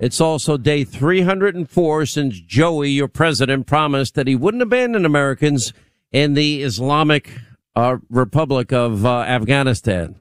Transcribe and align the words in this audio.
It's 0.00 0.20
also 0.20 0.56
day 0.56 0.84
304 0.84 2.06
since 2.06 2.40
Joey, 2.40 2.90
your 2.90 3.08
president, 3.08 3.66
promised 3.66 4.14
that 4.14 4.28
he 4.28 4.36
wouldn't 4.36 4.62
abandon 4.62 5.04
Americans 5.04 5.72
in 6.12 6.34
the 6.34 6.62
Islamic 6.62 7.32
uh, 7.74 7.98
Republic 8.08 8.72
of 8.72 9.04
uh, 9.04 9.22
Afghanistan. 9.22 10.14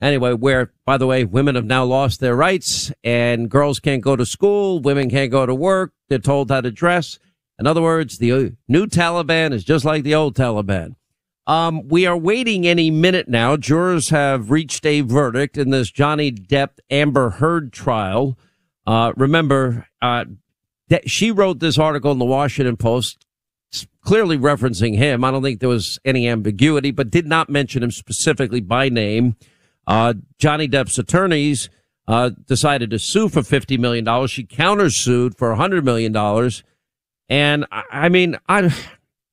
Anyway, 0.00 0.34
where, 0.34 0.72
by 0.84 0.96
the 0.96 1.06
way, 1.06 1.24
women 1.24 1.56
have 1.56 1.64
now 1.64 1.84
lost 1.84 2.20
their 2.20 2.36
rights 2.36 2.92
and 3.02 3.50
girls 3.50 3.80
can't 3.80 4.02
go 4.02 4.14
to 4.14 4.24
school, 4.24 4.78
women 4.78 5.10
can't 5.10 5.32
go 5.32 5.46
to 5.46 5.54
work, 5.54 5.92
they're 6.08 6.18
told 6.18 6.50
how 6.50 6.60
to 6.60 6.70
dress. 6.70 7.18
In 7.58 7.66
other 7.66 7.82
words, 7.82 8.18
the 8.18 8.52
new 8.68 8.86
Taliban 8.86 9.52
is 9.52 9.64
just 9.64 9.84
like 9.84 10.04
the 10.04 10.14
old 10.14 10.36
Taliban. 10.36 10.94
Um, 11.46 11.88
we 11.88 12.06
are 12.06 12.16
waiting 12.16 12.66
any 12.66 12.90
minute 12.90 13.28
now. 13.28 13.56
Jurors 13.56 14.10
have 14.10 14.50
reached 14.50 14.86
a 14.86 15.00
verdict 15.00 15.58
in 15.58 15.70
this 15.70 15.90
Johnny 15.90 16.30
Depp 16.30 16.78
Amber 16.88 17.30
Heard 17.30 17.72
trial. 17.72 18.38
Uh, 18.86 19.12
remember, 19.16 19.86
uh, 20.02 20.24
she 21.06 21.30
wrote 21.30 21.60
this 21.60 21.78
article 21.78 22.12
in 22.12 22.18
the 22.18 22.24
Washington 22.24 22.76
Post 22.76 23.24
clearly 24.02 24.38
referencing 24.38 24.96
him. 24.96 25.24
I 25.24 25.30
don't 25.30 25.42
think 25.42 25.60
there 25.60 25.68
was 25.68 25.98
any 26.04 26.28
ambiguity, 26.28 26.90
but 26.90 27.10
did 27.10 27.26
not 27.26 27.48
mention 27.48 27.82
him 27.82 27.90
specifically 27.90 28.60
by 28.60 28.88
name. 28.88 29.36
Uh, 29.86 30.14
Johnny 30.38 30.68
Depp's 30.68 30.98
attorneys 30.98 31.68
uh, 32.06 32.30
decided 32.46 32.90
to 32.90 32.98
sue 32.98 33.28
for 33.28 33.40
$50 33.40 33.78
million. 33.78 34.04
She 34.26 34.44
countersued 34.44 35.36
for 35.36 35.54
$100 35.54 35.82
million. 35.84 36.14
And 37.28 37.66
I, 37.72 37.82
I 37.90 38.08
mean, 38.08 38.36
I, 38.48 38.74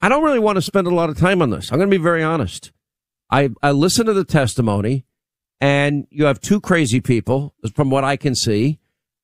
I 0.01 0.09
don't 0.09 0.23
really 0.23 0.40
want 0.40 0.56
to 0.56 0.61
spend 0.61 0.88
a 0.88 0.95
lot 0.95 1.09
of 1.09 1.17
time 1.17 1.41
on 1.41 1.50
this. 1.50 1.72
I'm 1.72 1.78
going 1.78 1.90
to 1.90 1.97
be 1.97 2.01
very 2.01 2.23
honest. 2.23 2.72
I, 3.29 3.50
I 3.61 3.72
listened 3.72 4.07
to 4.07 4.13
the 4.13 4.25
testimony 4.25 5.06
and 5.59 6.07
you 6.09 6.25
have 6.25 6.41
two 6.41 6.59
crazy 6.59 7.00
people 7.01 7.53
from 7.75 7.90
what 7.90 8.03
I 8.03 8.17
can 8.17 8.35
see. 8.35 8.79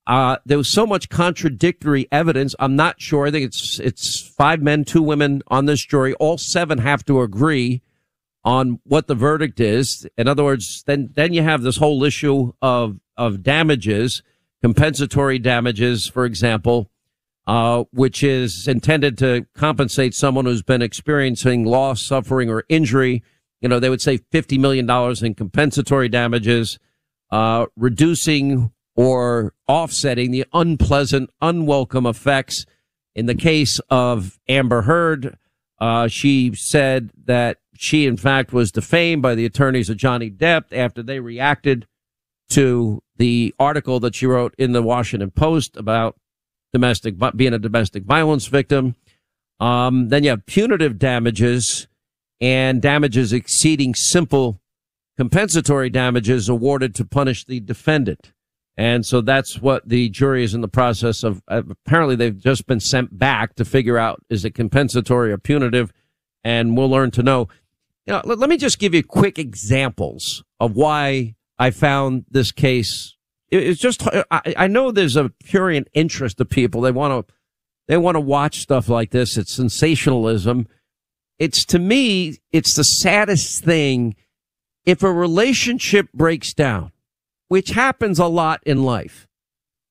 Uh, 0.07 0.37
there 0.45 0.57
was 0.57 0.71
so 0.71 0.87
much 0.87 1.09
contradictory 1.09 2.07
evidence. 2.13 2.55
I'm 2.59 2.77
not 2.77 3.01
sure. 3.01 3.27
I 3.27 3.31
think 3.31 3.45
it's, 3.45 3.77
it's 3.79 4.21
five 4.37 4.61
men, 4.61 4.85
two 4.85 5.03
women 5.03 5.43
on 5.47 5.65
this 5.65 5.85
jury. 5.85 6.13
All 6.13 6.37
seven 6.37 6.77
have 6.77 7.03
to 7.05 7.21
agree 7.21 7.81
on 8.45 8.79
what 8.85 9.07
the 9.07 9.15
verdict 9.15 9.59
is. 9.59 10.07
In 10.17 10.29
other 10.29 10.45
words, 10.45 10.81
then, 10.87 11.09
then 11.15 11.33
you 11.33 11.43
have 11.43 11.61
this 11.61 11.75
whole 11.75 12.05
issue 12.05 12.53
of, 12.61 13.01
of 13.17 13.43
damages, 13.43 14.23
compensatory 14.61 15.39
damages, 15.39 16.07
for 16.07 16.23
example, 16.23 16.89
uh, 17.45 17.83
which 17.91 18.23
is 18.23 18.65
intended 18.65 19.17
to 19.17 19.45
compensate 19.55 20.13
someone 20.13 20.45
who's 20.45 20.63
been 20.63 20.81
experiencing 20.81 21.65
loss, 21.65 22.01
suffering, 22.01 22.49
or 22.49 22.63
injury. 22.69 23.23
You 23.59 23.67
know, 23.67 23.81
they 23.81 23.89
would 23.89 24.01
say 24.01 24.19
$50 24.19 24.57
million 24.57 24.89
in 25.25 25.35
compensatory 25.35 26.07
damages, 26.07 26.79
uh, 27.29 27.65
reducing 27.75 28.71
or 28.97 29.53
offsetting 29.67 30.31
the 30.31 30.43
unpleasant, 30.51 31.29
unwelcome 31.39 32.07
effects. 32.07 32.65
In 33.15 33.27
the 33.27 33.35
case 33.35 33.79
of 33.89 34.39
Amber 34.49 34.81
Heard, 34.81 35.37
uh, 35.79 36.07
she 36.07 36.53
said 36.55 37.11
that 37.25 37.59
she, 37.75 38.07
in 38.07 38.17
fact, 38.17 38.51
was 38.51 38.71
defamed 38.71 39.21
by 39.21 39.35
the 39.35 39.45
attorneys 39.45 39.89
of 39.89 39.97
Johnny 39.97 40.31
Depp 40.31 40.65
after 40.71 41.03
they 41.03 41.19
reacted 41.19 41.87
to 42.49 43.01
the 43.17 43.53
article 43.59 43.99
that 43.99 44.15
she 44.15 44.25
wrote 44.25 44.55
in 44.57 44.71
the 44.71 44.81
Washington 44.81 45.31
Post 45.31 45.77
about 45.77 46.15
domestic, 46.73 47.15
being 47.35 47.53
a 47.53 47.59
domestic 47.59 48.03
violence 48.03 48.47
victim. 48.47 48.95
Um, 49.59 50.09
then 50.09 50.23
you 50.23 50.31
have 50.31 50.45
punitive 50.45 50.97
damages 50.97 51.87
and 52.41 52.81
damages 52.81 53.33
exceeding 53.33 53.93
simple 53.95 54.59
compensatory 55.17 55.89
damages 55.89 56.47
awarded 56.49 56.93
to 56.95 57.05
punish 57.05 57.45
the 57.45 57.59
defendant. 57.59 58.31
And 58.77 59.03
so 59.03 59.21
that's 59.21 59.59
what 59.59 59.89
the 59.89 60.07
jury 60.09 60.43
is 60.43 60.53
in 60.53 60.61
the 60.61 60.67
process 60.67 61.23
of. 61.23 61.41
Uh, 61.47 61.63
apparently, 61.69 62.15
they've 62.15 62.37
just 62.37 62.67
been 62.67 62.79
sent 62.79 63.17
back 63.17 63.55
to 63.55 63.65
figure 63.65 63.97
out 63.97 64.21
is 64.29 64.45
it 64.45 64.51
compensatory 64.51 65.31
or 65.31 65.39
punitive, 65.39 65.91
and 66.43 66.77
we'll 66.77 66.89
learn 66.89 67.09
to 67.11 67.23
know. 67.23 67.47
You 68.05 68.13
know, 68.13 68.21
let, 68.23 68.37
let 68.37 68.49
me 68.49 68.57
just 68.57 68.77
give 68.77 68.93
you 68.93 69.03
quick 69.03 69.39
examples 69.39 70.43
of 70.59 70.75
why 70.75 71.35
I 71.57 71.71
found 71.71 72.25
this 72.29 72.51
case. 72.51 73.15
It, 73.49 73.63
it's 73.63 73.81
just 73.81 74.07
I, 74.29 74.53
I 74.55 74.67
know 74.67 74.91
there's 74.91 75.15
a 75.15 75.29
purient 75.43 75.87
interest 75.95 76.39
of 76.39 76.47
people. 76.47 76.81
They 76.81 76.91
want 76.91 77.27
to 77.27 77.33
they 77.87 77.97
want 77.97 78.13
to 78.13 78.21
watch 78.21 78.59
stuff 78.59 78.89
like 78.89 79.09
this. 79.09 79.37
It's 79.37 79.53
sensationalism. 79.53 80.67
It's 81.39 81.65
to 81.65 81.79
me, 81.79 82.37
it's 82.51 82.75
the 82.75 82.83
saddest 82.83 83.63
thing 83.63 84.15
if 84.85 85.01
a 85.01 85.11
relationship 85.11 86.11
breaks 86.13 86.53
down 86.53 86.91
which 87.47 87.69
happens 87.71 88.19
a 88.19 88.27
lot 88.27 88.61
in 88.65 88.83
life. 88.83 89.27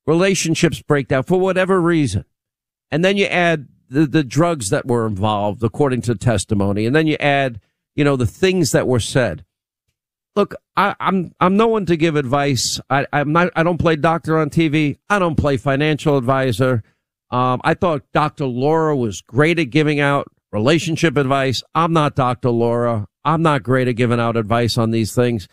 Relationships 0.06 0.82
break 0.82 1.08
down 1.08 1.24
for 1.24 1.40
whatever 1.40 1.80
reason. 1.80 2.24
And 2.90 3.04
then 3.04 3.16
you 3.16 3.26
add 3.26 3.68
the, 3.88 4.06
the 4.06 4.24
drugs 4.24 4.70
that 4.70 4.86
were 4.86 5.06
involved, 5.06 5.62
according 5.62 6.02
to 6.02 6.14
testimony. 6.14 6.86
And 6.86 6.94
then 6.94 7.06
you 7.06 7.16
add, 7.18 7.60
you 7.94 8.04
know, 8.04 8.16
the 8.16 8.26
things 8.26 8.72
that 8.72 8.86
were 8.86 9.00
said. 9.00 9.44
Look, 10.34 10.54
I, 10.76 10.90
am 10.90 10.96
I'm, 11.00 11.32
I'm 11.40 11.56
no 11.56 11.66
one 11.66 11.86
to 11.86 11.96
give 11.96 12.14
advice. 12.14 12.78
I, 12.90 13.06
I'm 13.12 13.32
not, 13.32 13.50
I 13.56 13.62
don't 13.62 13.78
play 13.78 13.96
doctor 13.96 14.38
on 14.38 14.50
TV. 14.50 14.98
I 15.08 15.18
don't 15.18 15.36
play 15.36 15.56
financial 15.56 16.18
advisor. 16.18 16.82
Um, 17.30 17.60
I 17.64 17.74
thought 17.74 18.04
Dr. 18.12 18.46
Laura 18.46 18.94
was 18.94 19.22
great 19.22 19.58
at 19.58 19.70
giving 19.70 19.98
out 19.98 20.28
relationship 20.52 21.16
advice. 21.16 21.62
I'm 21.74 21.92
not 21.92 22.14
Dr. 22.14 22.50
Laura. 22.50 23.06
I'm 23.24 23.42
not 23.42 23.62
great 23.62 23.88
at 23.88 23.96
giving 23.96 24.20
out 24.20 24.36
advice 24.36 24.78
on 24.78 24.90
these 24.90 25.14
things. 25.14 25.48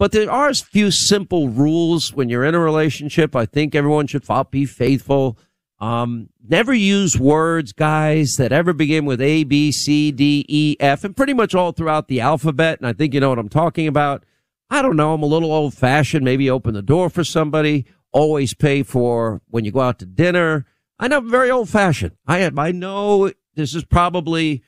But 0.00 0.12
there 0.12 0.30
are 0.30 0.48
a 0.48 0.54
few 0.54 0.90
simple 0.90 1.50
rules 1.50 2.14
when 2.14 2.30
you're 2.30 2.46
in 2.46 2.54
a 2.54 2.58
relationship. 2.58 3.36
I 3.36 3.44
think 3.44 3.74
everyone 3.74 4.06
should 4.06 4.24
be 4.50 4.64
faithful. 4.64 5.36
Um, 5.78 6.30
never 6.42 6.72
use 6.72 7.18
words, 7.18 7.74
guys, 7.74 8.36
that 8.38 8.50
ever 8.50 8.72
begin 8.72 9.04
with 9.04 9.20
A, 9.20 9.44
B, 9.44 9.70
C, 9.70 10.10
D, 10.10 10.46
E, 10.48 10.74
F, 10.80 11.04
and 11.04 11.14
pretty 11.14 11.34
much 11.34 11.54
all 11.54 11.72
throughout 11.72 12.08
the 12.08 12.18
alphabet. 12.18 12.78
And 12.78 12.86
I 12.88 12.94
think 12.94 13.12
you 13.12 13.20
know 13.20 13.28
what 13.28 13.38
I'm 13.38 13.50
talking 13.50 13.86
about. 13.86 14.24
I 14.70 14.80
don't 14.80 14.96
know. 14.96 15.12
I'm 15.12 15.22
a 15.22 15.26
little 15.26 15.52
old 15.52 15.74
fashioned. 15.74 16.24
Maybe 16.24 16.48
open 16.48 16.72
the 16.72 16.80
door 16.80 17.10
for 17.10 17.22
somebody. 17.22 17.84
Always 18.10 18.54
pay 18.54 18.82
for 18.82 19.42
when 19.50 19.66
you 19.66 19.70
go 19.70 19.80
out 19.80 19.98
to 19.98 20.06
dinner. 20.06 20.64
I 20.98 21.08
know 21.08 21.18
I'm 21.18 21.30
very 21.30 21.50
old 21.50 21.68
fashioned. 21.68 22.16
I 22.26 22.50
I 22.56 22.72
know 22.72 23.30
this 23.54 23.74
is 23.74 23.84
probably 23.84 24.62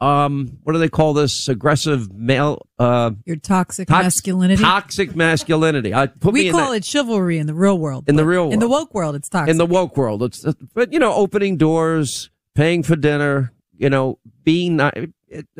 um, 0.00 0.58
what 0.62 0.74
do 0.74 0.78
they 0.78 0.88
call 0.88 1.12
this? 1.12 1.48
Aggressive 1.48 2.12
male, 2.12 2.66
uh, 2.78 3.10
your 3.24 3.36
toxic 3.36 3.88
tox- 3.88 4.04
masculinity. 4.04 4.62
Toxic 4.62 5.16
masculinity. 5.16 5.92
I 5.92 6.06
put 6.06 6.32
we 6.32 6.50
call 6.50 6.70
that, 6.70 6.78
it 6.78 6.84
chivalry 6.84 7.38
in 7.38 7.46
the 7.46 7.54
real 7.54 7.78
world. 7.78 8.08
In 8.08 8.16
the 8.16 8.24
real 8.24 8.42
world. 8.42 8.52
In 8.52 8.60
the 8.60 8.68
woke 8.68 8.94
world, 8.94 9.16
it's 9.16 9.28
toxic. 9.28 9.50
In 9.50 9.58
the 9.58 9.66
woke 9.66 9.96
world, 9.96 10.22
it's, 10.22 10.44
but 10.74 10.92
you 10.92 10.98
know, 10.98 11.12
opening 11.14 11.56
doors, 11.56 12.30
paying 12.54 12.82
for 12.82 12.94
dinner, 12.94 13.52
you 13.76 13.90
know, 13.90 14.18
being, 14.44 14.80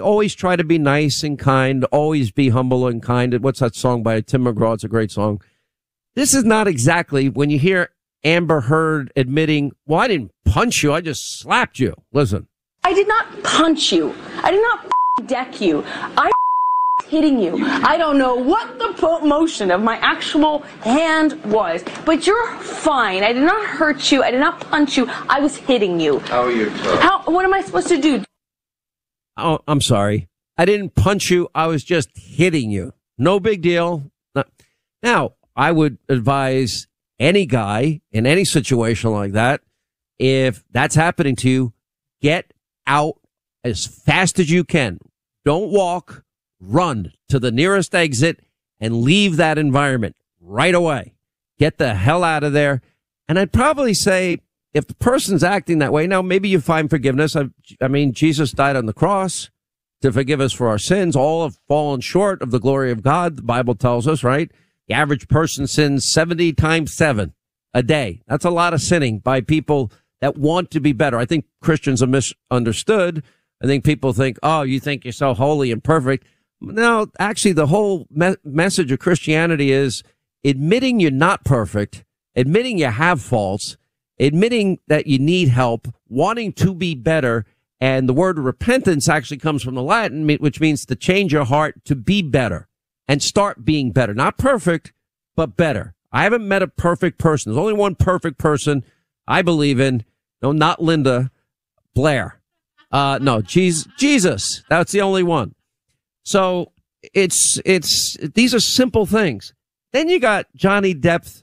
always 0.01 0.35
try 0.35 0.55
to 0.55 0.65
be 0.65 0.79
nice 0.79 1.23
and 1.23 1.39
kind, 1.39 1.85
always 1.87 2.31
be 2.31 2.51
humble 2.51 2.87
and 2.87 3.03
kind. 3.03 3.37
What's 3.43 3.61
that 3.61 3.75
song 3.75 4.03
by 4.03 4.21
Tim 4.21 4.45
McGraw? 4.45 4.75
It's 4.75 4.85
a 4.85 4.89
great 4.89 5.11
song. 5.11 5.43
This 6.15 6.33
is 6.35 6.45
not 6.45 6.69
exactly 6.69 7.29
when 7.29 7.51
you 7.51 7.59
hear 7.59 7.91
Amber 8.25 8.63
Heard 8.63 9.13
admitting, 9.17 9.73
well, 9.87 10.01
I 10.01 10.09
didn't 10.09 10.33
punch 10.45 10.83
you. 10.83 10.93
I 10.93 11.01
just 11.01 11.39
slapped 11.39 11.79
you. 11.79 11.95
Listen. 12.13 12.49
I 12.85 12.95
did 12.95 13.09
not 13.09 13.43
punch 13.43 13.93
you. 13.93 14.15
I 14.43 14.51
did 14.51 14.63
not 14.63 15.27
deck 15.27 15.61
you. 15.61 15.85
I 16.17 16.27
was 16.27 17.07
hitting 17.07 17.39
you. 17.39 17.65
I 17.67 17.97
don't 17.99 18.19
know 18.19 18.35
what 18.35 18.79
the 18.79 19.21
motion 19.23 19.71
of 19.71 19.83
my 19.83 19.97
actual 19.99 20.61
hand 20.81 21.43
was, 21.45 21.85
but 22.05 22.27
you're 22.27 22.57
fine. 22.59 23.23
I 23.23 23.33
did 23.33 23.43
not 23.43 23.67
hurt 23.67 24.11
you. 24.11 24.23
I 24.23 24.31
did 24.31 24.41
not 24.41 24.61
punch 24.61 24.97
you. 24.97 25.07
I 25.29 25.41
was 25.41 25.57
hitting 25.57 26.01
you. 26.01 26.21
How 26.21 26.45
are 26.45 26.51
you? 26.51 26.71
How? 26.71 27.23
What 27.25 27.45
am 27.45 27.53
I 27.53 27.61
supposed 27.61 27.89
to 27.89 28.01
do? 28.01 28.25
Oh, 29.37 29.61
I'm 29.69 29.81
sorry. 29.81 30.29
I 30.57 30.65
didn't 30.65 30.95
punch 30.95 31.31
you. 31.31 31.49
I 31.55 31.67
was 31.67 31.85
just 31.85 32.11
hitting 32.15 32.71
you. 32.71 32.93
No 33.19 33.39
big 33.39 33.63
deal. 33.63 34.11
Now, 35.03 35.35
I 35.55 35.73
would 35.73 35.99
advise 36.09 36.87
any 37.21 37.47
guy 37.47 38.01
in 38.13 38.27
any 38.27 38.45
situation 38.45 39.11
like 39.11 39.33
that, 39.33 39.61
if 40.19 40.65
that's 40.73 40.95
happening 40.95 41.37
to 41.37 41.51
you, 41.51 41.73
get 42.21 42.53
out 42.89 43.21
as 43.63 43.87
fast 43.87 44.41
as 44.41 44.51
you 44.51 44.65
can. 44.65 44.99
Don't 45.45 45.71
walk, 45.71 46.25
run 46.61 47.13
to 47.29 47.39
the 47.39 47.53
nearest 47.53 47.95
exit 47.95 48.41
and 48.81 49.03
leave 49.03 49.37
that 49.37 49.59
environment 49.59 50.17
right 50.41 50.75
away. 50.75 51.15
Get 51.59 51.79
the 51.79 51.95
hell 51.95 52.25
out 52.25 52.45
of 52.45 52.53
there. 52.53 52.81
And 53.29 53.39
I'd 53.39 53.53
probably 53.53 53.95
say 53.95 54.41
if 54.73 54.87
the 54.87 54.95
person's 54.95 55.45
acting 55.45 55.79
that 55.79 55.93
way, 55.93 56.07
now 56.07 56.23
maybe 56.23 56.49
you 56.49 56.61
find 56.61 56.89
forgiveness. 56.89 57.37
I, 57.37 57.49
I 57.81 57.89
mean, 57.89 58.13
Jesus 58.13 58.53
died 58.53 58.77
on 58.77 58.87
the 58.87 58.93
cross 58.93 59.51
to 60.03 60.13
forgive 60.13 60.41
us 60.41 60.53
for 60.53 60.69
our 60.69 60.79
sins. 60.79 61.17
All 61.17 61.43
have 61.45 61.59
fallen 61.69 62.01
short 62.01 62.43
of 62.43 62.51
the 62.51 62.61
glory 62.61 62.91
of 62.91 63.03
God. 63.03 63.37
The 63.37 63.43
Bible 63.43 63.75
tells 63.75 64.07
us, 64.07 64.23
right? 64.23 64.51
The 64.87 64.95
average 64.95 65.29
person 65.29 65.67
sins 65.67 66.11
70 66.11 66.53
times 66.55 66.95
seven 66.95 67.35
a 67.75 67.83
day. 67.83 68.23
That's 68.27 68.45
a 68.45 68.51
lot 68.51 68.73
of 68.73 68.81
sinning 68.81 69.19
by 69.19 69.41
people 69.41 69.93
that 70.21 70.37
want 70.37 70.71
to 70.73 70.81
be 70.81 70.93
better. 70.93 71.19
I 71.19 71.27
think 71.27 71.47
Christians 71.61 72.03
are 72.03 72.07
misunderstood. 72.07 73.23
I 73.63 73.67
think 73.67 73.85
people 73.85 74.13
think, 74.13 74.39
oh, 74.43 74.63
you 74.63 74.81
think 74.81 75.05
you're 75.05 75.13
so 75.13 75.35
holy 75.35 75.73
and 75.73 75.83
perfect. 75.83 76.27
No, 76.61 77.07
actually, 77.19 77.53
the 77.53 77.67
whole 77.69 78.07
me- 78.11 78.37
message 78.45 78.91
of 78.91 78.99
Christianity 78.99 79.73
is 79.73 80.03
admitting 80.45 81.01
you're 81.01 81.11
not 81.11 81.45
perfect, 81.45 82.05
admitting 82.35 82.79
you 82.79 82.87
have 82.87 83.21
faults, 83.21 83.77
admitting 84.19 84.79
that 84.89 85.07
you 85.07 85.19
need 85.19 85.49
help, 85.49 85.89
wanting 86.09 86.53
to 86.55 86.75
be 86.75 86.95
better. 86.95 87.45
And 87.81 88.09
the 88.09 88.15
word 88.15 88.39
repentance 88.39 89.09
actually 89.09 89.37
comes 89.37 89.63
from 89.63 89.77
the 89.77 89.83
Latin, 89.83 90.27
which 90.27 90.61
means 90.61 90.85
to 90.87 90.97
change 90.97 91.33
your 91.33 91.45
heart 91.45 91.85
to 91.85 91.95
be 91.95 92.23
better 92.23 92.69
and 93.07 93.23
start 93.23 93.65
being 93.65 93.93
better. 93.93 94.15
Not 94.15 94.37
perfect, 94.37 94.93
but 95.37 95.57
better. 95.57 95.95
I 96.11 96.25
haven't 96.25 96.47
met 96.47 96.63
a 96.63 96.69
perfect 96.69 97.19
person. 97.19 97.53
There's 97.53 97.61
only 97.61 97.75
one 97.75 97.95
perfect 97.95 98.39
person 98.39 98.83
I 99.29 99.43
believe 99.43 99.79
in. 99.79 100.05
No, 100.43 100.53
not 100.53 100.83
Linda 100.83 101.31
Blair. 101.95 102.41
Uh, 102.91 103.19
no, 103.21 103.43
Jesus, 103.43 103.87
Jesus. 103.99 104.65
That's 104.69 104.93
the 104.93 105.03
only 105.03 105.23
one. 105.23 105.55
So 106.25 106.73
it's, 107.15 107.61
it's, 107.65 108.17
these 108.35 108.55
are 108.55 108.61
simple 108.61 109.05
things. 109.05 109.53
Then 109.93 110.09
you 110.09 110.19
got 110.19 110.47
Johnny 110.55 110.95
Depp 110.95 111.43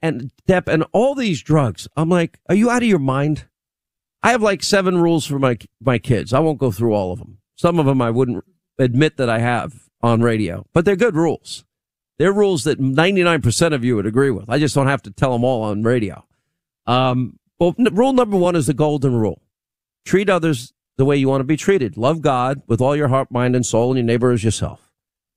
and 0.00 0.30
Depp 0.48 0.68
and 0.68 0.84
all 0.92 1.14
these 1.14 1.42
drugs. 1.42 1.88
I'm 1.96 2.08
like, 2.08 2.38
are 2.48 2.54
you 2.54 2.70
out 2.70 2.82
of 2.82 2.88
your 2.88 2.98
mind? 2.98 3.46
I 4.22 4.30
have 4.30 4.42
like 4.42 4.62
seven 4.62 4.98
rules 4.98 5.26
for 5.26 5.38
my, 5.38 5.58
my 5.80 5.98
kids. 5.98 6.32
I 6.32 6.40
won't 6.40 6.58
go 6.58 6.70
through 6.70 6.94
all 6.94 7.12
of 7.12 7.18
them. 7.18 7.38
Some 7.56 7.78
of 7.78 7.86
them 7.86 8.00
I 8.02 8.10
wouldn't 8.10 8.44
admit 8.78 9.16
that 9.16 9.30
I 9.30 9.38
have 9.38 9.88
on 10.02 10.20
radio, 10.20 10.66
but 10.72 10.84
they're 10.84 10.96
good 10.96 11.16
rules. 11.16 11.64
They're 12.18 12.32
rules 12.32 12.64
that 12.64 12.80
99% 12.80 13.74
of 13.74 13.84
you 13.84 13.96
would 13.96 14.06
agree 14.06 14.30
with. 14.30 14.48
I 14.48 14.58
just 14.58 14.74
don't 14.74 14.86
have 14.86 15.02
to 15.02 15.10
tell 15.10 15.32
them 15.32 15.44
all 15.44 15.62
on 15.62 15.82
radio. 15.82 16.24
Um, 16.86 17.38
well, 17.58 17.74
rule 17.78 18.12
number 18.12 18.36
one 18.36 18.56
is 18.56 18.66
the 18.66 18.74
golden 18.74 19.16
rule. 19.16 19.42
Treat 20.04 20.28
others 20.28 20.72
the 20.96 21.04
way 21.04 21.16
you 21.16 21.28
want 21.28 21.40
to 21.40 21.44
be 21.44 21.56
treated. 21.56 21.96
Love 21.96 22.22
God 22.22 22.62
with 22.66 22.80
all 22.80 22.96
your 22.96 23.08
heart, 23.08 23.30
mind, 23.30 23.56
and 23.56 23.66
soul, 23.66 23.90
and 23.90 23.98
your 23.98 24.04
neighbor 24.04 24.32
as 24.32 24.44
yourself. 24.44 24.92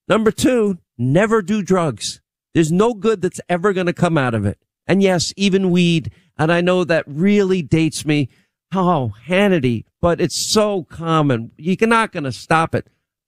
Number 0.08 0.32
two, 0.32 0.78
never 0.98 1.42
do 1.42 1.62
drugs. 1.62 2.22
There's 2.54 2.72
no 2.72 2.94
good 2.94 3.22
that's 3.22 3.42
ever 3.48 3.74
going 3.74 3.88
to 3.88 3.94
come 3.94 4.18
out 4.18 4.34
of 4.34 4.46
it. 4.46 4.60
And 4.88 5.04
yes, 5.04 5.34
even 5.38 5.72
weed. 5.72 6.12
And 6.38 6.52
I 6.52 6.62
know 6.62 6.84
that 6.84 7.04
really 7.08 7.62
dates 7.62 8.06
me. 8.06 8.30
Oh, 8.74 9.14
Hannity, 9.28 9.86
but 10.02 10.22
it's 10.22 10.36
so 10.36 10.84
common. 10.84 11.52
You're 11.58 11.88
not 11.88 12.12
going 12.12 12.24
to 12.24 12.32
stop 12.32 12.74
it. 12.74 12.88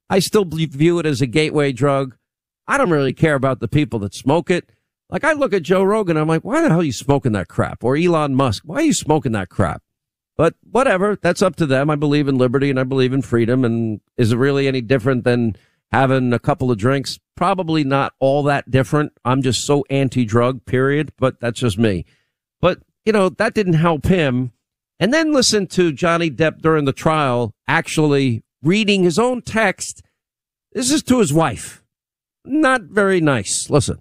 I 0.09 0.19
still 0.19 0.45
view 0.45 0.99
it 0.99 1.05
as 1.05 1.21
a 1.21 1.27
gateway 1.27 1.71
drug. 1.71 2.15
I 2.67 2.77
don't 2.77 2.89
really 2.89 3.13
care 3.13 3.35
about 3.35 3.59
the 3.59 3.67
people 3.67 3.99
that 3.99 4.13
smoke 4.13 4.49
it. 4.49 4.69
Like 5.11 5.25
I 5.25 5.33
look 5.33 5.53
at 5.53 5.63
Joe 5.63 5.83
Rogan, 5.83 6.15
I'm 6.15 6.29
like, 6.29 6.43
why 6.43 6.61
the 6.61 6.69
hell 6.69 6.79
are 6.79 6.83
you 6.83 6.93
smoking 6.93 7.33
that 7.33 7.49
crap? 7.49 7.83
Or 7.83 7.97
Elon 7.97 8.33
Musk, 8.33 8.63
why 8.65 8.77
are 8.77 8.83
you 8.83 8.93
smoking 8.93 9.33
that 9.33 9.49
crap? 9.49 9.83
But 10.37 10.55
whatever, 10.63 11.17
that's 11.21 11.41
up 11.41 11.57
to 11.57 11.65
them. 11.65 11.89
I 11.89 11.95
believe 11.95 12.29
in 12.29 12.37
liberty 12.37 12.69
and 12.69 12.79
I 12.79 12.83
believe 12.83 13.11
in 13.11 13.21
freedom. 13.21 13.65
And 13.65 13.99
is 14.17 14.31
it 14.31 14.37
really 14.37 14.67
any 14.67 14.79
different 14.81 15.25
than 15.25 15.57
having 15.91 16.31
a 16.31 16.39
couple 16.39 16.71
of 16.71 16.77
drinks? 16.77 17.19
Probably 17.35 17.83
not 17.83 18.13
all 18.19 18.41
that 18.43 18.71
different. 18.71 19.11
I'm 19.25 19.41
just 19.41 19.65
so 19.65 19.83
anti-drug, 19.89 20.65
period. 20.65 21.11
But 21.17 21.41
that's 21.41 21.59
just 21.59 21.77
me. 21.77 22.05
But 22.61 22.79
you 23.05 23.11
know, 23.11 23.29
that 23.29 23.53
didn't 23.53 23.73
help 23.73 24.05
him. 24.05 24.53
And 24.99 25.13
then 25.13 25.33
listen 25.33 25.67
to 25.67 25.91
Johnny 25.91 26.31
Depp 26.31 26.61
during 26.61 26.85
the 26.85 26.93
trial 26.93 27.53
actually 27.67 28.43
reading 28.63 29.03
his 29.03 29.19
own 29.19 29.41
text. 29.41 30.01
This 30.71 30.91
is 30.91 31.03
to 31.03 31.19
his 31.19 31.33
wife. 31.33 31.83
Not 32.45 32.83
very 32.83 33.19
nice. 33.19 33.69
Listen. 33.69 33.99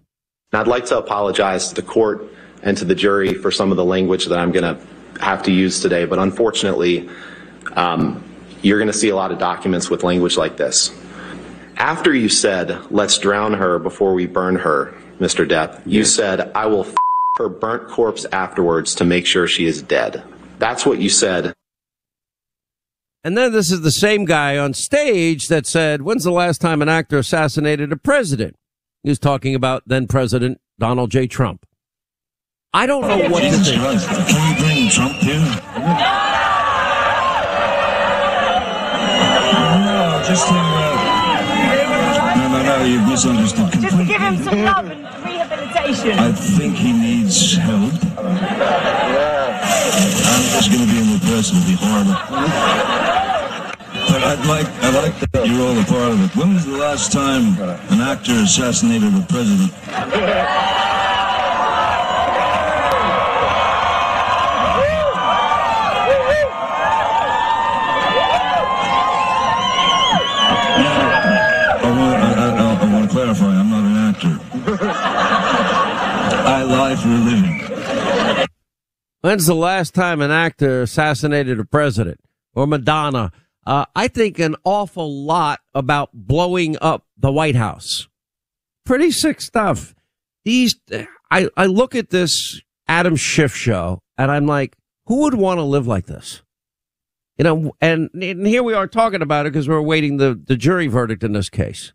I'd 0.52 0.66
like 0.66 0.86
to 0.86 0.98
apologize 0.98 1.68
to 1.68 1.74
the 1.76 1.82
court 1.82 2.24
and 2.62 2.76
to 2.76 2.84
the 2.84 2.94
jury 2.94 3.34
for 3.34 3.50
some 3.50 3.70
of 3.70 3.76
the 3.76 3.84
language 3.84 4.26
that 4.26 4.38
I'm 4.38 4.50
going 4.50 4.76
to 4.76 5.22
have 5.22 5.42
to 5.44 5.52
use 5.52 5.80
today, 5.80 6.04
but 6.06 6.18
unfortunately, 6.18 7.08
um, 7.74 8.24
you're 8.62 8.78
going 8.78 8.90
to 8.90 8.96
see 8.98 9.10
a 9.10 9.16
lot 9.16 9.30
of 9.30 9.38
documents 9.38 9.88
with 9.88 10.02
language 10.02 10.36
like 10.36 10.56
this. 10.56 10.92
After 11.76 12.14
you 12.14 12.28
said, 12.28 12.90
let's 12.90 13.16
drown 13.18 13.54
her 13.54 13.78
before 13.78 14.12
we 14.12 14.26
burn 14.26 14.56
her, 14.56 14.94
Mr. 15.18 15.48
Depp, 15.48 15.80
you 15.86 16.04
said, 16.04 16.52
I 16.54 16.66
will 16.66 16.84
f- 16.84 16.94
her 17.38 17.48
burnt 17.48 17.88
corpse 17.88 18.26
afterwards 18.32 18.94
to 18.96 19.04
make 19.04 19.26
sure 19.26 19.46
she 19.46 19.66
is 19.66 19.82
dead. 19.82 20.22
That's 20.58 20.84
what 20.84 20.98
you 20.98 21.08
said. 21.08 21.54
And 23.22 23.36
then 23.36 23.52
this 23.52 23.70
is 23.70 23.82
the 23.82 23.90
same 23.90 24.24
guy 24.24 24.58
on 24.58 24.74
stage 24.74 25.48
that 25.48 25.66
said, 25.66 26.02
when's 26.02 26.24
the 26.24 26.32
last 26.32 26.60
time 26.60 26.82
an 26.82 26.88
actor 26.88 27.18
assassinated 27.18 27.92
a 27.92 27.96
president? 27.96 28.56
He 29.02 29.08
was 29.08 29.18
talking 29.18 29.54
about 29.54 29.82
then 29.86 30.06
President 30.06 30.60
Donald 30.78 31.10
J. 31.10 31.26
Trump. 31.26 31.64
I 32.72 32.86
don't 32.86 33.00
know 33.02 33.28
what 33.30 33.42
to 33.42 33.50
think. 33.50 33.80
Can 33.82 34.50
you 34.50 34.56
bring 34.62 34.90
Trump 34.90 35.14
here? 35.16 35.40
No, 39.80 40.22
just 40.26 40.46
to. 40.46 40.54
Uh, 40.54 40.56
no, 42.36 42.48
no, 42.48 42.62
no, 42.62 42.84
you've 42.84 43.08
misunderstood 43.08 43.72
completely. 43.72 44.04
Just 44.04 44.08
give 44.08 44.20
him 44.20 44.36
some 44.36 44.62
love 44.64 44.90
and 44.90 45.02
rehabilitation. 45.24 46.18
I 46.18 46.32
think 46.32 46.76
he 46.76 46.92
needs 46.92 47.56
help. 47.56 47.92
I'm 48.18 48.38
just 50.52 50.70
going 50.70 50.86
to 50.86 50.92
be 50.92 50.98
in 51.00 51.10
the 51.14 51.20
person 51.26 51.58
to 51.58 51.66
be 51.66 51.72
horrible. 51.74 53.09
I'd 54.22 54.44
like, 54.46 54.66
I'd 54.84 54.94
like 54.94 55.18
that 55.32 55.48
you 55.48 55.62
all 55.64 55.78
a 55.78 55.84
part 55.84 56.12
of 56.12 56.22
it. 56.22 56.36
When 56.36 56.54
was 56.54 56.66
the 56.66 56.76
last 56.76 57.10
time 57.10 57.58
an 57.90 58.00
actor 58.00 58.32
assassinated 58.32 59.14
a 59.14 59.26
president? 59.26 59.72
I 76.42 76.62
lie 76.62 76.94
for 76.96 77.08
a 77.08 77.18
living. 77.18 78.46
When's 79.22 79.46
the 79.46 79.54
last 79.54 79.94
time 79.94 80.20
an 80.20 80.30
actor 80.30 80.82
assassinated 80.82 81.58
a 81.58 81.64
president 81.64 82.20
or 82.54 82.66
Madonna? 82.66 83.32
Uh, 83.66 83.84
I 83.94 84.08
think 84.08 84.38
an 84.38 84.56
awful 84.64 85.24
lot 85.24 85.60
about 85.74 86.10
blowing 86.12 86.76
up 86.80 87.04
the 87.16 87.30
White 87.30 87.56
House. 87.56 88.08
Pretty 88.86 89.10
sick 89.10 89.40
stuff. 89.40 89.94
These, 90.44 90.76
I, 91.30 91.48
I 91.56 91.66
look 91.66 91.94
at 91.94 92.10
this 92.10 92.60
Adam 92.88 93.16
Schiff 93.16 93.54
show 93.54 94.00
and 94.16 94.30
I'm 94.30 94.46
like, 94.46 94.76
who 95.06 95.22
would 95.22 95.34
want 95.34 95.58
to 95.58 95.62
live 95.64 95.86
like 95.86 96.06
this? 96.06 96.42
You 97.36 97.44
know, 97.44 97.72
and, 97.80 98.10
and 98.14 98.46
here 98.46 98.62
we 98.62 98.74
are 98.74 98.86
talking 98.86 99.22
about 99.22 99.46
it 99.46 99.52
because 99.52 99.68
we're 99.68 99.76
awaiting 99.76 100.16
the, 100.16 100.40
the 100.42 100.56
jury 100.56 100.86
verdict 100.88 101.22
in 101.22 101.32
this 101.32 101.48
case. 101.50 101.92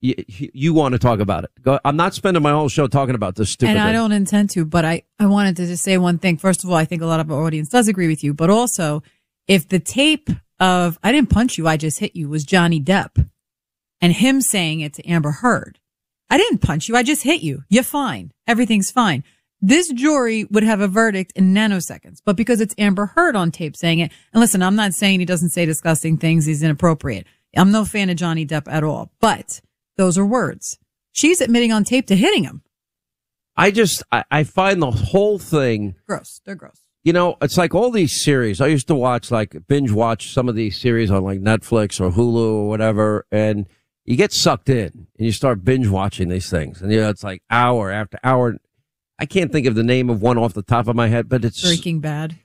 You, 0.00 0.14
you 0.28 0.74
want 0.74 0.92
to 0.92 0.98
talk 0.98 1.20
about 1.20 1.44
it. 1.44 1.50
Go, 1.62 1.78
I'm 1.84 1.96
not 1.96 2.12
spending 2.14 2.42
my 2.42 2.50
whole 2.50 2.68
show 2.68 2.86
talking 2.86 3.14
about 3.14 3.36
this 3.36 3.50
stupid 3.50 3.70
And 3.70 3.78
I 3.78 3.86
thing. 3.86 3.94
don't 3.94 4.12
intend 4.12 4.50
to, 4.50 4.66
but 4.66 4.84
I, 4.84 5.02
I 5.18 5.26
wanted 5.26 5.56
to 5.56 5.66
just 5.66 5.82
say 5.82 5.96
one 5.96 6.18
thing. 6.18 6.36
First 6.36 6.64
of 6.64 6.70
all, 6.70 6.76
I 6.76 6.84
think 6.84 7.00
a 7.00 7.06
lot 7.06 7.20
of 7.20 7.30
our 7.30 7.42
audience 7.42 7.68
does 7.70 7.88
agree 7.88 8.08
with 8.08 8.22
you, 8.22 8.34
but 8.34 8.50
also 8.50 9.02
if 9.48 9.68
the 9.68 9.78
tape 9.78 10.28
of 10.60 10.98
I 11.02 11.12
didn't 11.12 11.30
punch 11.30 11.58
you, 11.58 11.66
I 11.66 11.76
just 11.76 11.98
hit 11.98 12.14
you 12.14 12.28
was 12.28 12.44
Johnny 12.44 12.80
Depp 12.80 13.28
and 14.00 14.12
him 14.12 14.40
saying 14.40 14.80
it 14.80 14.94
to 14.94 15.08
Amber 15.08 15.30
Heard. 15.30 15.78
I 16.30 16.38
didn't 16.38 16.58
punch 16.58 16.88
you. 16.88 16.96
I 16.96 17.02
just 17.02 17.22
hit 17.22 17.42
you. 17.42 17.64
You're 17.68 17.82
fine. 17.82 18.32
Everything's 18.46 18.90
fine. 18.90 19.24
This 19.60 19.90
jury 19.90 20.44
would 20.50 20.62
have 20.62 20.80
a 20.80 20.88
verdict 20.88 21.32
in 21.36 21.54
nanoseconds, 21.54 22.18
but 22.24 22.36
because 22.36 22.60
it's 22.60 22.74
Amber 22.76 23.06
Heard 23.06 23.34
on 23.34 23.50
tape 23.50 23.76
saying 23.76 24.00
it, 24.00 24.12
and 24.32 24.40
listen, 24.40 24.62
I'm 24.62 24.76
not 24.76 24.92
saying 24.92 25.20
he 25.20 25.26
doesn't 25.26 25.50
say 25.50 25.64
disgusting 25.64 26.18
things. 26.18 26.44
He's 26.44 26.62
inappropriate. 26.62 27.26
I'm 27.56 27.70
no 27.70 27.84
fan 27.84 28.10
of 28.10 28.16
Johnny 28.16 28.44
Depp 28.44 28.70
at 28.70 28.84
all, 28.84 29.12
but 29.20 29.60
those 29.96 30.18
are 30.18 30.26
words. 30.26 30.78
She's 31.12 31.40
admitting 31.40 31.72
on 31.72 31.84
tape 31.84 32.06
to 32.08 32.16
hitting 32.16 32.44
him. 32.44 32.62
I 33.56 33.70
just, 33.70 34.02
I, 34.10 34.24
I 34.30 34.44
find 34.44 34.82
the 34.82 34.90
whole 34.90 35.38
thing 35.38 35.94
Gross. 36.06 36.40
They're 36.44 36.56
gross. 36.56 36.80
You 37.04 37.12
know, 37.12 37.36
it's 37.42 37.58
like 37.58 37.74
all 37.74 37.90
these 37.90 38.24
series. 38.24 38.60
I 38.60 38.66
used 38.68 38.88
to 38.88 38.94
watch 38.94 39.30
like 39.30 39.54
binge 39.68 39.92
watch 39.92 40.32
some 40.32 40.48
of 40.48 40.54
these 40.54 40.76
series 40.80 41.10
on 41.10 41.22
like 41.22 41.40
Netflix 41.40 42.00
or 42.00 42.10
Hulu 42.10 42.54
or 42.54 42.68
whatever, 42.68 43.26
and 43.30 43.68
you 44.06 44.16
get 44.16 44.32
sucked 44.32 44.70
in 44.70 45.06
and 45.18 45.26
you 45.26 45.30
start 45.32 45.64
binge 45.64 45.88
watching 45.88 46.28
these 46.30 46.50
things, 46.50 46.80
and 46.82 46.90
you 46.90 47.00
know, 47.00 47.10
it's 47.10 47.22
like 47.22 47.42
hour 47.50 47.90
after 47.90 48.18
hour. 48.24 48.56
I 49.18 49.26
can't 49.26 49.52
think 49.52 49.66
of 49.66 49.74
the 49.74 49.84
name 49.84 50.10
of 50.10 50.22
one 50.22 50.38
off 50.38 50.54
the 50.54 50.62
top 50.62 50.88
of 50.88 50.96
my 50.96 51.08
head, 51.08 51.28
but 51.28 51.44
it's 51.44 51.62
Breaking 51.62 52.00
Bad. 52.00 52.36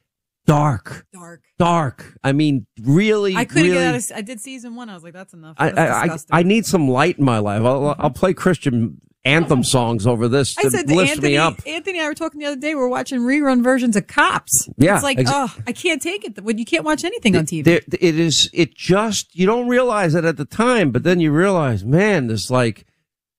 dark, 0.46 1.08
Dark. 1.13 1.42
dark. 1.58 2.18
I 2.24 2.32
mean, 2.34 2.68
really, 2.82 3.36
I 3.36 3.46
couldn't 3.46 3.63
really, 3.63 3.78
get 3.78 3.88
out 3.88 3.96
of. 3.96 4.12
I 4.13 4.22
did 4.22 4.39
season 4.42 4.75
one. 4.75 4.89
I 4.89 4.94
was 4.94 5.04
like, 5.04 5.13
that's 5.13 5.34
enough. 5.34 5.56
I, 5.58 5.72
That's 5.72 6.25
I, 6.30 6.38
I. 6.38 6.39
I 6.39 6.44
need 6.44 6.66
some 6.66 6.88
light 6.88 7.18
in 7.18 7.25
my 7.25 7.39
life. 7.39 7.63
I'll, 7.63 7.96
I'll 7.98 8.12
play 8.12 8.34
Christian 8.34 9.00
anthem 9.26 9.64
songs 9.64 10.08
over 10.08 10.28
this 10.28 10.56
to 10.56 10.68
I 10.68 10.70
said 10.70 10.90
lift 10.90 11.12
Anthony, 11.12 11.30
me 11.34 11.38
up. 11.38 11.60
Anthony 11.66 12.00
and 12.00 12.06
I 12.06 12.10
were 12.10 12.16
talking 12.16 12.40
the 12.40 12.46
other 12.48 12.56
day. 12.60 12.74
We 12.76 12.82
are 12.82 12.88
watching 12.88 13.20
rerun 13.22 13.64
versions 13.64 13.96
of 13.96 14.08
Cops. 14.08 14.70
Yeah, 14.78 14.96
it's 14.96 15.04
like, 15.04 15.18
exa- 15.18 15.30
oh, 15.32 15.56
I 15.68 15.74
can't 15.74 16.02
take 16.02 16.24
it. 16.26 16.42
When 16.44 16.58
you 16.58 16.66
can't 16.66 16.84
watch 16.86 17.04
anything 17.04 17.36
on 17.36 17.46
TV. 17.46 17.64
There, 17.64 17.82
it 17.92 18.20
is. 18.20 18.50
It 18.54 18.76
just 18.76 19.36
you 19.36 19.46
don't 19.46 19.68
realize 19.68 20.16
it 20.16 20.26
at 20.26 20.38
the 20.38 20.46
time, 20.46 20.92
but 20.92 21.04
then 21.04 21.20
you 21.20 21.32
realize, 21.32 21.84
man, 21.84 22.28
this 22.28 22.50
like 22.50 22.86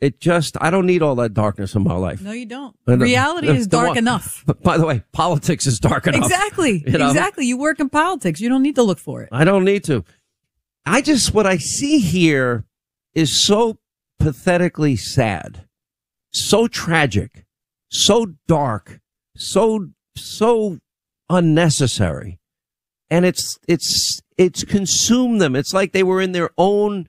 it 0.01 0.21
just. 0.21 0.57
I 0.61 0.71
don't 0.71 0.87
need 0.87 1.03
all 1.03 1.15
that 1.17 1.35
darkness 1.35 1.75
in 1.75 1.83
my 1.83 1.95
life. 1.95 2.21
no, 2.23 2.33
you 2.33 2.47
don't. 2.47 2.77
And 2.87 3.01
Reality 3.01 3.49
is 3.49 3.67
dark 3.67 3.97
enough. 3.97 4.45
By 4.63 4.79
the 4.79 4.87
way, 4.87 5.03
politics 5.13 5.67
is 5.67 5.79
dark 5.81 6.07
enough. 6.07 6.23
Exactly. 6.23 6.85
You 6.91 6.99
know? 6.99 7.09
Exactly. 7.09 7.47
You 7.47 7.57
work 7.57 7.81
in 7.81 7.89
politics. 7.89 8.41
You 8.41 8.49
don't 8.49 8.63
need 8.63 8.75
to 8.77 8.83
look 8.83 8.99
for 8.99 9.23
it. 9.23 9.29
I 9.33 9.45
don't 9.45 9.65
need 9.65 9.85
to. 9.85 10.05
I 10.87 11.03
just 11.03 11.33
what 11.35 11.47
I 11.47 11.59
see 11.59 11.99
here 12.01 12.65
is 13.15 13.33
so 13.37 13.79
pathetically 14.19 14.97
sad, 14.97 15.67
so 16.33 16.67
tragic, 16.67 17.45
so 17.91 18.35
dark, 18.47 19.01
so 19.37 19.89
so 20.17 20.79
unnecessary. 21.29 22.39
And 23.11 23.25
it's 23.25 23.59
it's 23.67 24.21
it's 24.37 24.65
consumed 24.65 25.41
them. 25.41 25.57
It's 25.57 25.75
like 25.75 25.93
they 25.93 26.03
were 26.03 26.21
in 26.21 26.33
their 26.33 26.51
own 26.57 27.09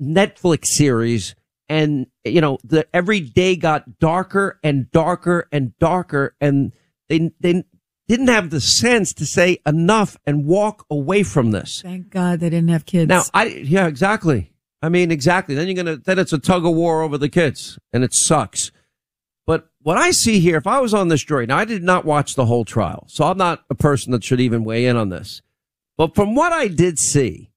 Netflix 0.00 0.66
series 0.66 1.34
and 1.68 2.06
you 2.24 2.40
know 2.40 2.58
the 2.64 2.86
every 2.94 3.20
day 3.20 3.56
got 3.56 3.98
darker 3.98 4.58
and 4.62 4.90
darker 4.90 5.48
and 5.52 5.76
darker 5.78 6.34
and 6.40 6.72
they 7.08 7.30
they 7.40 7.64
didn't 8.06 8.28
have 8.28 8.50
the 8.50 8.60
sense 8.60 9.12
to 9.12 9.26
say 9.26 9.58
enough 9.66 10.16
and 10.26 10.46
walk 10.46 10.86
away 10.90 11.22
from 11.22 11.50
this. 11.50 11.82
Thank 11.82 12.10
God 12.10 12.40
they 12.40 12.48
didn't 12.48 12.70
have 12.70 12.86
kids. 12.86 13.08
Now, 13.08 13.24
I 13.34 13.46
yeah, 13.46 13.86
exactly. 13.86 14.52
I 14.80 14.88
mean, 14.88 15.10
exactly. 15.10 15.54
Then 15.54 15.66
you're 15.66 15.76
gonna 15.76 15.96
then 15.96 16.18
it's 16.18 16.32
a 16.32 16.38
tug 16.38 16.64
of 16.64 16.74
war 16.74 17.02
over 17.02 17.18
the 17.18 17.28
kids, 17.28 17.78
and 17.92 18.04
it 18.04 18.14
sucks. 18.14 18.70
But 19.46 19.68
what 19.82 19.96
I 19.96 20.10
see 20.10 20.40
here, 20.40 20.56
if 20.56 20.66
I 20.66 20.80
was 20.80 20.94
on 20.94 21.08
this 21.08 21.24
jury, 21.24 21.46
now 21.46 21.56
I 21.56 21.64
did 21.64 21.82
not 21.82 22.04
watch 22.04 22.34
the 22.34 22.46
whole 22.46 22.64
trial, 22.64 23.06
so 23.08 23.24
I'm 23.24 23.38
not 23.38 23.64
a 23.70 23.74
person 23.74 24.12
that 24.12 24.22
should 24.22 24.40
even 24.40 24.64
weigh 24.64 24.86
in 24.86 24.96
on 24.96 25.08
this. 25.08 25.42
But 25.96 26.14
from 26.14 26.34
what 26.34 26.52
I 26.52 26.68
did 26.68 26.98
see, 26.98 27.50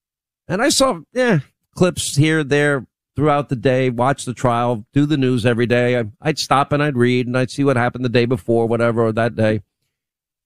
and 0.48 0.60
I 0.60 0.68
saw 0.68 1.00
yeah 1.12 1.40
clips 1.74 2.16
here 2.16 2.42
there 2.42 2.86
throughout 3.14 3.48
the 3.48 3.56
day, 3.56 3.90
watch 3.90 4.24
the 4.24 4.34
trial, 4.34 4.86
do 4.92 5.06
the 5.06 5.16
news 5.16 5.44
every 5.44 5.66
day. 5.66 5.98
I, 5.98 6.04
I'd 6.20 6.38
stop 6.38 6.72
and 6.72 6.82
I'd 6.82 6.96
read 6.96 7.26
and 7.26 7.36
I'd 7.36 7.50
see 7.50 7.64
what 7.64 7.76
happened 7.76 8.04
the 8.04 8.10
day 8.10 8.24
before, 8.24 8.66
whatever, 8.66 9.02
or 9.02 9.12
that 9.12 9.36
day. 9.36 9.62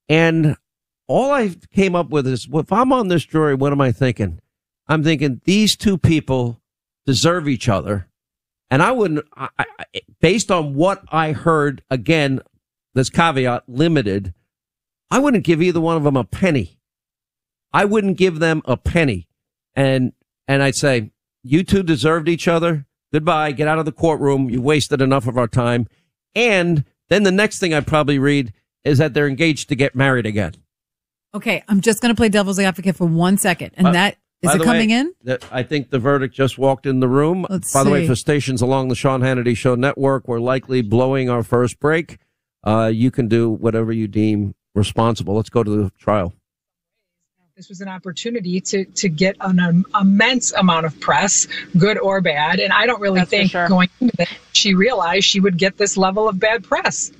And 0.08 0.56
all 1.06 1.30
I 1.32 1.54
came 1.72 1.94
up 1.94 2.10
with 2.10 2.26
is, 2.26 2.48
well, 2.48 2.62
if 2.62 2.72
I'm 2.72 2.92
on 2.92 3.08
this 3.08 3.24
jury, 3.24 3.54
what 3.54 3.72
am 3.72 3.80
I 3.80 3.92
thinking? 3.92 4.40
I'm 4.88 5.02
thinking 5.02 5.40
these 5.44 5.76
two 5.76 5.98
people 5.98 6.60
deserve 7.06 7.48
each 7.48 7.68
other. 7.68 8.08
And 8.70 8.82
I 8.82 8.90
wouldn't, 8.90 9.24
I, 9.36 9.48
I, 9.58 9.66
based 10.20 10.50
on 10.50 10.74
what 10.74 11.04
I 11.10 11.32
heard, 11.32 11.82
again, 11.88 12.40
this 12.94 13.10
caveat 13.10 13.64
limited, 13.68 14.34
I 15.10 15.20
wouldn't 15.20 15.44
give 15.44 15.62
either 15.62 15.80
one 15.80 15.96
of 15.96 16.02
them 16.02 16.16
a 16.16 16.24
penny. 16.24 16.78
I 17.72 17.84
wouldn't 17.84 18.16
give 18.16 18.40
them 18.40 18.62
a 18.64 18.76
penny. 18.76 19.28
And, 19.74 20.12
and 20.48 20.62
I'd 20.62 20.74
say, 20.74 21.12
you 21.44 21.62
two 21.62 21.82
deserved 21.84 22.28
each 22.28 22.48
other. 22.48 22.86
Goodbye. 23.12 23.52
Get 23.52 23.68
out 23.68 23.78
of 23.78 23.84
the 23.84 23.92
courtroom. 23.92 24.50
You 24.50 24.60
wasted 24.60 25.00
enough 25.00 25.28
of 25.28 25.38
our 25.38 25.46
time. 25.46 25.86
And 26.34 26.84
then 27.08 27.22
the 27.22 27.30
next 27.30 27.60
thing 27.60 27.72
I'd 27.72 27.86
probably 27.86 28.18
read 28.18 28.52
is 28.82 28.98
that 28.98 29.14
they're 29.14 29.28
engaged 29.28 29.68
to 29.68 29.76
get 29.76 29.94
married 29.94 30.26
again. 30.26 30.54
okay, 31.34 31.62
I'm 31.68 31.80
just 31.82 32.00
going 32.00 32.12
to 32.14 32.16
play 32.16 32.28
devil's 32.30 32.58
advocate 32.58 32.96
for 32.96 33.06
one 33.06 33.36
second. 33.36 33.72
And 33.74 33.84
By- 33.84 33.92
that, 33.92 34.16
is 34.46 34.56
By 34.56 34.62
it 34.62 34.64
coming 34.64 34.88
way, 34.90 34.94
in? 34.96 35.12
that- 35.24 35.44
I 35.52 35.62
think 35.62 35.90
the 35.90 35.98
verdict 35.98 36.34
just 36.34 36.58
walked 36.58 36.86
in 36.86 37.00
the 37.00 37.08
room. 37.08 37.46
Let's 37.50 37.72
By 37.72 37.84
the 37.84 37.90
way, 37.90 38.02
see. 38.02 38.08
for 38.08 38.14
stations 38.16 38.62
along 38.62 38.88
the 38.88 38.94
Sean 38.94 39.20
Hannity 39.20 39.56
Show 39.56 39.74
network, 39.74 40.26
we're 40.26 40.40
likely 40.40 40.82
blowing 40.82 41.28
our 41.30 41.42
first 41.42 41.78
break. 41.80 42.18
Uh, 42.64 42.86
you 42.92 43.10
can 43.10 43.28
do 43.28 43.48
whatever 43.50 43.92
you 43.92 44.08
deem 44.08 44.54
responsible. 44.74 45.36
Let's 45.36 45.50
go 45.50 45.62
to 45.62 45.70
the 45.84 45.90
trial. 45.98 46.32
This 47.56 47.68
was 47.70 47.80
an 47.80 47.88
opportunity 47.88 48.60
to 48.60 48.84
to 48.84 49.08
get 49.08 49.34
an 49.40 49.58
um, 49.60 49.86
immense 49.98 50.52
amount 50.52 50.84
of 50.84 50.98
press, 51.00 51.48
good 51.78 51.96
or 51.98 52.20
bad. 52.20 52.60
And 52.60 52.70
I 52.70 52.84
don't 52.84 53.00
really 53.00 53.20
That's 53.20 53.30
think 53.30 53.50
sure. 53.52 53.66
going 53.66 53.88
into 54.00 54.14
this, 54.18 54.28
she 54.52 54.74
realized 54.74 55.24
she 55.24 55.40
would 55.40 55.56
get 55.56 55.78
this 55.78 55.96
level 55.96 56.28
of 56.28 56.38
bad 56.38 56.64
press. 56.64 57.12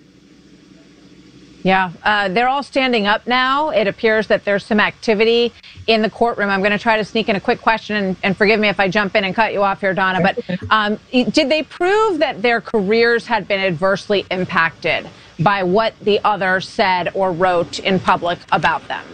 Yeah, 1.67 1.91
uh, 2.05 2.29
they're 2.29 2.49
all 2.49 2.63
standing 2.63 3.09
up 3.09 3.27
now. 3.27 3.71
It 3.71 3.89
appears 3.89 4.29
that 4.29 4.45
there's 4.45 4.65
some 4.65 4.79
activity 4.79 5.53
in 5.89 6.01
the 6.01 6.09
courtroom. 6.09 6.49
I'm 6.49 6.61
going 6.61 6.71
to 6.71 6.79
try 6.79 6.97
to 6.97 7.05
sneak 7.05 7.29
in 7.29 7.35
a 7.35 7.41
quick 7.41 7.61
question, 7.61 7.97
and, 7.97 8.17
and 8.23 8.37
forgive 8.37 8.61
me 8.61 8.69
if 8.69 8.79
I 8.79 8.87
jump 8.87 9.17
in 9.17 9.25
and 9.25 9.35
cut 9.35 9.53
you 9.53 9.65
off 9.65 9.81
here, 9.81 9.93
Donna. 9.93 10.21
But 10.21 10.39
um, 10.71 10.97
did 11.11 11.49
they 11.49 11.65
prove 11.65 12.21
that 12.21 12.41
their 12.41 12.61
careers 12.61 13.27
had 13.27 13.49
been 13.49 13.59
adversely 13.59 14.25
impacted 14.31 15.09
by 15.41 15.65
what 15.65 15.99
the 16.03 16.21
other 16.23 16.61
said 16.61 17.11
or 17.15 17.33
wrote 17.33 17.81
in 17.81 17.99
public 17.99 18.39
about 18.53 18.87
them? 18.87 19.05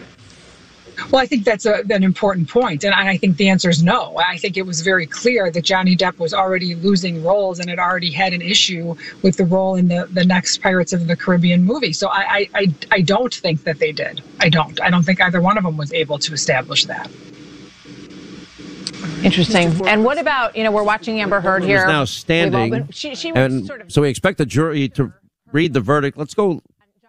Well, 1.11 1.21
I 1.21 1.25
think 1.25 1.43
that's 1.43 1.65
a, 1.65 1.83
an 1.89 2.03
important 2.03 2.49
point, 2.49 2.83
and 2.83 2.93
I 2.93 3.17
think 3.17 3.37
the 3.37 3.49
answer 3.49 3.69
is 3.69 3.83
no. 3.83 4.17
I 4.17 4.37
think 4.37 4.57
it 4.57 4.65
was 4.65 4.81
very 4.81 5.05
clear 5.05 5.49
that 5.51 5.63
Johnny 5.63 5.95
Depp 5.95 6.19
was 6.19 6.33
already 6.33 6.75
losing 6.75 7.23
roles 7.23 7.59
and 7.59 7.69
had 7.69 7.79
already 7.79 8.11
had 8.11 8.33
an 8.33 8.41
issue 8.41 8.95
with 9.21 9.37
the 9.37 9.45
role 9.45 9.75
in 9.75 9.87
the, 9.87 10.07
the 10.11 10.25
next 10.25 10.61
Pirates 10.61 10.93
of 10.93 11.07
the 11.07 11.15
Caribbean 11.15 11.63
movie. 11.63 11.93
So 11.93 12.09
I, 12.09 12.21
I, 12.21 12.49
I, 12.55 12.73
I 12.91 13.01
don't 13.01 13.33
think 13.33 13.63
that 13.63 13.79
they 13.79 13.91
did. 13.91 14.21
I 14.39 14.49
don't. 14.49 14.79
I 14.81 14.89
don't 14.89 15.03
think 15.03 15.21
either 15.21 15.41
one 15.41 15.57
of 15.57 15.63
them 15.63 15.77
was 15.77 15.91
able 15.93 16.19
to 16.19 16.33
establish 16.33 16.85
that. 16.85 17.09
Interesting. 19.23 19.87
And 19.87 20.03
what 20.03 20.17
about 20.17 20.55
you 20.55 20.63
know 20.63 20.71
we're 20.71 20.83
watching 20.83 21.19
Amber 21.21 21.39
Heard 21.39 21.61
Who's 21.61 21.69
here. 21.69 21.87
now 21.87 22.05
standing, 22.05 22.71
been- 22.71 22.91
she, 22.91 23.15
she 23.15 23.31
was 23.31 23.39
and 23.39 23.65
sort 23.65 23.81
of 23.81 23.91
so 23.91 24.01
we 24.01 24.09
expect 24.09 24.37
the 24.37 24.45
jury 24.45 24.89
to 24.89 25.13
read 25.51 25.73
the 25.73 25.81
verdict. 25.81 26.17
Let's 26.17 26.33
go 26.33 26.61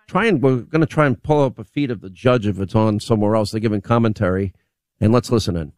try 0.06 0.26
and 0.26 0.42
we're 0.42 0.56
going 0.56 0.80
to 0.80 0.87
try 0.87 1.06
and 1.06 1.23
pull 1.23 1.42
up 1.42 1.58
a 1.58 1.64
feed 1.64 1.90
of 1.90 2.00
the 2.00 2.11
judge 2.11 2.46
if 2.46 2.58
it's 2.61 2.75
on 2.75 3.00
somewhere 3.00 3.34
else. 3.37 3.50
They're 3.50 3.61
giving 3.61 3.80
commentary, 3.80 4.52
and 5.00 5.12
let's 5.12 5.30
listen 5.30 5.56
in. 5.56 5.73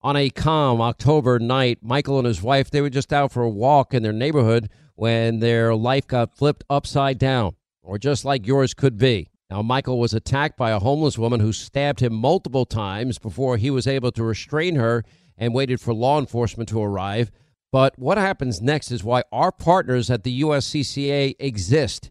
On 0.00 0.16
a 0.16 0.30
calm 0.30 0.80
October 0.80 1.38
night, 1.38 1.78
Michael 1.82 2.18
and 2.18 2.26
his 2.26 2.40
wife 2.40 2.70
they 2.70 2.80
were 2.80 2.90
just 2.90 3.12
out 3.12 3.32
for 3.32 3.42
a 3.42 3.50
walk 3.50 3.92
in 3.92 4.02
their 4.02 4.12
neighborhood 4.12 4.70
when 4.94 5.40
their 5.40 5.74
life 5.74 6.06
got 6.06 6.36
flipped 6.36 6.64
upside 6.70 7.18
down, 7.18 7.56
or 7.82 7.98
just 7.98 8.24
like 8.24 8.46
yours 8.46 8.74
could 8.74 8.96
be. 8.96 9.28
Now, 9.50 9.62
Michael 9.62 9.98
was 9.98 10.12
attacked 10.12 10.58
by 10.58 10.70
a 10.70 10.78
homeless 10.78 11.16
woman 11.16 11.40
who 11.40 11.52
stabbed 11.52 12.00
him 12.00 12.14
multiple 12.14 12.66
times 12.66 13.18
before 13.18 13.56
he 13.56 13.70
was 13.70 13.86
able 13.86 14.12
to 14.12 14.22
restrain 14.22 14.76
her 14.76 15.04
and 15.38 15.54
waited 15.54 15.80
for 15.80 15.94
law 15.94 16.18
enforcement 16.18 16.68
to 16.68 16.82
arrive. 16.82 17.30
But 17.72 17.98
what 17.98 18.18
happens 18.18 18.60
next 18.60 18.90
is 18.90 19.04
why 19.04 19.22
our 19.32 19.50
partners 19.50 20.10
at 20.10 20.22
the 20.22 20.42
USCCA 20.42 21.34
exist. 21.38 22.10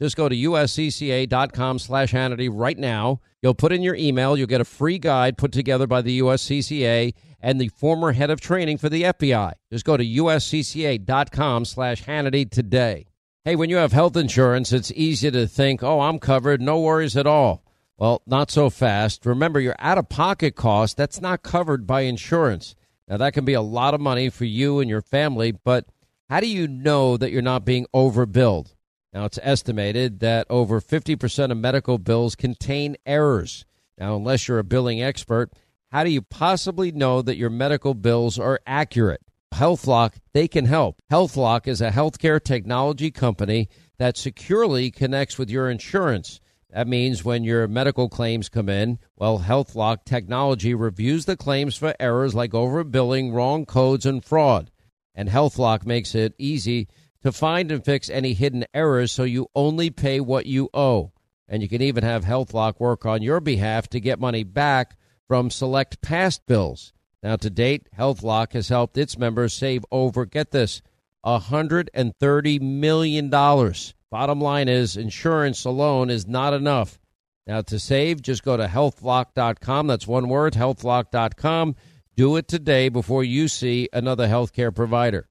just 0.00 0.16
go 0.16 0.28
to 0.28 0.36
uscca.com 0.36 1.78
slash 1.78 2.12
Hannity 2.12 2.48
right 2.52 2.78
now. 2.78 3.20
You'll 3.42 3.54
put 3.54 3.72
in 3.72 3.82
your 3.82 3.96
email. 3.96 4.36
You'll 4.36 4.46
get 4.46 4.60
a 4.60 4.64
free 4.64 4.98
guide 4.98 5.36
put 5.36 5.52
together 5.52 5.86
by 5.86 6.02
the 6.02 6.20
USCCA 6.20 7.14
and 7.40 7.60
the 7.60 7.68
former 7.68 8.12
head 8.12 8.30
of 8.30 8.40
training 8.40 8.78
for 8.78 8.88
the 8.88 9.04
FBI. 9.04 9.52
Just 9.72 9.84
go 9.84 9.96
to 9.96 10.04
uscca.com 10.04 11.64
slash 11.64 12.04
Hannity 12.04 12.48
today. 12.48 13.06
Hey, 13.44 13.56
when 13.56 13.70
you 13.70 13.76
have 13.76 13.92
health 13.92 14.16
insurance, 14.16 14.72
it's 14.72 14.92
easy 14.92 15.30
to 15.30 15.46
think, 15.46 15.82
oh, 15.82 16.00
I'm 16.00 16.18
covered, 16.18 16.60
no 16.60 16.80
worries 16.80 17.16
at 17.16 17.26
all. 17.26 17.64
Well, 17.96 18.22
not 18.26 18.50
so 18.50 18.70
fast. 18.70 19.26
Remember, 19.26 19.58
your 19.58 19.74
out 19.78 19.98
of 19.98 20.08
pocket 20.08 20.54
cost, 20.54 20.96
that's 20.96 21.20
not 21.20 21.42
covered 21.42 21.86
by 21.86 22.02
insurance. 22.02 22.76
Now, 23.08 23.16
that 23.16 23.32
can 23.32 23.44
be 23.44 23.54
a 23.54 23.62
lot 23.62 23.94
of 23.94 24.00
money 24.00 24.28
for 24.28 24.44
you 24.44 24.78
and 24.80 24.88
your 24.88 25.00
family, 25.00 25.52
but 25.52 25.86
how 26.28 26.40
do 26.40 26.46
you 26.46 26.68
know 26.68 27.16
that 27.16 27.32
you're 27.32 27.42
not 27.42 27.64
being 27.64 27.86
overbilled? 27.94 28.74
Now, 29.12 29.24
it's 29.24 29.38
estimated 29.42 30.20
that 30.20 30.46
over 30.50 30.80
50% 30.80 31.50
of 31.50 31.56
medical 31.56 31.98
bills 31.98 32.34
contain 32.34 32.96
errors. 33.06 33.64
Now, 33.96 34.16
unless 34.16 34.46
you're 34.46 34.58
a 34.58 34.64
billing 34.64 35.02
expert, 35.02 35.52
how 35.90 36.04
do 36.04 36.10
you 36.10 36.20
possibly 36.20 36.92
know 36.92 37.22
that 37.22 37.38
your 37.38 37.50
medical 37.50 37.94
bills 37.94 38.38
are 38.38 38.60
accurate? 38.66 39.22
HealthLock, 39.54 40.14
they 40.34 40.46
can 40.46 40.66
help. 40.66 41.00
HealthLock 41.10 41.66
is 41.66 41.80
a 41.80 41.90
healthcare 41.90 42.42
technology 42.42 43.10
company 43.10 43.68
that 43.98 44.18
securely 44.18 44.90
connects 44.90 45.38
with 45.38 45.48
your 45.48 45.70
insurance. 45.70 46.40
That 46.70 46.86
means 46.86 47.24
when 47.24 47.44
your 47.44 47.66
medical 47.66 48.10
claims 48.10 48.50
come 48.50 48.68
in, 48.68 48.98
well, 49.16 49.38
HealthLock 49.40 50.04
technology 50.04 50.74
reviews 50.74 51.24
the 51.24 51.36
claims 51.36 51.76
for 51.76 51.94
errors 51.98 52.34
like 52.34 52.50
overbilling, 52.50 53.32
wrong 53.32 53.64
codes, 53.64 54.04
and 54.04 54.22
fraud. 54.22 54.70
And 55.14 55.30
HealthLock 55.30 55.86
makes 55.86 56.14
it 56.14 56.34
easy 56.38 56.86
to 57.22 57.32
find 57.32 57.72
and 57.72 57.84
fix 57.84 58.08
any 58.08 58.32
hidden 58.32 58.64
errors 58.72 59.12
so 59.12 59.24
you 59.24 59.48
only 59.54 59.90
pay 59.90 60.20
what 60.20 60.46
you 60.46 60.68
owe. 60.72 61.12
And 61.48 61.62
you 61.62 61.68
can 61.68 61.82
even 61.82 62.04
have 62.04 62.24
HealthLock 62.24 62.78
work 62.78 63.06
on 63.06 63.22
your 63.22 63.40
behalf 63.40 63.88
to 63.88 64.00
get 64.00 64.20
money 64.20 64.44
back 64.44 64.96
from 65.26 65.50
select 65.50 66.00
past 66.00 66.46
bills. 66.46 66.92
Now, 67.22 67.36
to 67.36 67.50
date, 67.50 67.88
HealthLock 67.98 68.52
has 68.52 68.68
helped 68.68 68.96
its 68.96 69.18
members 69.18 69.52
save 69.52 69.84
over, 69.90 70.24
get 70.24 70.50
this, 70.50 70.82
$130 71.24 72.60
million. 72.60 73.30
Bottom 73.30 74.40
line 74.40 74.68
is, 74.68 74.96
insurance 74.96 75.64
alone 75.64 76.10
is 76.10 76.26
not 76.26 76.54
enough. 76.54 77.00
Now, 77.46 77.62
to 77.62 77.78
save, 77.78 78.22
just 78.22 78.44
go 78.44 78.56
to 78.56 78.66
healthlock.com. 78.66 79.86
That's 79.86 80.06
one 80.06 80.28
word, 80.28 80.54
healthlock.com. 80.54 81.76
Do 82.14 82.36
it 82.36 82.46
today 82.46 82.88
before 82.88 83.24
you 83.24 83.48
see 83.48 83.88
another 83.92 84.28
healthcare 84.28 84.74
provider. 84.74 85.28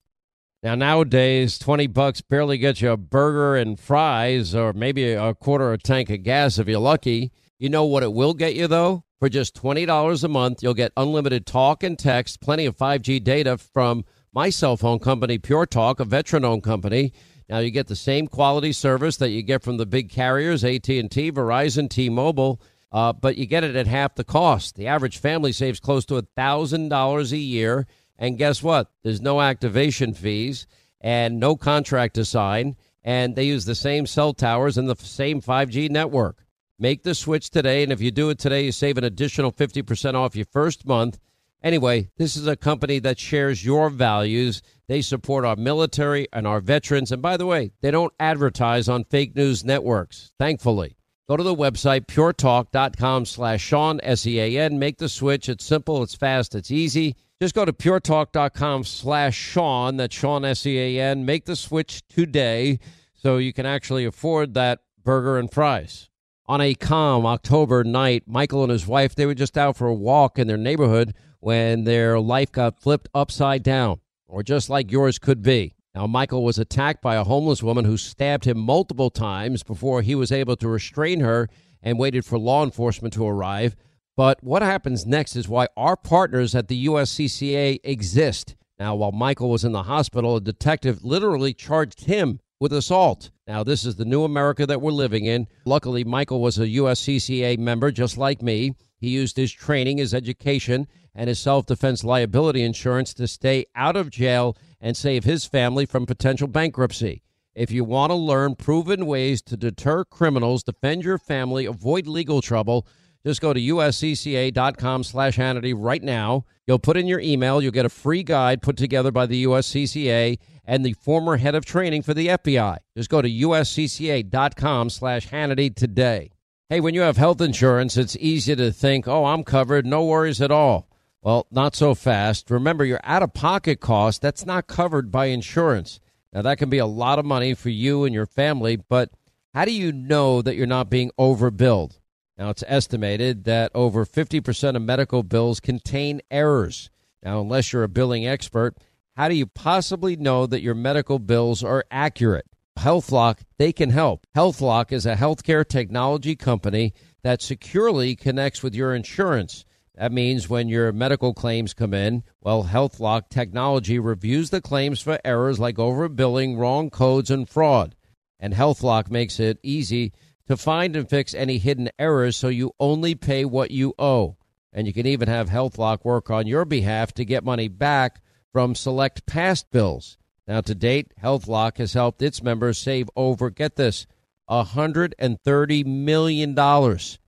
Now, 0.63 0.73
nowadays, 0.73 1.59
20 1.59 1.85
bucks 1.87 2.21
barely 2.21 2.57
gets 2.57 2.81
you 2.81 2.91
a 2.91 2.97
burger 2.97 3.55
and 3.55 3.79
fries 3.79 4.55
or 4.55 4.73
maybe 4.73 5.11
a 5.13 5.35
quarter 5.35 5.71
of 5.71 5.79
a 5.79 5.83
tank 5.83 6.09
of 6.09 6.23
gas 6.23 6.57
if 6.57 6.67
you're 6.67 6.79
lucky. 6.79 7.31
You 7.59 7.69
know 7.69 7.85
what 7.85 8.01
it 8.01 8.11
will 8.11 8.33
get 8.33 8.55
you, 8.55 8.67
though? 8.67 9.03
For 9.19 9.29
just 9.29 9.55
$20 9.55 10.23
a 10.23 10.27
month, 10.27 10.63
you'll 10.63 10.73
get 10.73 10.93
unlimited 10.97 11.45
talk 11.45 11.83
and 11.83 11.97
text, 11.97 12.41
plenty 12.41 12.65
of 12.65 12.75
5G 12.75 13.23
data 13.23 13.57
from 13.57 14.03
my 14.33 14.49
cell 14.49 14.77
phone 14.77 14.99
company, 14.99 15.37
Pure 15.37 15.67
Talk, 15.67 15.99
a 15.99 16.05
veteran-owned 16.05 16.63
company. 16.63 17.13
Now 17.49 17.59
you 17.59 17.69
get 17.71 17.87
the 17.87 17.95
same 17.95 18.27
quality 18.27 18.73
service 18.73 19.17
that 19.17 19.29
you 19.29 19.43
get 19.43 19.63
from 19.63 19.77
the 19.77 19.85
big 19.85 20.09
carriers, 20.09 20.63
AT&T, 20.63 21.31
Verizon, 21.31 21.89
T-Mobile, 21.89 22.61
uh, 22.91 23.13
but 23.13 23.37
you 23.37 23.45
get 23.45 23.63
it 23.63 23.75
at 23.75 23.87
half 23.87 24.15
the 24.15 24.23
cost. 24.23 24.75
The 24.75 24.87
average 24.87 25.19
family 25.19 25.51
saves 25.51 25.79
close 25.79 26.05
to 26.05 26.15
$1,000 26.15 27.31
a 27.31 27.37
year 27.37 27.87
and 28.17 28.37
guess 28.37 28.63
what? 28.63 28.91
There's 29.03 29.21
no 29.21 29.41
activation 29.41 30.13
fees 30.13 30.67
and 31.01 31.39
no 31.39 31.55
contract 31.55 32.15
to 32.15 32.25
sign. 32.25 32.75
And 33.03 33.35
they 33.35 33.45
use 33.45 33.65
the 33.65 33.75
same 33.75 34.05
cell 34.05 34.33
towers 34.33 34.77
and 34.77 34.89
the 34.89 34.95
same 34.95 35.41
5G 35.41 35.89
network. 35.89 36.45
Make 36.79 37.03
the 37.03 37.15
switch 37.15 37.49
today. 37.49 37.83
And 37.83 37.91
if 37.91 38.01
you 38.01 38.11
do 38.11 38.29
it 38.29 38.39
today, 38.39 38.65
you 38.65 38.71
save 38.71 38.97
an 38.97 39.03
additional 39.03 39.51
50% 39.51 40.15
off 40.15 40.35
your 40.35 40.45
first 40.51 40.85
month. 40.85 41.19
Anyway, 41.63 42.09
this 42.17 42.35
is 42.35 42.47
a 42.47 42.55
company 42.55 42.99
that 42.99 43.19
shares 43.19 43.65
your 43.65 43.89
values. 43.89 44.61
They 44.87 45.01
support 45.01 45.45
our 45.45 45.55
military 45.55 46.27
and 46.31 46.45
our 46.45 46.59
veterans. 46.59 47.11
And 47.11 47.21
by 47.21 47.37
the 47.37 47.45
way, 47.45 47.71
they 47.81 47.91
don't 47.91 48.13
advertise 48.19 48.89
on 48.89 49.05
fake 49.05 49.35
news 49.35 49.63
networks, 49.63 50.33
thankfully. 50.37 50.96
Go 51.27 51.35
to 51.35 51.43
the 51.43 51.53
website, 51.53 52.05
puretalk.com 52.05 53.25
slash 53.25 53.61
Sean, 53.61 53.99
S-E-A-N. 54.01 54.79
Make 54.79 54.97
the 54.97 55.09
switch. 55.09 55.49
It's 55.49 55.65
simple, 55.65 56.01
it's 56.01 56.15
fast, 56.15 56.55
it's 56.55 56.71
easy. 56.71 57.17
Just 57.41 57.53
go 57.53 57.65
to 57.65 57.73
puretalk.com 57.73 58.85
slash 58.85 59.35
Sean, 59.35 59.97
that's 59.97 60.15
Sean, 60.15 60.45
S-E-A-N. 60.45 61.25
Make 61.25 61.43
the 61.43 61.57
switch 61.57 62.07
today 62.07 62.79
so 63.13 63.37
you 63.37 63.51
can 63.51 63.65
actually 63.65 64.05
afford 64.05 64.53
that 64.53 64.79
burger 65.03 65.37
and 65.37 65.51
fries. 65.51 66.09
On 66.45 66.61
a 66.61 66.73
calm 66.73 67.25
October 67.25 67.83
night, 67.83 68.23
Michael 68.25 68.63
and 68.63 68.71
his 68.71 68.87
wife, 68.87 69.13
they 69.13 69.25
were 69.25 69.35
just 69.35 69.57
out 69.57 69.75
for 69.75 69.87
a 69.87 69.93
walk 69.93 70.39
in 70.39 70.47
their 70.47 70.55
neighborhood 70.55 71.13
when 71.41 71.83
their 71.83 72.21
life 72.21 72.53
got 72.53 72.79
flipped 72.79 73.09
upside 73.13 73.63
down, 73.63 73.99
or 74.27 74.43
just 74.43 74.69
like 74.69 74.93
yours 74.93 75.19
could 75.19 75.43
be. 75.43 75.73
Now, 75.97 76.05
Michael 76.05 76.43
was 76.43 76.59
attacked 76.59 77.01
by 77.01 77.15
a 77.15 77.23
homeless 77.23 77.63
woman 77.63 77.83
who 77.83 77.97
stabbed 77.97 78.45
him 78.45 78.59
multiple 78.59 79.09
times 79.09 79.63
before 79.63 80.03
he 80.03 80.13
was 80.13 80.31
able 80.31 80.55
to 80.57 80.67
restrain 80.67 81.21
her 81.21 81.49
and 81.81 81.97
waited 81.97 82.23
for 82.23 82.37
law 82.37 82.63
enforcement 82.63 83.15
to 83.15 83.25
arrive. 83.25 83.75
But 84.15 84.43
what 84.43 84.61
happens 84.61 85.07
next 85.07 85.35
is 85.35 85.49
why 85.49 85.69
our 85.75 85.97
partners 85.97 86.53
at 86.53 86.67
the 86.67 86.85
USCCA 86.85 87.79
exist. 87.83 88.55
Now, 88.77 88.93
while 88.93 89.11
Michael 89.11 89.49
was 89.49 89.65
in 89.65 89.71
the 89.71 89.81
hospital, 89.81 90.35
a 90.35 90.41
detective 90.41 91.03
literally 91.03 91.51
charged 91.51 92.05
him 92.05 92.41
with 92.59 92.73
assault. 92.73 93.31
Now, 93.47 93.63
this 93.63 93.83
is 93.83 93.95
the 93.95 94.05
new 94.05 94.23
America 94.23 94.67
that 94.67 94.81
we're 94.81 94.91
living 94.91 95.25
in. 95.25 95.47
Luckily, 95.65 96.03
Michael 96.03 96.43
was 96.43 96.59
a 96.59 96.67
USCCA 96.67 97.57
member 97.57 97.89
just 97.91 98.19
like 98.19 98.43
me. 98.43 98.75
He 98.99 99.09
used 99.09 99.35
his 99.35 99.51
training, 99.51 99.97
his 99.97 100.13
education, 100.13 100.85
and 101.15 101.27
his 101.27 101.39
self 101.39 101.65
defense 101.65 102.03
liability 102.03 102.61
insurance 102.61 103.15
to 103.15 103.27
stay 103.27 103.65
out 103.73 103.95
of 103.95 104.11
jail 104.11 104.55
and 104.79 104.95
save 104.95 105.23
his 105.23 105.45
family 105.45 105.85
from 105.85 106.05
potential 106.05 106.47
bankruptcy. 106.47 107.23
If 107.55 107.71
you 107.71 107.83
want 107.83 108.11
to 108.11 108.15
learn 108.15 108.55
proven 108.55 109.05
ways 109.05 109.41
to 109.43 109.57
deter 109.57 110.05
criminals, 110.05 110.63
defend 110.63 111.03
your 111.03 111.17
family, 111.17 111.65
avoid 111.65 112.05
legal 112.05 112.41
trouble, 112.41 112.87
just 113.25 113.41
go 113.41 113.51
to 113.51 113.59
uscca.com 113.59 115.03
slash 115.03 115.37
Hannity 115.37 115.73
right 115.75 116.01
now. 116.01 116.45
You'll 116.65 116.79
put 116.79 116.97
in 116.97 117.07
your 117.07 117.19
email. 117.19 117.61
You'll 117.61 117.71
get 117.71 117.85
a 117.85 117.89
free 117.89 118.23
guide 118.23 118.61
put 118.61 118.77
together 118.77 119.11
by 119.11 119.25
the 119.25 119.43
USCCA 119.43 120.37
and 120.63 120.85
the 120.85 120.93
former 120.93 121.37
head 121.37 121.55
of 121.55 121.65
training 121.65 122.03
for 122.03 122.13
the 122.13 122.27
FBI. 122.27 122.77
Just 122.95 123.09
go 123.09 123.21
to 123.21 123.29
uscca.com 123.29 124.89
slash 124.89 125.27
Hannity 125.27 125.75
today. 125.75 126.31
Hey, 126.69 126.79
when 126.79 126.93
you 126.93 127.01
have 127.01 127.17
health 127.17 127.41
insurance, 127.41 127.97
it's 127.97 128.17
easy 128.17 128.55
to 128.55 128.71
think, 128.71 129.07
oh, 129.07 129.25
I'm 129.25 129.43
covered, 129.43 129.85
no 129.85 130.05
worries 130.05 130.41
at 130.41 130.51
all. 130.51 130.87
Well, 131.27 131.45
not 131.51 131.75
so 131.75 131.93
fast. 131.93 132.49
Remember, 132.49 132.85
your 132.85 133.01
out 133.03 133.21
of 133.21 133.33
pocket 133.33 133.81
cost, 133.81 134.21
that's 134.21 134.45
not 134.45 134.67
covered 134.67 135.11
by 135.11 135.25
insurance. 135.25 135.99
Now, 136.31 136.41
that 136.43 136.57
can 136.57 136.69
be 136.69 136.77
a 136.77 136.85
lot 136.85 137.19
of 137.19 137.25
money 137.25 137.53
for 137.53 137.67
you 137.67 138.05
and 138.05 138.15
your 138.15 138.25
family, 138.25 138.77
but 138.77 139.11
how 139.53 139.65
do 139.65 139.73
you 139.73 139.91
know 139.91 140.41
that 140.41 140.55
you're 140.55 140.65
not 140.65 140.89
being 140.89 141.11
overbilled? 141.19 141.99
Now, 142.37 142.49
it's 142.49 142.63
estimated 142.65 143.43
that 143.43 143.73
over 143.75 144.05
50% 144.05 144.77
of 144.77 144.81
medical 144.81 145.21
bills 145.21 145.59
contain 145.59 146.21
errors. 146.31 146.89
Now, 147.21 147.41
unless 147.41 147.73
you're 147.73 147.83
a 147.83 147.89
billing 147.89 148.25
expert, 148.25 148.77
how 149.17 149.27
do 149.27 149.35
you 149.35 149.47
possibly 149.47 150.15
know 150.15 150.45
that 150.45 150.61
your 150.61 150.75
medical 150.75 151.19
bills 151.19 151.61
are 151.61 151.83
accurate? 151.91 152.45
HealthLock, 152.79 153.39
they 153.57 153.73
can 153.73 153.89
help. 153.89 154.25
HealthLock 154.33 154.93
is 154.93 155.05
a 155.05 155.15
healthcare 155.15 155.67
technology 155.67 156.37
company 156.37 156.93
that 157.23 157.41
securely 157.41 158.15
connects 158.15 158.63
with 158.63 158.73
your 158.73 158.95
insurance. 158.95 159.65
That 159.97 160.11
means 160.11 160.47
when 160.47 160.69
your 160.69 160.91
medical 160.91 161.33
claims 161.33 161.73
come 161.73 161.91
in, 161.91 162.23
well, 162.39 162.65
HealthLock 162.65 163.29
technology 163.29 163.97
reviews 163.97 164.51
the 164.51 164.61
claims 164.61 165.01
for 165.01 165.19
errors 165.25 165.59
like 165.59 165.77
overbilling, 165.77 166.55
wrong 166.55 166.91
codes, 166.91 167.31
and 167.31 167.49
fraud. 167.49 167.95
And 168.39 168.53
HealthLock 168.53 169.09
makes 169.09 169.39
it 169.39 169.57
easy 169.63 170.13
to 170.45 170.55
find 170.55 170.95
and 170.95 171.09
fix 171.09 171.33
any 171.33 171.57
hidden 171.57 171.89
errors 171.97 172.37
so 172.37 172.47
you 172.47 172.73
only 172.79 173.15
pay 173.15 173.43
what 173.43 173.71
you 173.71 173.95
owe. 173.97 174.37
And 174.71 174.85
you 174.85 174.93
can 174.93 175.07
even 175.07 175.27
have 175.27 175.49
HealthLock 175.49 176.05
work 176.05 176.29
on 176.29 176.45
your 176.45 176.63
behalf 176.63 177.11
to 177.13 177.25
get 177.25 177.43
money 177.43 177.67
back 177.67 178.21
from 178.53 178.75
select 178.75 179.25
past 179.25 179.71
bills. 179.71 180.19
Now, 180.47 180.61
to 180.61 180.75
date, 180.75 181.11
HealthLock 181.23 181.79
has 181.79 181.93
helped 181.93 182.21
its 182.21 182.43
members 182.43 182.77
save 182.77 183.09
over, 183.15 183.49
get 183.49 183.77
this, 183.77 184.05
$130 184.47 185.85
million. 185.85 186.55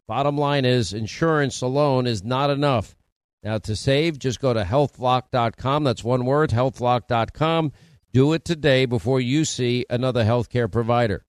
Bottom 0.09 0.39
line 0.39 0.65
is 0.65 0.91
insurance 0.91 1.61
alone 1.61 2.07
is 2.07 2.23
not 2.23 2.49
enough. 2.49 2.95
Now, 3.43 3.59
to 3.59 3.75
save, 3.75 4.17
just 4.17 4.41
go 4.41 4.55
to 4.55 4.63
healthlock.com. 4.63 5.83
That's 5.83 6.03
one 6.03 6.25
word, 6.25 6.49
healthlock.com. 6.49 7.71
Do 8.11 8.33
it 8.33 8.43
today 8.43 8.87
before 8.87 9.21
you 9.21 9.45
see 9.45 9.85
another 9.87 10.23
healthcare 10.25 10.69
provider. 10.69 11.27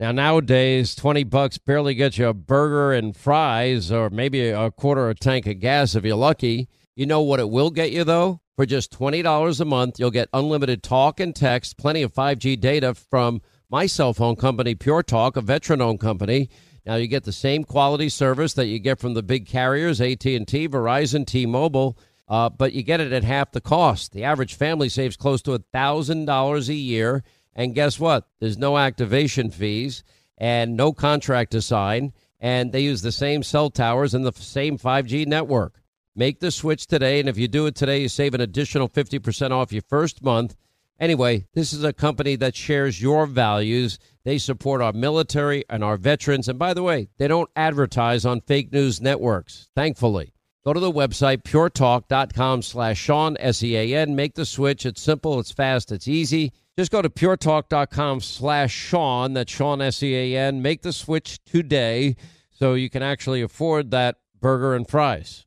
Now, 0.00 0.10
nowadays, 0.10 0.96
20 0.96 1.22
bucks 1.22 1.58
barely 1.58 1.94
gets 1.94 2.18
you 2.18 2.26
a 2.26 2.34
burger 2.34 2.92
and 2.92 3.16
fries 3.16 3.92
or 3.92 4.10
maybe 4.10 4.48
a 4.48 4.72
quarter 4.72 5.08
of 5.08 5.16
a 5.16 5.20
tank 5.20 5.46
of 5.46 5.60
gas 5.60 5.94
if 5.94 6.04
you're 6.04 6.16
lucky. 6.16 6.68
You 6.96 7.06
know 7.06 7.22
what 7.22 7.38
it 7.38 7.48
will 7.48 7.70
get 7.70 7.92
you, 7.92 8.02
though? 8.02 8.40
For 8.56 8.66
just 8.66 8.90
$20 8.98 9.60
a 9.60 9.64
month, 9.64 10.00
you'll 10.00 10.10
get 10.10 10.28
unlimited 10.32 10.82
talk 10.82 11.20
and 11.20 11.36
text, 11.36 11.78
plenty 11.78 12.02
of 12.02 12.12
5G 12.12 12.58
data 12.58 12.94
from 12.94 13.42
my 13.70 13.86
cell 13.86 14.12
phone 14.12 14.34
company, 14.34 14.74
Pure 14.74 15.04
Talk, 15.04 15.36
a 15.36 15.40
veteran-owned 15.40 16.00
company. 16.00 16.50
Now 16.88 16.94
you 16.94 17.06
get 17.06 17.24
the 17.24 17.32
same 17.32 17.64
quality 17.64 18.08
service 18.08 18.54
that 18.54 18.64
you 18.64 18.78
get 18.78 18.98
from 18.98 19.12
the 19.12 19.22
big 19.22 19.44
carriers, 19.44 20.00
AT&T, 20.00 20.68
Verizon, 20.68 21.26
T-Mobile, 21.26 21.98
uh, 22.28 22.48
but 22.48 22.72
you 22.72 22.82
get 22.82 23.02
it 23.02 23.12
at 23.12 23.24
half 23.24 23.52
the 23.52 23.60
cost. 23.60 24.12
The 24.12 24.24
average 24.24 24.54
family 24.54 24.88
saves 24.88 25.14
close 25.14 25.42
to 25.42 25.50
$1,000 25.50 26.68
a 26.68 26.74
year. 26.74 27.22
And 27.54 27.74
guess 27.74 28.00
what? 28.00 28.26
There's 28.40 28.56
no 28.56 28.78
activation 28.78 29.50
fees 29.50 30.02
and 30.38 30.78
no 30.78 30.94
contract 30.94 31.50
to 31.50 31.60
sign. 31.60 32.14
And 32.40 32.72
they 32.72 32.80
use 32.80 33.02
the 33.02 33.12
same 33.12 33.42
cell 33.42 33.68
towers 33.68 34.14
and 34.14 34.24
the 34.24 34.32
same 34.32 34.78
5G 34.78 35.26
network. 35.26 35.82
Make 36.16 36.40
the 36.40 36.50
switch 36.50 36.86
today, 36.86 37.20
and 37.20 37.28
if 37.28 37.36
you 37.36 37.48
do 37.48 37.66
it 37.66 37.74
today, 37.74 38.00
you 38.00 38.08
save 38.08 38.32
an 38.32 38.40
additional 38.40 38.88
50% 38.88 39.50
off 39.50 39.74
your 39.74 39.82
first 39.82 40.22
month. 40.22 40.56
Anyway, 41.00 41.46
this 41.54 41.72
is 41.72 41.84
a 41.84 41.92
company 41.92 42.34
that 42.36 42.56
shares 42.56 43.00
your 43.00 43.26
values. 43.26 43.98
They 44.24 44.38
support 44.38 44.82
our 44.82 44.92
military 44.92 45.64
and 45.70 45.84
our 45.84 45.96
veterans. 45.96 46.48
And 46.48 46.58
by 46.58 46.74
the 46.74 46.82
way, 46.82 47.08
they 47.18 47.28
don't 47.28 47.50
advertise 47.54 48.26
on 48.26 48.40
fake 48.40 48.72
news 48.72 49.00
networks, 49.00 49.68
thankfully. 49.76 50.32
Go 50.64 50.72
to 50.72 50.80
the 50.80 50.92
website, 50.92 51.44
puretalk.com 51.44 52.62
slash 52.62 52.98
Sean, 52.98 53.36
S-E-A-N. 53.38 54.14
Make 54.16 54.34
the 54.34 54.44
switch. 54.44 54.84
It's 54.84 55.00
simple, 55.00 55.38
it's 55.38 55.52
fast, 55.52 55.92
it's 55.92 56.08
easy. 56.08 56.52
Just 56.76 56.92
go 56.92 57.00
to 57.00 57.08
puretalk.com 57.08 58.20
slash 58.20 58.72
Sean, 58.72 59.32
that's 59.32 59.52
Sean, 59.52 59.80
S-E-A-N. 59.80 60.60
Make 60.60 60.82
the 60.82 60.92
switch 60.92 61.42
today 61.44 62.16
so 62.50 62.74
you 62.74 62.90
can 62.90 63.02
actually 63.02 63.40
afford 63.40 63.92
that 63.92 64.16
burger 64.40 64.74
and 64.74 64.86
fries. 64.88 65.46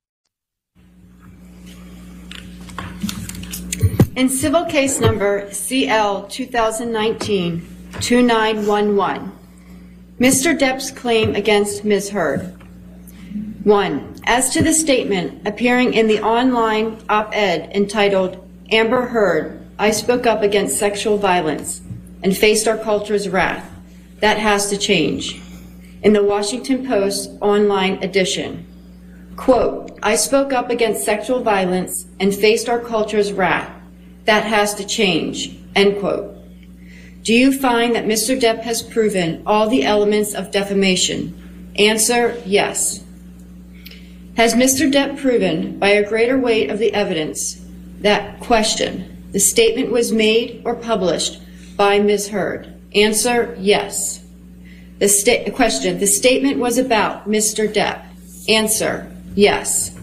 In 4.13 4.27
civil 4.27 4.65
case 4.65 4.99
number 4.99 5.49
CL 5.53 6.27
2019 6.27 7.65
2911, 8.01 9.31
Mr. 10.19 10.57
Depp's 10.57 10.91
claim 10.91 11.33
against 11.33 11.85
Ms. 11.85 12.09
Heard. 12.09 12.61
1. 13.63 14.15
As 14.25 14.49
to 14.49 14.61
the 14.61 14.73
statement 14.73 15.47
appearing 15.47 15.93
in 15.93 16.07
the 16.07 16.21
online 16.21 17.01
op 17.07 17.33
ed 17.33 17.71
entitled 17.73 18.45
Amber 18.69 19.05
Heard, 19.05 19.65
I 19.79 19.91
spoke 19.91 20.27
up 20.27 20.41
against 20.41 20.77
sexual 20.77 21.17
violence 21.17 21.79
and 22.21 22.35
faced 22.35 22.67
our 22.67 22.77
culture's 22.77 23.29
wrath. 23.29 23.65
That 24.19 24.37
has 24.37 24.69
to 24.71 24.77
change. 24.77 25.41
In 26.03 26.11
the 26.11 26.23
Washington 26.23 26.85
Post 26.85 27.29
online 27.39 28.03
edition, 28.03 28.67
quote, 29.37 29.97
I 30.03 30.17
spoke 30.17 30.51
up 30.51 30.69
against 30.69 31.05
sexual 31.05 31.41
violence 31.41 32.07
and 32.19 32.35
faced 32.35 32.67
our 32.67 32.79
culture's 32.79 33.31
wrath. 33.31 33.77
That 34.25 34.45
has 34.45 34.75
to 34.75 34.85
change, 34.85 35.57
end 35.75 35.99
quote. 35.99 36.35
Do 37.23 37.33
you 37.33 37.51
find 37.57 37.95
that 37.95 38.05
Mr. 38.05 38.39
Depp 38.39 38.61
has 38.63 38.81
proven 38.81 39.43
all 39.45 39.69
the 39.69 39.83
elements 39.83 40.33
of 40.33 40.51
defamation? 40.51 41.71
Answer, 41.77 42.41
yes. 42.45 43.03
Has 44.37 44.55
Mr. 44.55 44.91
Depp 44.91 45.19
proven 45.19 45.77
by 45.77 45.89
a 45.89 46.07
greater 46.07 46.37
weight 46.37 46.69
of 46.69 46.79
the 46.79 46.93
evidence 46.93 47.61
that 47.99 48.39
question, 48.39 49.27
the 49.31 49.39
statement 49.39 49.91
was 49.91 50.11
made 50.11 50.61
or 50.65 50.75
published 50.75 51.39
by 51.77 51.99
Ms. 51.99 52.29
Heard? 52.29 52.73
Answer, 52.95 53.55
yes. 53.59 54.23
The 54.99 55.07
sta- 55.07 55.49
question, 55.51 55.99
the 55.99 56.07
statement 56.07 56.59
was 56.59 56.77
about 56.77 57.29
Mr. 57.29 57.71
Depp? 57.71 58.03
Answer, 58.49 59.11
yes. 59.35 59.97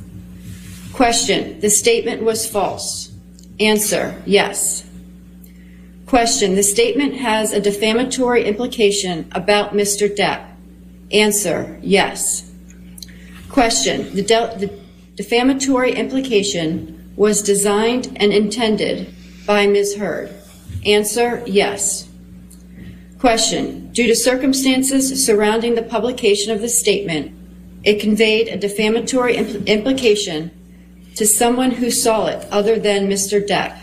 Question, 0.92 1.60
the 1.60 1.70
statement 1.70 2.22
was 2.22 2.48
false? 2.48 3.07
Answer, 3.60 4.20
yes. 4.24 4.84
Question, 6.06 6.54
the 6.54 6.62
statement 6.62 7.16
has 7.16 7.52
a 7.52 7.60
defamatory 7.60 8.44
implication 8.44 9.28
about 9.32 9.72
Mr. 9.72 10.08
Depp? 10.08 10.46
Answer, 11.12 11.78
yes. 11.82 12.50
Question, 13.48 14.14
the, 14.14 14.22
de- 14.22 14.56
the 14.58 14.78
defamatory 15.16 15.92
implication 15.94 17.12
was 17.16 17.42
designed 17.42 18.16
and 18.16 18.32
intended 18.32 19.12
by 19.46 19.66
Ms. 19.66 19.96
Heard? 19.96 20.32
Answer, 20.86 21.42
yes. 21.46 22.08
Question, 23.18 23.90
due 23.92 24.06
to 24.06 24.14
circumstances 24.14 25.26
surrounding 25.26 25.74
the 25.74 25.82
publication 25.82 26.52
of 26.52 26.60
the 26.60 26.68
statement, 26.68 27.34
it 27.82 28.00
conveyed 28.00 28.48
a 28.48 28.56
defamatory 28.56 29.34
impl- 29.34 29.66
implication 29.66 30.52
to 31.18 31.26
someone 31.26 31.72
who 31.72 31.90
saw 31.90 32.26
it 32.26 32.46
other 32.52 32.78
than 32.78 33.08
Mr. 33.08 33.44
Depp? 33.44 33.76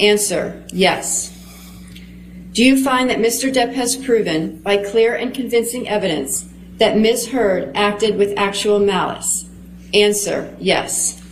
Answer, 0.00 0.60
yes. 0.72 1.30
Do 2.50 2.64
you 2.64 2.82
find 2.82 3.08
that 3.10 3.18
Mr. 3.18 3.52
Depp 3.52 3.74
has 3.74 3.94
proven, 3.94 4.60
by 4.60 4.78
clear 4.78 5.14
and 5.14 5.32
convincing 5.32 5.88
evidence, 5.88 6.48
that 6.78 6.98
Ms. 6.98 7.28
Heard 7.28 7.70
acted 7.76 8.16
with 8.16 8.36
actual 8.36 8.80
malice? 8.80 9.48
Answer, 9.92 10.52
yes. 10.58 11.22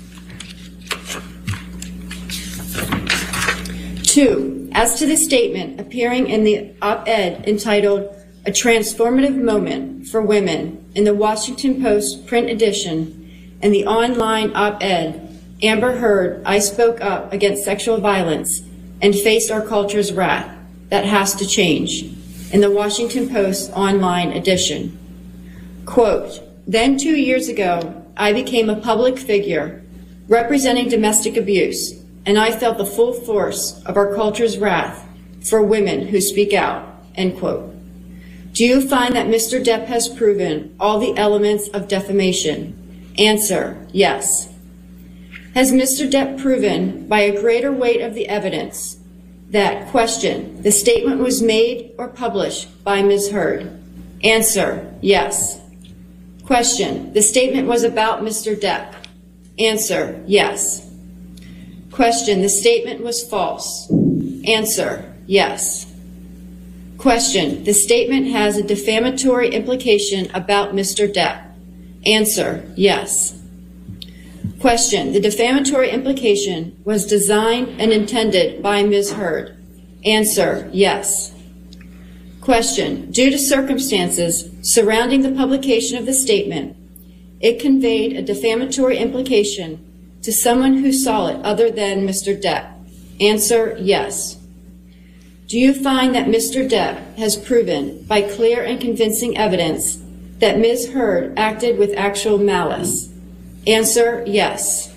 Two, 4.05 4.71
as 4.75 4.95
to 5.01 5.07
the 5.07 5.17
statement 5.17 5.81
appearing 5.81 6.29
in 6.29 6.45
the 6.45 6.73
op 6.81 7.09
ed 7.09 7.49
entitled 7.49 8.15
A 8.47 8.53
Transformative 8.53 9.35
Moment 9.35 10.07
for 10.07 10.23
Women 10.23 10.89
in 10.95 11.03
the 11.03 11.15
Washington 11.15 11.83
Post 11.83 12.29
print 12.29 12.49
edition 12.49 13.59
and 13.61 13.75
the 13.75 13.87
online 13.87 14.55
op 14.55 14.81
ed, 14.81 15.31
Amber 15.63 15.97
Heard, 15.97 16.43
I 16.45 16.59
spoke 16.59 17.01
up 17.01 17.33
against 17.33 17.65
sexual 17.65 17.99
violence 17.99 18.63
and 19.01 19.15
faced 19.15 19.51
our 19.51 19.65
culture's 19.65 20.13
wrath. 20.13 20.59
That 20.89 21.05
has 21.05 21.35
to 21.37 21.47
change. 21.47 22.03
In 22.53 22.61
the 22.61 22.71
Washington 22.71 23.29
Post 23.29 23.71
online 23.73 24.33
edition. 24.33 24.99
Quote, 25.87 26.41
then 26.67 26.99
two 26.99 27.17
years 27.17 27.49
ago, 27.49 28.05
I 28.17 28.33
became 28.33 28.69
a 28.69 28.81
public 28.81 29.19
figure 29.19 29.83
representing 30.29 30.89
domestic 30.89 31.37
abuse, 31.37 31.93
and 32.27 32.39
I 32.39 32.53
felt 32.53 32.79
the 32.79 32.85
full 32.85 33.13
force 33.13 33.83
of 33.85 33.97
our 33.97 34.15
culture's 34.15 34.59
wrath 34.59 35.07
for 35.49 35.63
women 35.63 36.09
who 36.09 36.21
speak 36.21 36.53
out, 36.53 36.87
end 37.15 37.39
quote. 37.39 37.73
Do 38.53 38.65
you 38.65 38.87
find 38.87 39.15
that 39.15 39.29
Mr. 39.29 39.65
Depp 39.65 39.87
has 39.87 40.09
proven 40.09 40.75
all 40.79 40.99
the 40.99 41.17
elements 41.17 41.69
of 41.69 41.89
defamation? 41.89 43.13
Answer, 43.19 43.87
yes. 43.93 44.52
Has 45.55 45.71
Mr. 45.71 46.11
Depp 46.11 46.41
proven 46.41 47.07
by 47.09 47.21
a 47.21 47.41
greater 47.41 47.71
weight 47.71 48.01
of 48.01 48.15
the 48.15 48.29
evidence 48.29 48.99
that 49.51 49.89
question, 49.89 50.63
the 50.63 50.73
statement 50.73 51.21
was 51.21 51.43
made 51.43 51.93
or 51.99 52.09
published 52.09 52.83
by 52.85 53.03
Ms. 53.03 53.33
Heard? 53.33 53.83
Answer, 54.25 54.95
yes. 55.03 55.61
Question, 56.47 57.13
the 57.13 57.21
statement 57.21 57.69
was 57.69 57.85
about 57.85 58.23
Mr. 58.23 58.59
Depp? 58.59 58.95
Answer, 59.59 60.25
yes. 60.27 60.91
Question, 61.91 62.41
the 62.41 62.49
statement 62.49 63.03
was 63.03 63.29
false? 63.29 63.91
Answer, 64.47 65.15
yes. 65.27 65.93
Question, 66.97 67.63
the 67.65 67.75
statement 67.75 68.29
has 68.29 68.57
a 68.57 68.63
defamatory 68.63 69.51
implication 69.51 70.31
about 70.35 70.75
Mr. 70.75 71.13
Depp? 71.13 71.45
Answer, 72.07 72.73
yes. 72.75 73.39
Question, 74.63 75.13
the 75.13 75.19
defamatory 75.19 75.91
implication 75.91 76.81
was 76.85 77.05
designed 77.05 77.81
and 77.81 77.91
intended 77.91 78.63
by 78.63 78.85
Ms. 78.85 79.15
Heard? 79.15 79.57
Answer, 80.05 80.71
yes. 80.73 81.35
Question, 82.41 83.11
due 83.11 83.29
to 83.31 83.39
circumstances 83.41 84.49
surrounding 84.63 85.23
the 85.23 85.33
publication 85.33 85.99
of 85.99 86.07
the 86.07 86.15
statement, 86.15 86.77
it 87.41 87.59
conveyed 87.59 88.13
a 88.13 88.23
defamatory 88.23 88.99
implication 88.99 89.85
to 90.23 90.33
someone 90.33 90.75
who 90.75 90.93
saw 90.93 91.27
it 91.27 91.45
other 91.45 91.69
than 91.69 92.07
Mr. 92.07 92.41
Depp? 92.41 92.73
Answer, 93.21 93.77
yes. 93.81 94.37
Do 95.49 95.59
you 95.59 95.75
find 95.75 96.15
that 96.15 96.29
Mr. 96.29 96.71
Depp 96.71 97.17
has 97.17 97.35
proven 97.35 98.05
by 98.05 98.23
clear 98.23 98.63
and 98.63 98.81
convincing 98.81 99.37
evidence 99.37 99.97
that 100.39 100.61
Ms. 100.61 100.93
Heard 100.93 101.37
acted 101.37 101.81
with 101.81 101.97
actual 101.97 102.39
malice? 102.39 103.12
Answer, 103.67 104.25
yes. 104.27 104.89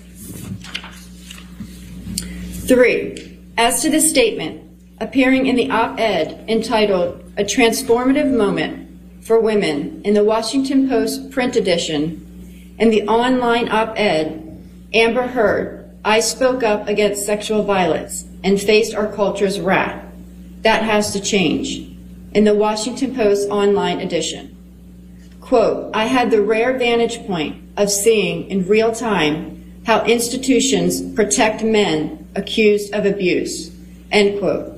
Three, 2.66 3.38
as 3.56 3.82
to 3.82 3.90
the 3.90 4.00
statement 4.00 4.62
appearing 5.00 5.46
in 5.46 5.56
the 5.56 5.70
op 5.70 6.00
ed 6.00 6.44
entitled 6.48 7.22
A 7.36 7.44
Transformative 7.44 8.34
Moment 8.34 9.24
for 9.26 9.40
women 9.40 10.00
in 10.04 10.14
the 10.14 10.24
Washington 10.24 10.88
Post 10.88 11.30
print 11.30 11.56
edition 11.56 12.22
and 12.78 12.92
the 12.92 13.06
online 13.08 13.68
op-ed, 13.68 14.42
Amber 14.92 15.26
Heard, 15.26 15.90
I 16.04 16.20
spoke 16.20 16.62
up 16.62 16.88
against 16.88 17.26
sexual 17.26 17.64
violence 17.64 18.24
and 18.44 18.60
faced 18.60 18.94
our 18.94 19.12
culture's 19.12 19.58
wrath. 19.58 20.04
That 20.62 20.82
has 20.82 21.12
to 21.12 21.20
change. 21.20 21.90
In 22.32 22.44
the 22.44 22.54
Washington 22.54 23.14
Post 23.14 23.48
online 23.48 24.00
edition. 24.00 24.56
Quote, 25.40 25.94
I 25.94 26.04
had 26.04 26.30
the 26.30 26.42
rare 26.42 26.76
vantage 26.78 27.26
point 27.26 27.65
of 27.76 27.90
seeing 27.90 28.50
in 28.50 28.66
real 28.66 28.92
time 28.92 29.82
how 29.86 30.04
institutions 30.04 31.02
protect 31.14 31.62
men 31.62 32.28
accused 32.34 32.92
of 32.94 33.06
abuse. 33.06 33.70
End 34.10 34.38
quote. 34.38 34.72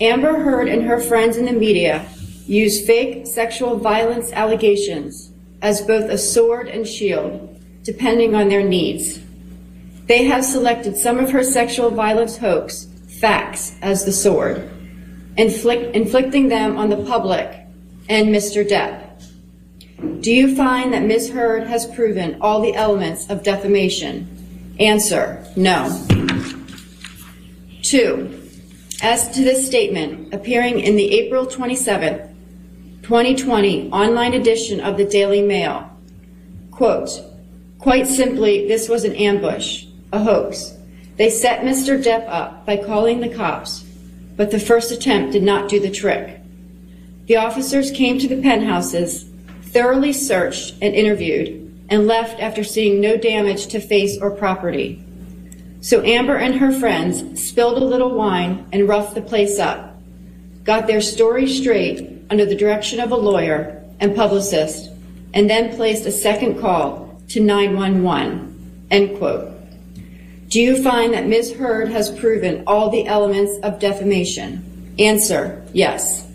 Amber 0.00 0.38
Heard 0.38 0.68
and 0.68 0.84
her 0.84 1.00
friends 1.00 1.36
in 1.36 1.44
the 1.44 1.52
media 1.52 2.08
use 2.48 2.86
fake 2.86 3.26
sexual 3.26 3.76
violence 3.76 4.32
allegations 4.32 5.30
as 5.60 5.82
both 5.82 6.10
a 6.10 6.16
sword 6.16 6.66
and 6.68 6.88
shield, 6.88 7.60
depending 7.82 8.34
on 8.34 8.48
their 8.48 8.62
needs. 8.62 9.20
They 10.06 10.24
have 10.24 10.44
selected 10.44 10.96
some 10.96 11.18
of 11.18 11.30
her 11.30 11.44
sexual 11.44 11.90
violence 11.90 12.38
hoax 12.38 12.86
facts 13.20 13.76
as 13.82 14.04
the 14.04 14.12
sword, 14.12 14.70
inflict, 15.36 15.94
inflicting 15.94 16.48
them 16.48 16.78
on 16.78 16.88
the 16.88 17.04
public 17.04 17.66
and 18.08 18.28
Mr. 18.28 18.66
Depp. 18.66 19.04
Do 20.22 20.32
you 20.32 20.56
find 20.56 20.92
that 20.94 21.02
Ms. 21.02 21.30
Heard 21.30 21.66
has 21.66 21.86
proven 21.86 22.40
all 22.40 22.62
the 22.62 22.74
elements 22.74 23.28
of 23.28 23.42
defamation? 23.42 24.76
Answer, 24.80 25.44
no. 25.56 25.90
Two, 27.82 28.48
as 29.02 29.28
to 29.34 29.42
this 29.42 29.66
statement 29.66 30.32
appearing 30.32 30.80
in 30.80 30.96
the 30.96 31.18
April 31.18 31.46
27, 31.46 32.27
2020 33.08 33.90
online 33.90 34.34
edition 34.34 34.80
of 34.80 34.98
the 34.98 35.04
Daily 35.06 35.40
Mail, 35.40 35.88
quote, 36.70 37.08
quite 37.78 38.06
simply, 38.06 38.68
this 38.68 38.86
was 38.86 39.04
an 39.04 39.14
ambush, 39.14 39.86
a 40.12 40.22
hoax. 40.22 40.74
They 41.16 41.30
set 41.30 41.62
Mr. 41.62 42.04
Depp 42.04 42.28
up 42.28 42.66
by 42.66 42.76
calling 42.76 43.20
the 43.20 43.34
cops, 43.34 43.82
but 44.36 44.50
the 44.50 44.60
first 44.60 44.92
attempt 44.92 45.32
did 45.32 45.42
not 45.42 45.70
do 45.70 45.80
the 45.80 45.90
trick. 45.90 46.38
The 47.28 47.36
officers 47.36 47.90
came 47.90 48.18
to 48.18 48.28
the 48.28 48.42
penthouses 48.42 49.30
thoroughly 49.62 50.12
searched 50.12 50.74
and 50.82 50.94
interviewed, 50.94 51.86
and 51.88 52.06
left 52.06 52.38
after 52.40 52.62
seeing 52.62 53.00
no 53.00 53.16
damage 53.16 53.68
to 53.68 53.80
face 53.80 54.18
or 54.20 54.30
property. 54.30 55.02
So 55.80 56.02
Amber 56.02 56.36
and 56.36 56.56
her 56.56 56.78
friends 56.78 57.42
spilled 57.42 57.78
a 57.78 57.86
little 57.86 58.14
wine 58.14 58.66
and 58.70 58.86
roughed 58.86 59.14
the 59.14 59.22
place 59.22 59.58
up, 59.58 59.98
got 60.64 60.86
their 60.86 61.00
story 61.00 61.46
straight 61.46 62.17
under 62.30 62.44
the 62.44 62.54
direction 62.54 63.00
of 63.00 63.10
a 63.10 63.16
lawyer 63.16 63.82
and 64.00 64.14
publicist, 64.14 64.90
and 65.34 65.48
then 65.48 65.74
placed 65.74 66.06
a 66.06 66.12
second 66.12 66.60
call 66.60 67.20
to 67.28 67.40
911. 67.40 68.86
End 68.90 69.18
quote. 69.18 69.54
Do 70.48 70.60
you 70.60 70.82
find 70.82 71.12
that 71.12 71.26
Ms. 71.26 71.54
Heard 71.54 71.88
has 71.90 72.10
proven 72.18 72.64
all 72.66 72.90
the 72.90 73.06
elements 73.06 73.58
of 73.62 73.78
defamation? 73.78 74.94
Answer, 74.98 75.62
yes 75.72 76.28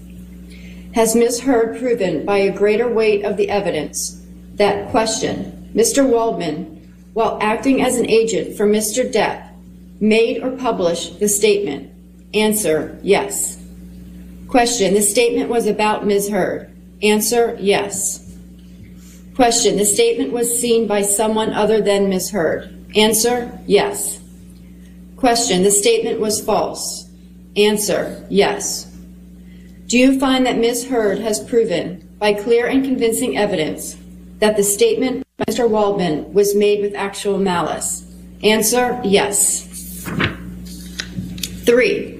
has 0.93 1.15
Ms. 1.15 1.41
Heard 1.41 1.79
proven 1.79 2.25
by 2.25 2.37
a 2.37 2.55
greater 2.55 2.87
weight 2.87 3.25
of 3.25 3.37
the 3.37 3.49
evidence 3.49 4.21
that 4.55 4.89
question, 4.89 5.71
Mr. 5.73 6.07
Waldman, 6.07 6.93
while 7.13 7.39
acting 7.41 7.81
as 7.81 7.97
an 7.97 8.07
agent 8.07 8.55
for 8.55 8.67
Mr. 8.67 9.11
Depp, 9.11 9.49
made 9.99 10.43
or 10.43 10.51
published 10.51 11.19
the 11.19 11.27
statement? 11.27 11.91
Answer, 12.33 12.99
yes. 13.01 13.59
Question, 14.53 14.93
the 14.93 15.01
statement 15.01 15.49
was 15.49 15.65
about 15.65 16.05
Ms. 16.05 16.29
Heard. 16.29 16.71
Answer, 17.01 17.57
yes. 17.59 18.37
Question, 19.33 19.77
the 19.77 19.83
statement 19.83 20.31
was 20.31 20.61
seen 20.61 20.85
by 20.85 21.01
someone 21.01 21.49
other 21.53 21.81
than 21.81 22.07
Ms. 22.07 22.29
Heard. 22.29 22.85
Answer, 22.95 23.59
yes. 23.65 24.21
Question, 25.17 25.63
the 25.63 25.71
statement 25.71 26.19
was 26.19 26.39
false. 26.39 27.09
Answer, 27.57 28.27
yes. 28.29 28.95
Do 29.87 29.97
you 29.97 30.19
find 30.19 30.45
that 30.45 30.59
Ms. 30.59 30.85
Heard 30.85 31.17
has 31.17 31.43
proven, 31.43 32.07
by 32.19 32.33
clear 32.33 32.67
and 32.67 32.85
convincing 32.85 33.35
evidence, 33.35 33.97
that 34.37 34.55
the 34.55 34.63
statement 34.63 35.25
by 35.37 35.45
Mr. 35.45 35.67
Waldman 35.67 36.31
was 36.31 36.53
made 36.53 36.81
with 36.81 36.93
actual 36.93 37.39
malice? 37.39 38.05
Answer, 38.43 39.01
yes. 39.03 39.65
Three, 41.65 42.12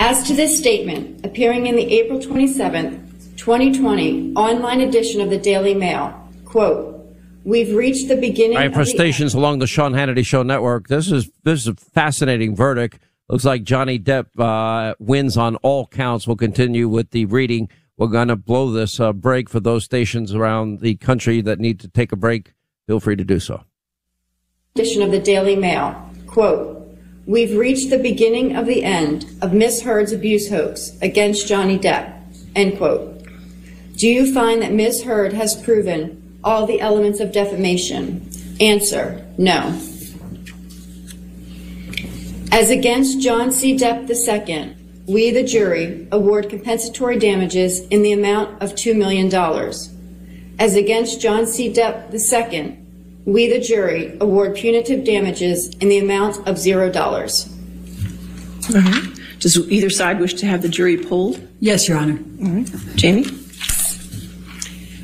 as 0.00 0.22
to 0.22 0.34
this 0.34 0.56
statement 0.58 1.24
appearing 1.24 1.66
in 1.66 1.76
the 1.76 1.92
April 2.00 2.18
27, 2.18 3.34
2020 3.36 4.32
online 4.34 4.80
edition 4.80 5.20
of 5.20 5.28
the 5.28 5.36
Daily 5.36 5.74
Mail, 5.74 6.26
quote, 6.46 7.06
we've 7.44 7.76
reached 7.76 8.08
the 8.08 8.16
beginning 8.16 8.56
All 8.56 8.64
right, 8.64 8.74
for 8.74 8.86
stations 8.86 9.34
along 9.34 9.58
the 9.58 9.66
Sean 9.66 9.92
Hannity 9.92 10.24
Show 10.24 10.42
network, 10.42 10.88
this 10.88 11.12
is, 11.12 11.30
this 11.44 11.60
is 11.60 11.68
a 11.68 11.74
fascinating 11.74 12.56
verdict. 12.56 12.98
Looks 13.28 13.44
like 13.44 13.62
Johnny 13.62 13.98
Depp 13.98 14.26
uh, 14.38 14.94
wins 14.98 15.36
on 15.36 15.56
all 15.56 15.86
counts. 15.86 16.26
We'll 16.26 16.36
continue 16.36 16.88
with 16.88 17.10
the 17.10 17.26
reading. 17.26 17.68
We're 17.98 18.08
going 18.08 18.28
to 18.28 18.36
blow 18.36 18.72
this 18.72 18.98
uh, 18.98 19.12
break 19.12 19.50
for 19.50 19.60
those 19.60 19.84
stations 19.84 20.34
around 20.34 20.80
the 20.80 20.96
country 20.96 21.42
that 21.42 21.60
need 21.60 21.78
to 21.80 21.88
take 21.88 22.10
a 22.10 22.16
break. 22.16 22.54
Feel 22.86 23.00
free 23.00 23.16
to 23.16 23.24
do 23.24 23.38
so. 23.38 23.64
Edition 24.74 25.02
of 25.02 25.10
the 25.10 25.20
Daily 25.20 25.56
Mail. 25.56 26.10
Quote, 26.26 26.79
We've 27.26 27.56
reached 27.56 27.90
the 27.90 27.98
beginning 27.98 28.56
of 28.56 28.66
the 28.66 28.82
end 28.82 29.26
of 29.40 29.52
Miss 29.52 29.82
Heard's 29.82 30.12
abuse 30.12 30.48
hoax 30.48 30.98
against 31.00 31.46
Johnny 31.46 31.78
Depp. 31.78 32.14
End 32.56 32.76
quote. 32.76 33.24
Do 33.96 34.08
you 34.08 34.32
find 34.32 34.62
that 34.62 34.72
Miss 34.72 35.02
Heard 35.02 35.32
has 35.34 35.60
proven 35.62 36.38
all 36.42 36.66
the 36.66 36.80
elements 36.80 37.20
of 37.20 37.32
defamation? 37.32 38.28
Answer, 38.60 39.26
no 39.38 39.78
as 42.52 42.70
against 42.70 43.20
John 43.20 43.52
C. 43.52 43.76
Depp 43.76 44.10
II, 44.10 44.76
we, 45.06 45.30
the 45.30 45.44
jury, 45.44 46.08
award 46.10 46.48
compensatory 46.50 47.18
damages 47.18 47.80
in 47.88 48.02
the 48.02 48.12
amount 48.12 48.60
of 48.62 48.72
$2 48.72 48.96
million. 48.96 49.32
As 50.58 50.74
against 50.74 51.20
John 51.20 51.46
C. 51.46 51.72
Depp 51.72 52.12
II, 52.12 52.76
we, 53.24 53.48
the 53.48 53.60
jury, 53.60 54.16
award 54.20 54.56
punitive 54.56 55.04
damages 55.04 55.68
in 55.76 55.88
the 55.88 55.98
amount 55.98 56.38
of 56.48 56.56
$0. 56.56 56.92
Does 59.40 59.70
either 59.70 59.90
side 59.90 60.20
wish 60.20 60.34
to 60.34 60.46
have 60.46 60.62
the 60.62 60.68
jury 60.68 60.96
polled? 60.96 61.46
Yes, 61.60 61.88
Your 61.88 61.98
Honor. 61.98 62.18
All 62.42 62.50
right. 62.50 62.70
Jamie? 62.96 63.26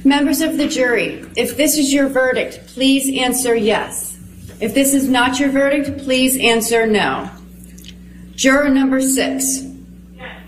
Members 0.05 0.41
of 0.41 0.57
the 0.57 0.69
jury, 0.69 1.25
if 1.37 1.57
this 1.57 1.77
is 1.77 1.93
your 1.93 2.09
verdict, 2.09 2.61
please 2.69 3.19
answer 3.19 3.57
yes. 3.57 4.17
If 4.61 4.73
this 4.73 4.95
is 4.95 5.09
not 5.09 5.41
your 5.41 5.51
verdict, 5.51 5.99
please 5.99 6.39
answer 6.39 6.87
no. 6.87 7.31
Juror 8.37 8.69
number 8.69 9.01
six. 9.01 9.63
Yes. 10.15 10.43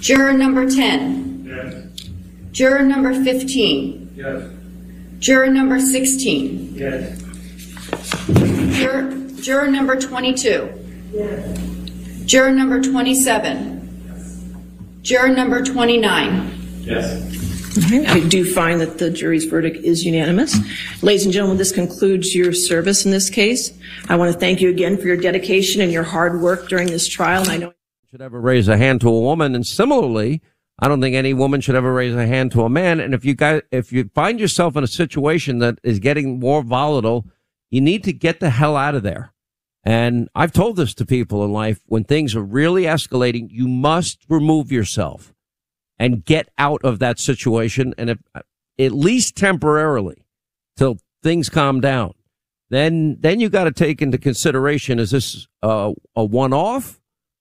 Juror 0.00 0.32
number 0.34 0.70
10. 0.70 1.44
Yes. 1.46 2.08
Juror 2.52 2.82
number 2.82 3.12
15. 3.24 4.12
Juror 5.26 5.48
number 5.48 5.80
16. 5.80 6.76
Juror, 8.76 9.10
juror 9.40 9.66
number 9.66 9.96
22. 9.96 10.70
Yes. 11.12 11.58
Juror 12.26 12.52
number 12.52 12.80
27. 12.80 14.04
Yes. 14.06 14.44
Juror 15.02 15.30
number 15.30 15.64
29. 15.64 16.52
Yes. 16.78 18.08
I 18.08 18.20
do 18.28 18.44
find 18.48 18.80
that 18.80 18.98
the 18.98 19.10
jury's 19.10 19.46
verdict 19.46 19.78
is 19.78 20.04
unanimous. 20.04 20.56
Ladies 21.02 21.24
and 21.24 21.34
gentlemen, 21.34 21.56
this 21.56 21.72
concludes 21.72 22.32
your 22.32 22.52
service 22.52 23.04
in 23.04 23.10
this 23.10 23.28
case. 23.28 23.76
I 24.08 24.14
want 24.14 24.32
to 24.32 24.38
thank 24.38 24.60
you 24.60 24.70
again 24.70 24.96
for 24.96 25.08
your 25.08 25.16
dedication 25.16 25.80
and 25.80 25.90
your 25.90 26.04
hard 26.04 26.40
work 26.40 26.68
during 26.68 26.86
this 26.86 27.08
trial. 27.08 27.42
And 27.42 27.50
I 27.50 27.56
know 27.56 27.72
should 28.12 28.22
ever 28.22 28.40
raise 28.40 28.68
a 28.68 28.76
hand 28.76 29.00
to 29.00 29.08
a 29.08 29.20
woman. 29.20 29.56
And 29.56 29.66
similarly, 29.66 30.40
I 30.78 30.88
don't 30.88 31.00
think 31.00 31.16
any 31.16 31.32
woman 31.32 31.60
should 31.60 31.74
ever 31.74 31.92
raise 31.92 32.14
a 32.14 32.26
hand 32.26 32.52
to 32.52 32.62
a 32.62 32.68
man. 32.68 33.00
And 33.00 33.14
if 33.14 33.24
you 33.24 33.34
guys, 33.34 33.62
if 33.70 33.92
you 33.92 34.10
find 34.14 34.38
yourself 34.38 34.76
in 34.76 34.84
a 34.84 34.88
situation 34.88 35.58
that 35.60 35.78
is 35.82 35.98
getting 35.98 36.38
more 36.38 36.62
volatile, 36.62 37.26
you 37.70 37.80
need 37.80 38.04
to 38.04 38.12
get 38.12 38.40
the 38.40 38.50
hell 38.50 38.76
out 38.76 38.94
of 38.94 39.02
there. 39.02 39.32
And 39.84 40.28
I've 40.34 40.52
told 40.52 40.76
this 40.76 40.94
to 40.94 41.06
people 41.06 41.44
in 41.44 41.52
life 41.52 41.80
when 41.86 42.04
things 42.04 42.34
are 42.34 42.42
really 42.42 42.82
escalating, 42.82 43.48
you 43.50 43.68
must 43.68 44.18
remove 44.28 44.70
yourself 44.72 45.32
and 45.98 46.24
get 46.24 46.48
out 46.58 46.80
of 46.84 46.98
that 46.98 47.18
situation. 47.18 47.94
And 47.96 48.10
if 48.10 48.18
at 48.78 48.92
least 48.92 49.36
temporarily 49.36 50.26
till 50.76 50.98
things 51.22 51.48
calm 51.48 51.80
down, 51.80 52.14
then, 52.68 53.16
then 53.20 53.40
you 53.40 53.48
got 53.48 53.64
to 53.64 53.70
take 53.70 54.02
into 54.02 54.18
consideration, 54.18 54.98
is 54.98 55.12
this 55.12 55.46
a, 55.62 55.92
a 56.16 56.24
one 56.24 56.52
off? 56.52 57.00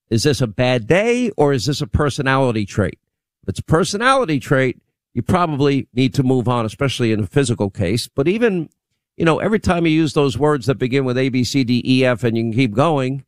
Is 0.10 0.24
this 0.24 0.40
a 0.40 0.48
bad 0.48 0.86
day 0.86 1.32
or 1.32 1.52
is 1.52 1.66
this 1.66 1.82
a 1.82 1.88
personality 1.88 2.66
trait? 2.66 3.00
It's 3.48 3.60
a 3.60 3.64
personality 3.64 4.40
trait, 4.40 4.82
you 5.14 5.22
probably 5.22 5.88
need 5.94 6.14
to 6.16 6.24
move 6.24 6.48
on, 6.48 6.66
especially 6.66 7.12
in 7.12 7.22
a 7.22 7.28
physical 7.28 7.70
case. 7.70 8.08
But 8.08 8.28
even, 8.28 8.70
you 9.18 9.26
know, 9.26 9.40
every 9.40 9.60
time 9.60 9.86
you 9.86 9.92
use 9.92 10.14
those 10.14 10.38
words 10.38 10.66
that 10.66 10.76
begin 10.76 11.06
with 11.06 11.18
A, 11.18 11.30
B, 11.30 11.44
C, 11.44 11.64
D, 11.64 11.82
E, 11.86 12.06
F, 12.06 12.24
and 12.24 12.38
you 12.38 12.44
can 12.44 12.54
keep 12.54 12.74
going, 12.74 13.24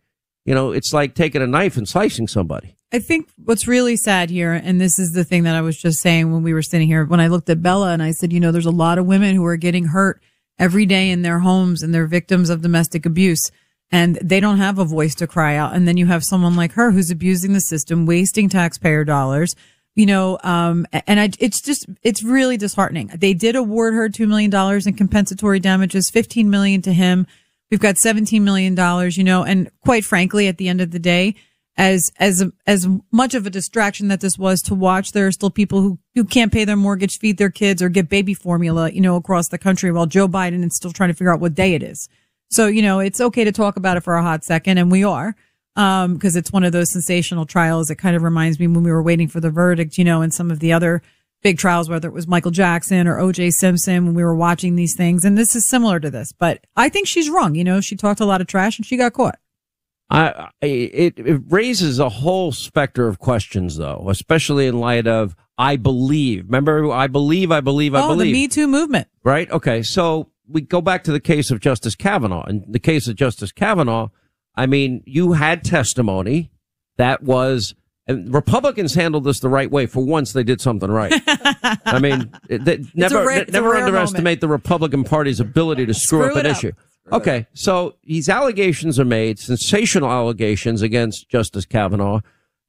you 0.46 0.54
know, 0.54 0.72
it's 0.72 0.94
like 0.94 1.16
taking 1.16 1.42
a 1.42 1.48
knife 1.48 1.78
and 1.78 1.88
slicing 1.88 2.28
somebody. 2.28 2.76
I 2.92 3.00
think 3.00 3.30
what's 3.44 3.68
really 3.68 3.98
sad 3.98 4.30
here, 4.30 4.54
and 4.54 4.80
this 4.80 4.98
is 4.98 5.12
the 5.12 5.26
thing 5.26 5.44
that 5.44 5.56
I 5.56 5.62
was 5.62 5.78
just 5.78 6.00
saying 6.00 6.32
when 6.32 6.44
we 6.44 6.54
were 6.54 6.62
sitting 6.62 6.88
here, 6.88 7.06
when 7.06 7.20
I 7.20 7.28
looked 7.28 7.50
at 7.50 7.62
Bella 7.62 7.92
and 7.92 8.02
I 8.02 8.12
said, 8.12 8.32
you 8.32 8.40
know, 8.40 8.52
there's 8.52 8.66
a 8.66 8.72
lot 8.72 8.98
of 8.98 9.06
women 9.06 9.36
who 9.36 9.46
are 9.46 9.58
getting 9.58 9.86
hurt 9.86 10.22
every 10.58 10.86
day 10.86 11.10
in 11.10 11.22
their 11.22 11.40
homes 11.40 11.84
and 11.84 11.94
they're 11.94 12.08
victims 12.08 12.50
of 12.50 12.62
domestic 12.62 13.06
abuse 13.06 13.52
and 13.92 14.18
they 14.22 14.40
don't 14.40 14.58
have 14.58 14.80
a 14.80 14.86
voice 14.86 15.16
to 15.16 15.28
cry 15.28 15.56
out. 15.56 15.74
And 15.74 15.88
then 15.88 15.98
you 15.98 16.08
have 16.08 16.24
someone 16.24 16.56
like 16.56 16.74
her 16.74 16.92
who's 16.92 17.12
abusing 17.12 17.54
the 17.54 17.62
system, 17.62 18.06
wasting 18.06 18.50
taxpayer 18.50 19.04
dollars, 19.04 19.56
you 19.98 20.06
know, 20.06 20.38
um, 20.44 20.86
and 21.08 21.20
I, 21.20 21.32
it's 21.40 21.60
just, 21.60 21.88
it's 22.04 22.22
really 22.22 22.56
disheartening. 22.56 23.08
They 23.08 23.34
did 23.34 23.56
award 23.56 23.96
her 23.96 24.10
$2 24.10 24.28
million 24.28 24.54
in 24.88 24.94
compensatory 24.94 25.60
damages, 25.60 26.12
15 26.12 26.52
million 26.52 26.84
to 26.84 26.94
him. 26.94 27.26
We've 27.72 27.80
got 27.80 27.96
$17 27.96 28.44
million, 28.44 28.78
you 29.14 29.24
know, 29.24 29.44
and 29.44 29.72
quite 29.84 30.06
frankly, 30.06 30.48
at 30.48 30.60
the 30.60 30.70
end 30.70 30.82
of 30.82 30.92
the 30.92 31.00
day, 31.00 31.34
as, 31.78 32.12
as, 32.20 32.46
as 32.68 32.88
much 33.12 33.34
of 33.34 33.48
a 33.48 33.50
distraction 33.50 34.08
that 34.10 34.22
this 34.22 34.38
was 34.38 34.62
to 34.64 34.76
watch, 34.76 35.14
there 35.14 35.26
are 35.26 35.32
still 35.32 35.50
people 35.50 35.82
who, 35.82 35.98
who 36.14 36.26
can't 36.26 36.54
pay 36.54 36.64
their 36.64 36.76
mortgage, 36.76 37.18
feed 37.18 37.40
their 37.40 37.50
kids 37.50 37.82
or 37.82 37.90
get 37.90 38.08
baby 38.08 38.36
formula, 38.36 38.92
you 38.92 39.02
know, 39.02 39.16
across 39.16 39.48
the 39.48 39.58
country 39.58 39.92
while 39.92 40.06
Joe 40.06 40.28
Biden 40.28 40.64
is 40.64 40.76
still 40.76 40.94
trying 40.94 41.10
to 41.10 41.16
figure 41.16 41.34
out 41.34 41.40
what 41.40 41.56
day 41.56 41.74
it 41.74 41.82
is. 41.82 42.08
So, 42.52 42.68
you 42.68 42.84
know, 42.84 43.00
it's 43.00 43.20
okay 43.20 43.44
to 43.44 43.52
talk 43.52 43.78
about 43.78 43.98
it 43.98 44.02
for 44.02 44.16
a 44.16 44.22
hot 44.22 44.44
second, 44.44 44.78
and 44.78 44.92
we 44.92 45.04
are, 45.04 45.36
um, 45.78 46.16
because 46.16 46.36
it's 46.36 46.52
one 46.52 46.64
of 46.64 46.74
those 46.74 46.92
sensational 46.92 47.46
trials. 47.46 47.90
It 47.90 47.96
kind 47.96 48.16
of 48.16 48.24
reminds 48.24 48.60
me 48.60 48.68
when 48.68 48.84
we 48.84 48.92
were 48.92 49.04
waiting 49.04 49.28
for 49.28 49.40
the 49.40 49.52
verdict, 49.52 49.98
you 49.98 50.04
know, 50.04 50.22
and 50.22 50.34
some 50.34 50.52
of 50.52 50.60
the 50.60 50.74
other 50.74 51.02
big 51.44 51.60
trials, 51.60 51.88
whether 51.88 52.08
it 52.08 52.14
was 52.14 52.28
Michael 52.28 52.52
Jackson 52.52 53.08
or 53.08 53.18
OJ 53.18 53.52
Simpson, 53.52 54.06
when 54.06 54.16
we 54.16 54.24
were 54.24 54.36
watching 54.36 54.76
these 54.76 54.96
things. 54.96 55.24
And 55.24 55.38
this 55.38 55.56
is 55.56 55.70
similar 55.70 56.00
to 56.00 56.10
this, 56.10 56.34
but 56.34 56.66
I 56.76 56.90
think 56.90 57.08
she's 57.08 57.30
wrong. 57.30 57.56
You 57.56 57.64
know, 57.64 57.80
she 57.80 57.96
talked 57.96 58.20
a 58.20 58.26
lot 58.26 58.42
of 58.42 58.48
trash 58.48 58.78
and 58.78 58.86
she 58.86 58.98
got 58.98 59.14
caught. 59.14 59.38
I, 60.10 60.50
it, 60.62 61.20
it 61.20 61.42
raises 61.50 62.00
a 62.00 62.10
whole 62.10 62.54
specter 62.54 63.08
of 63.08 63.20
questions, 63.20 63.76
though, 63.76 64.08
especially 64.10 64.66
in 64.66 64.80
light 64.80 65.06
of 65.06 65.36
I 65.58 65.76
believe. 65.76 66.46
Remember, 66.46 66.92
I 66.92 67.08
believe, 67.08 67.52
I 67.52 67.62
believe, 67.62 67.94
I 67.94 68.04
oh, 68.04 68.10
believe. 68.10 68.28
the 68.28 68.34
Me 68.34 68.48
Too 68.48 68.68
movement. 68.68 69.10
Right? 69.24 69.52
Okay. 69.52 69.84
So 69.84 70.32
we 70.48 70.62
go 70.62 70.82
back 70.82 71.04
to 71.04 71.12
the 71.12 71.20
case 71.20 71.52
of 71.52 71.60
Justice 71.60 71.96
Kavanaugh. 71.96 72.46
In 72.46 72.64
the 72.68 72.80
case 72.80 73.08
of 73.08 73.16
Justice 73.16 73.52
Kavanaugh, 73.52 74.10
I 74.58 74.66
mean, 74.66 75.04
you 75.06 75.34
had 75.34 75.64
testimony 75.64 76.52
that 76.98 77.22
was, 77.24 77.76
and 78.08 78.34
Republicans 78.34 78.96
handled 78.96 79.24
this 79.24 79.40
the 79.40 79.50
right 79.50 79.70
way. 79.72 79.86
For 79.86 80.04
once, 80.04 80.34
they 80.34 80.44
did 80.44 80.60
something 80.60 80.90
right. 80.90 81.14
I 81.86 82.00
mean, 82.00 82.32
they, 82.50 82.84
never, 82.96 83.26
rare- 83.26 83.46
never 83.48 83.76
underestimate 83.76 84.42
the 84.42 84.48
Republican 84.48 85.04
Party's 85.04 85.40
ability 85.40 85.86
to 85.86 85.94
screw, 85.94 86.24
Screw 86.24 86.32
up 86.32 86.38
an 86.38 86.52
up. 86.52 86.58
issue. 86.58 86.72
Okay, 87.12 87.48
so 87.54 87.96
these 88.04 88.28
allegations 88.28 89.00
are 89.00 89.06
made, 89.06 89.40
sensational 89.40 90.10
allegations 90.12 90.82
against 90.82 91.30
Justice 91.30 91.66
Kavanaugh. 91.66 92.20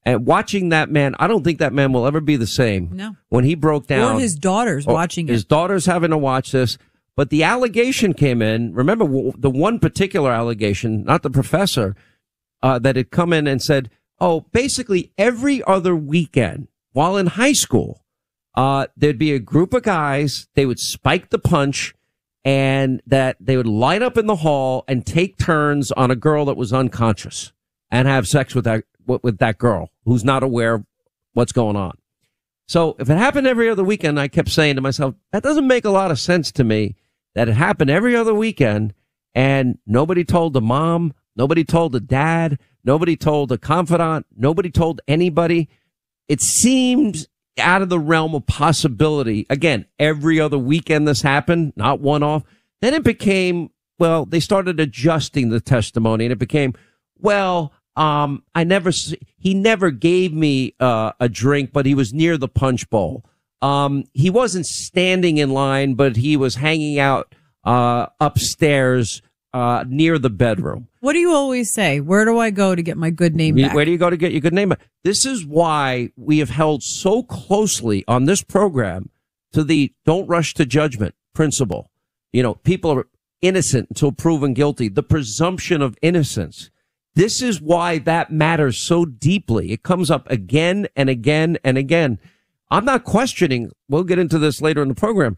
And 0.05 0.25
watching 0.27 0.69
that 0.69 0.89
man, 0.91 1.17
I 1.19 1.27
don't 1.27 1.43
think 1.43 1.59
that 1.59 1.73
man 1.73 1.93
will 1.93 2.07
ever 2.07 2.21
be 2.21 2.37
the 2.37 2.47
same. 2.47 2.91
No. 2.93 3.17
When 3.31 3.45
he 3.45 3.55
broke 3.57 3.89
down. 3.89 4.17
Or 4.17 4.21
his 4.21 4.37
daughters 4.37 4.87
Oh, 4.87 4.93
watching 4.95 5.27
His 5.27 5.43
it. 5.43 5.49
daughter's 5.49 5.87
having 5.87 6.11
to 6.11 6.19
watch 6.19 6.53
this. 6.53 6.79
But 7.19 7.31
the 7.31 7.43
allegation 7.43 8.15
came 8.15 8.41
in. 8.41 8.73
Remember 8.73 9.33
the 9.37 9.51
one 9.51 9.81
particular 9.81 10.31
allegation, 10.31 11.03
not 11.03 11.25
the 11.25 11.31
professor, 11.31 11.97
uh, 12.63 12.79
that 12.79 12.95
had 12.95 13.11
come 13.11 13.33
in 13.33 13.49
and 13.49 13.61
said, 13.61 13.91
oh, 14.21 14.43
basically 14.53 15.11
every 15.19 15.61
other 15.65 15.97
weekend 15.97 16.69
while 16.93 17.17
in 17.17 17.27
high 17.27 17.55
school, 17.55 18.05
uh, 18.55 18.87
there'd 18.97 19.19
be 19.19 19.33
a 19.33 19.41
group 19.41 19.75
of 19.75 19.83
guys, 19.83 20.47
they 20.55 20.65
would 20.65 20.79
spike 20.79 21.31
the 21.31 21.41
punch 21.41 21.93
and 22.45 23.03
that 23.05 23.37
they 23.41 23.57
would 23.57 23.67
line 23.67 24.05
up 24.05 24.17
in 24.17 24.27
the 24.27 24.37
hall 24.37 24.85
and 24.87 25.05
take 25.05 25.39
turns 25.39 25.91
on 25.91 26.13
a 26.13 26.17
girl 26.17 26.45
that 26.45 26.57
was 26.57 26.73
unconscious 26.73 27.53
and 27.91 28.07
have 28.07 28.29
sex 28.29 28.55
with 28.55 28.63
that, 28.65 28.85
with 29.09 29.25
with 29.25 29.39
that 29.39 29.59
girl 29.59 29.91
who's 30.05 30.23
not 30.23 30.45
aware 30.45 30.75
of 30.75 30.87
what's 31.33 31.51
going 31.51 31.75
on. 31.75 31.99
So 32.69 32.95
if 33.01 33.11
it 33.11 33.19
happened 33.19 33.49
every 33.49 33.69
other 33.69 33.83
weekend, 33.83 34.21
I 34.21 34.29
kept 34.29 34.51
saying 34.51 34.77
to 34.77 34.81
myself, 34.81 35.17
that 35.33 35.43
doesn't 35.43 35.67
make 35.67 35.85
a 35.85 35.91
lot 35.91 36.13
of 36.13 36.21
sense 36.21 36.53
to 36.53 36.63
me 36.63 36.95
that 37.35 37.49
it 37.49 37.55
happened 37.55 37.91
every 37.91 38.17
other 38.17 38.35
weekend 38.35 38.95
and 39.35 39.79
nobody 39.87 40.25
told 40.25 40.53
the 40.53 40.61
mom, 40.61 41.15
nobody 41.37 41.65
told 41.65 41.93
the 41.93 42.01
dad, 42.01 42.59
nobody 42.85 43.17
told 43.17 43.49
the 43.49 43.59
confidant, 43.59 44.27
nobody 44.37 44.71
told 44.71 45.01
anybody. 45.07 45.69
It 46.29 46.41
seems 46.41 47.29
out 47.59 47.83
of 47.83 47.89
the 47.89 47.99
realm 47.99 48.35
of 48.35 48.47
possibility. 48.47 49.47
Again, 49.51 49.87
every 49.99 50.41
other 50.41 50.59
weekend 50.59 51.07
this 51.07 51.23
happened, 51.23 51.73
not 51.77 52.01
one 52.01 52.23
off. 52.23 52.43
Then 52.81 52.95
it 52.95 53.03
became, 53.03 53.71
well, 53.99 54.25
they 54.25 54.41
started 54.41 54.81
adjusting 54.81 55.51
the 55.51 55.61
testimony 55.61 56.25
and 56.25 56.33
it 56.33 56.39
became, 56.39 56.75
well, 57.19 57.73
um, 57.97 58.45
I 58.55 58.65
never, 58.65 58.91
he 59.37 59.55
never 59.55 59.91
gave 59.91 60.33
me, 60.33 60.75
uh, 60.79 61.13
a 61.19 61.29
drink, 61.29 61.73
but 61.73 61.87
he 61.87 61.95
was 61.95 62.13
near 62.13 62.37
the 62.37 62.49
punch 62.49 62.89
bowl. 62.91 63.25
Um, 63.61 64.05
he 64.15 64.31
wasn't 64.31 64.67
standing 64.67 65.39
in 65.39 65.51
line, 65.51 65.95
but 65.95 66.17
he 66.17 66.37
was 66.37 66.57
hanging 66.57 66.99
out, 66.99 67.35
uh, 67.65 68.07
upstairs, 68.21 69.21
uh, 69.53 69.85
near 69.89 70.19
the 70.19 70.31
bedroom. 70.31 70.89
What 71.01 71.15
do 71.15 71.19
you 71.19 71.33
always 71.33 71.71
say? 71.71 72.01
Where 72.01 72.25
do 72.25 72.39
I 72.39 72.51
go 72.51 72.75
to 72.75 72.83
get 72.83 72.97
my 72.97 73.11
good 73.11 73.35
name 73.35 73.57
back? 73.57 73.75
Where 73.75 73.85
do 73.85 73.91
you 73.91 73.99
go 73.99 74.11
to 74.11 74.17
get 74.17 74.33
your 74.33 74.41
good 74.41 74.53
name? 74.53 74.71
Back? 74.71 74.81
This 75.05 75.25
is 75.25 75.45
why 75.45 76.11
we 76.17 76.39
have 76.39 76.51
held 76.51 76.83
so 76.83 77.23
closely 77.23 78.05
on 78.07 78.25
this 78.25 78.43
program 78.43 79.11
to 79.53 79.65
the 79.65 79.93
don't 80.05 80.29
rush 80.29 80.55
to 80.55 80.67
judgment 80.67 81.15
principle. 81.35 81.91
You 82.33 82.43
know, 82.43 82.55
people 82.55 82.93
are 82.93 83.07
innocent 83.41 83.89
until 83.89 84.13
proven 84.13 84.55
guilty. 84.55 84.89
The 84.89 85.03
presumption 85.03 85.83
of 85.83 85.97
innocence. 86.03 86.71
This 87.15 87.43
is 87.43 87.61
why 87.61 87.99
that 87.99 88.31
matters 88.31 88.79
so 88.79 89.05
deeply. 89.05 89.73
It 89.73 89.83
comes 89.83 90.11
up 90.11 90.31
again 90.31 90.89
and 90.95 91.09
again 91.09 91.59
and 91.65 91.79
again. 91.79 92.19
I'm 92.71 92.85
not 92.85 93.05
questioning, 93.05 93.71
we'll 93.89 94.05
get 94.05 94.19
into 94.19 94.39
this 94.39 94.61
later 94.61 94.83
in 94.83 94.89
the 94.89 94.95
program. 94.95 95.37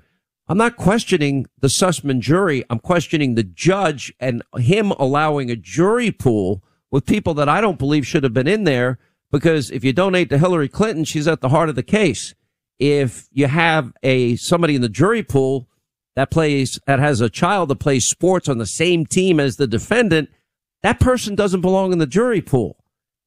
I'm 0.49 0.59
not 0.59 0.77
questioning 0.77 1.47
the 1.61 1.69
Sussmann 1.69 2.19
jury. 2.19 2.65
I'm 2.69 2.81
questioning 2.81 3.35
the 3.35 3.45
judge 3.45 4.13
and 4.19 4.43
him 4.57 4.91
allowing 4.93 5.49
a 5.49 5.57
jury 5.57 6.11
pool 6.11 6.65
with 6.91 7.07
people 7.07 7.35
that 7.35 7.49
I 7.49 7.61
don't 7.61 7.79
believe 7.79 8.05
should 8.05 8.25
have 8.25 8.35
been 8.35 8.49
in 8.49 8.65
there 8.65 8.99
because 9.31 9.71
if 9.71 9.85
you 9.85 9.93
donate 9.93 10.29
to 10.31 10.39
Hillary 10.39 10.69
Clinton, 10.69 11.05
she's 11.05 11.29
at 11.29 11.41
the 11.41 11.51
heart 11.51 11.69
of 11.69 11.77
the 11.77 11.85
case. 11.85 12.35
If 12.81 13.29
you 13.31 13.47
have 13.47 13.93
a 14.03 14.35
somebody 14.37 14.75
in 14.75 14.83
the 14.83 14.89
jury 14.89 15.23
pool 15.23 15.69
that 16.17 16.33
plays 16.33 16.81
that 16.87 16.99
has 16.99 17.21
a 17.21 17.31
child 17.31 17.69
that 17.69 17.79
plays 17.79 18.07
sports 18.07 18.49
on 18.49 18.59
the 18.59 18.67
same 18.67 19.07
team 19.07 19.39
as 19.39 19.57
the 19.57 19.69
defendant, 19.69 20.31
that 20.83 20.99
person 20.99 21.37
doesn't 21.37 21.61
belong 21.61 21.93
in 21.93 21.99
the 21.99 22.07
jury 22.07 22.41
pool. 22.41 22.77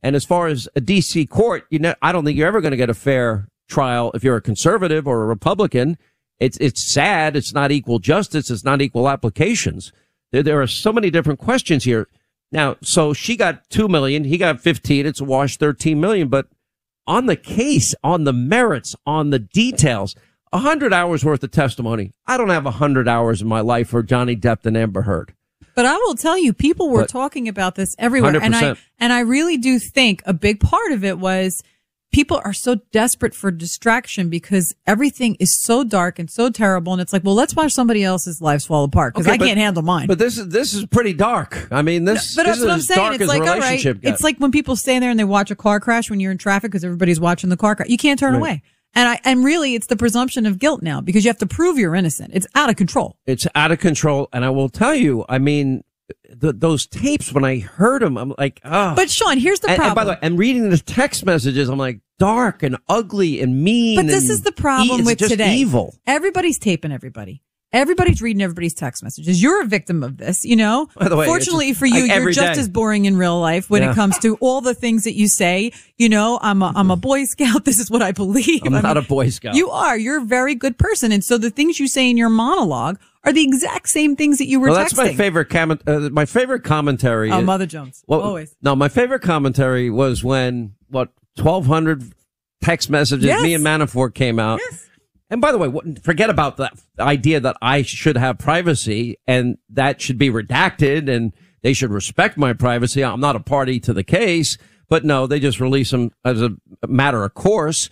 And 0.02 0.16
as 0.18 0.26
far 0.26 0.48
as 0.48 0.68
a 0.76 0.82
DC 0.82 1.30
court, 1.30 1.66
you 1.70 1.80
know, 1.80 1.96
I 2.02 2.12
don't 2.12 2.26
think 2.26 2.38
you're 2.38 2.48
ever 2.48 2.60
going 2.60 2.72
to 2.72 2.78
get 2.78 2.90
a 2.90 2.94
fair 2.94 3.48
trial 3.68 4.12
if 4.14 4.24
you're 4.24 4.36
a 4.36 4.42
conservative 4.42 5.08
or 5.08 5.24
a 5.24 5.28
Republican. 5.28 5.98
It's 6.40 6.58
it's 6.58 6.84
sad. 6.84 7.36
It's 7.36 7.54
not 7.54 7.72
equal 7.72 8.00
justice. 8.00 8.50
It's 8.50 8.64
not 8.64 8.82
equal 8.82 9.08
applications. 9.08 9.92
There, 10.32 10.44
there 10.44 10.62
are 10.62 10.68
so 10.68 10.92
many 10.92 11.10
different 11.10 11.40
questions 11.40 11.84
here. 11.84 12.08
Now, 12.52 12.76
so 12.82 13.14
she 13.14 13.36
got 13.38 13.70
two 13.70 13.88
million. 13.88 14.26
He 14.26 14.38
got 14.38 14.60
fifteen. 14.60 15.06
It's 15.06 15.22
a 15.22 15.24
wash, 15.26 15.58
thirteen 15.58 16.00
million. 16.02 16.28
But 16.28 16.48
on 17.08 17.26
the 17.28 17.36
case, 17.36 17.96
on 18.04 18.24
the 18.26 18.34
merits, 18.34 18.96
on 19.06 19.30
the 19.30 19.40
details, 19.40 20.16
a 20.52 20.60
hundred 20.60 20.94
hours 20.94 21.24
worth 21.24 21.44
of 21.44 21.52
testimony. 21.52 22.12
I 22.28 22.38
don't 22.38 22.50
have 22.50 22.66
a 22.66 22.72
hundred 22.72 23.08
hours 23.08 23.42
in 23.42 23.48
my 23.48 23.62
life 23.62 23.90
for 23.90 24.04
Johnny 24.04 24.36
Depp 24.36 24.66
and 24.66 24.76
Amber 24.78 25.04
Heard. 25.04 25.34
But 25.76 25.86
I 25.86 25.96
will 25.98 26.16
tell 26.16 26.38
you, 26.38 26.54
people 26.54 26.90
were 26.90 27.02
But- 27.02 27.10
talking 27.10 27.48
about 27.48 27.76
this 27.76 27.96
everywhere, 27.98 28.36
and 28.42 28.56
I 28.56 28.76
and 29.00 29.14
I 29.14 29.22
really 29.22 29.58
do 29.58 29.80
think 29.80 30.22
a 30.26 30.34
big 30.34 30.60
part 30.60 30.92
of 30.92 31.04
it 31.04 31.18
was 31.20 31.64
people 32.14 32.40
are 32.46 32.54
so 32.54 32.76
desperate 32.94 33.36
for 33.36 33.52
distraction 33.52 34.30
because 34.30 34.74
everything 34.88 35.36
is 35.40 35.60
so 35.62 35.84
dark 35.84 36.20
and 36.20 36.30
so 36.32 36.50
terrible, 36.50 36.94
and 36.94 37.02
it's 37.02 37.12
like, 37.12 37.24
well, 37.24 37.36
let's 37.36 37.56
watch 37.56 37.74
somebody 37.74 38.04
else's 38.04 38.40
lives 38.42 38.66
fall 38.66 38.84
apart 38.86 39.14
because 39.14 39.28
Okay, 39.28 39.34
I 39.36 39.38
but- 39.38 39.46
can't 39.48 39.60
handle 39.60 39.84
mine. 39.84 40.08
But 40.08 40.20
this 40.20 40.38
is 40.38 40.48
this 40.50 40.74
is 40.74 40.86
pretty 40.86 41.14
dark. 41.14 41.68
I 41.72 41.82
mean, 41.82 42.06
this, 42.06 42.36
but 42.36 42.44
this 42.46 42.60
that's 42.60 42.60
what 42.62 42.66
is 42.68 42.72
I'm 42.72 42.80
as 42.80 42.88
saying. 42.88 42.98
dark 43.00 43.14
It's 43.16 43.24
as 43.24 43.28
like, 43.28 43.42
a 43.42 43.52
all 43.52 43.60
right, 43.60 43.86
it's 44.04 44.24
like 44.24 44.38
when 44.38 44.52
people 44.52 44.76
stand 44.76 45.04
there 45.04 45.10
and 45.12 45.20
they 45.20 45.24
watch 45.26 45.52
a 45.52 45.56
car 45.56 45.80
crash 45.80 46.10
when 46.10 46.20
you're 46.20 46.32
in 46.32 46.38
traffic 46.38 46.72
because 46.72 46.86
everybody's 46.86 47.20
watching 47.20 47.50
the 47.50 47.58
car 47.58 47.76
crash. 47.76 47.90
You 47.90 47.98
can't 47.98 48.20
turn 48.20 48.34
Right. 48.34 48.40
away. 48.40 48.64
And 48.96 49.10
I, 49.10 49.20
and 49.26 49.44
really, 49.44 49.74
it's 49.74 49.88
the 49.88 49.96
presumption 49.96 50.46
of 50.46 50.60
guilt 50.60 50.84
now 50.84 51.02
because 51.02 51.26
you 51.26 51.30
have 51.30 51.40
to 51.40 51.48
prove 51.48 51.80
you're 51.80 51.96
innocent. 51.96 52.30
It's 52.36 52.46
out 52.54 52.70
of 52.70 52.76
control. 52.76 53.18
it's 53.26 53.48
out 53.56 53.72
of 53.72 53.80
control. 53.80 54.30
And 54.32 54.46
I 54.46 54.52
will 54.52 54.70
tell 54.70 54.94
you, 54.94 55.26
I 55.28 55.40
mean, 55.40 55.84
th 56.42 56.56
those 56.58 56.86
tapes 56.88 57.32
when 57.34 57.46
I 57.46 57.60
heard 57.60 58.02
them, 58.02 58.18
I'm 58.18 58.34
like, 58.38 58.60
oh. 58.66 58.94
But 58.96 59.10
Sean, 59.10 59.38
here's 59.38 59.60
the 59.62 59.70
and, 59.70 59.78
problem. 59.78 59.90
and 59.90 59.96
by 59.96 60.04
the 60.06 60.12
way, 60.12 60.18
and 60.22 60.38
reading 60.40 60.70
the 60.70 60.78
text 60.78 61.26
messages, 61.26 61.70
I'm 61.70 61.78
like, 61.80 62.00
dark 62.20 62.64
and 62.64 62.78
ugly 62.90 63.42
and 63.42 63.64
mean. 63.64 63.98
But 63.98 64.08
this 64.08 64.24
and 64.24 64.32
is 64.32 64.42
the 64.42 64.52
problem 64.52 65.02
e- 65.02 65.04
with 65.04 65.18
just 65.20 65.32
today. 65.32 65.56
Evil. 65.56 65.96
Everybody's 66.06 66.60
taping 66.60 66.92
everybody. 66.92 67.42
Everybody's 67.72 68.22
reading 68.22 68.44
everybody's 68.44 68.76
text 68.76 69.02
messages. 69.02 69.42
You're 69.42 69.64
a 69.64 69.66
victim 69.66 70.04
of 70.04 70.18
this, 70.18 70.46
you 70.46 70.56
know. 70.56 70.90
By 70.96 71.10
the 71.10 71.16
way, 71.18 71.26
fortunately 71.26 71.70
it's 71.70 71.80
for 71.80 71.88
you, 71.88 72.08
like 72.08 72.22
you're 72.22 72.30
just 72.32 72.54
day. 72.54 72.60
as 72.60 72.70
boring 72.70 73.06
in 73.06 73.18
real 73.18 73.40
life 73.40 73.68
when 73.68 73.82
Yeah. 73.82 73.94
it 73.94 73.96
comes 73.96 74.20
to 74.20 74.36
all 74.42 74.62
the 74.62 74.76
things 74.76 75.06
that 75.06 75.16
you 75.16 75.28
say. 75.28 75.72
You 75.98 76.08
know, 76.08 76.38
I'm 76.40 76.62
a 76.62 76.72
I'm 76.76 76.92
a 76.92 76.96
Boy 76.96 77.26
Scout. 77.26 77.66
This 77.74 77.80
is 77.80 77.90
what 77.90 78.04
I 78.04 78.12
believe. 78.12 78.62
I'm 78.64 78.76
I 78.76 78.82
not 78.82 78.96
mean, 78.96 79.04
a 79.06 79.08
Boy 79.08 79.30
Scout. 79.30 79.56
You 79.56 79.72
are. 79.72 79.98
You're 79.98 80.22
a 80.22 80.26
very 80.26 80.54
good 80.54 80.78
person, 80.78 81.12
and 81.12 81.24
so 81.24 81.40
the 81.40 81.50
things 81.50 81.80
you 81.80 81.88
say 81.88 82.08
in 82.12 82.16
your 82.16 82.30
monologue 82.30 83.00
are 83.24 83.34
the 83.34 83.44
exact 83.44 83.90
same 83.90 84.16
things 84.16 84.38
that 84.38 84.48
you 84.48 84.60
were 84.60 84.70
well, 84.70 84.78
texting. 84.78 84.96
that's 84.96 84.98
my 84.98 85.14
favorite 85.14 85.50
comment. 85.50 85.82
Uh, 85.88 86.10
my 86.12 86.26
favorite 86.26 86.64
commentary. 86.64 87.32
Oh, 87.32 87.40
is- 87.40 87.46
Mother 87.46 87.66
Jones. 87.66 88.04
Well, 88.08 88.22
Always. 88.22 88.56
No, 88.62 88.76
my 88.76 88.90
favorite 88.90 89.22
commentary 89.22 89.90
was 89.90 90.24
when 90.24 90.76
what 90.90 91.10
1,200 91.38 92.14
text 92.62 92.90
messages 92.90 93.26
Yes. 93.26 93.42
me 93.42 93.54
and 93.54 93.64
Manafort 93.66 94.14
came 94.14 94.40
out. 94.40 94.60
And 95.30 95.42
by 95.42 95.52
the 95.52 95.58
way, 95.58 95.96
forget 96.04 96.30
about 96.30 96.58
that 96.58 96.74
idea 97.00 97.40
that 97.40 97.58
I 97.62 97.82
should 97.82 98.18
have 98.18 98.38
privacy 98.38 99.18
and 99.26 99.58
that 99.70 100.00
should 100.00 100.18
be 100.18 100.30
redacted 100.30 101.10
and 101.10 101.34
they 101.64 101.74
should 101.74 101.92
respect 101.92 102.38
my 102.38 102.54
privacy. 102.54 103.04
I'm 103.04 103.20
not 103.20 103.36
a 103.36 103.40
party 103.40 103.80
to 103.82 103.94
the 103.94 104.04
case, 104.04 104.58
but 104.90 105.04
no, 105.06 105.26
they 105.26 105.40
just 105.40 105.60
release 105.60 105.90
them 105.92 106.12
as 106.24 106.42
a 106.42 106.52
matter 106.88 107.24
of 107.24 107.34
course. 107.34 107.90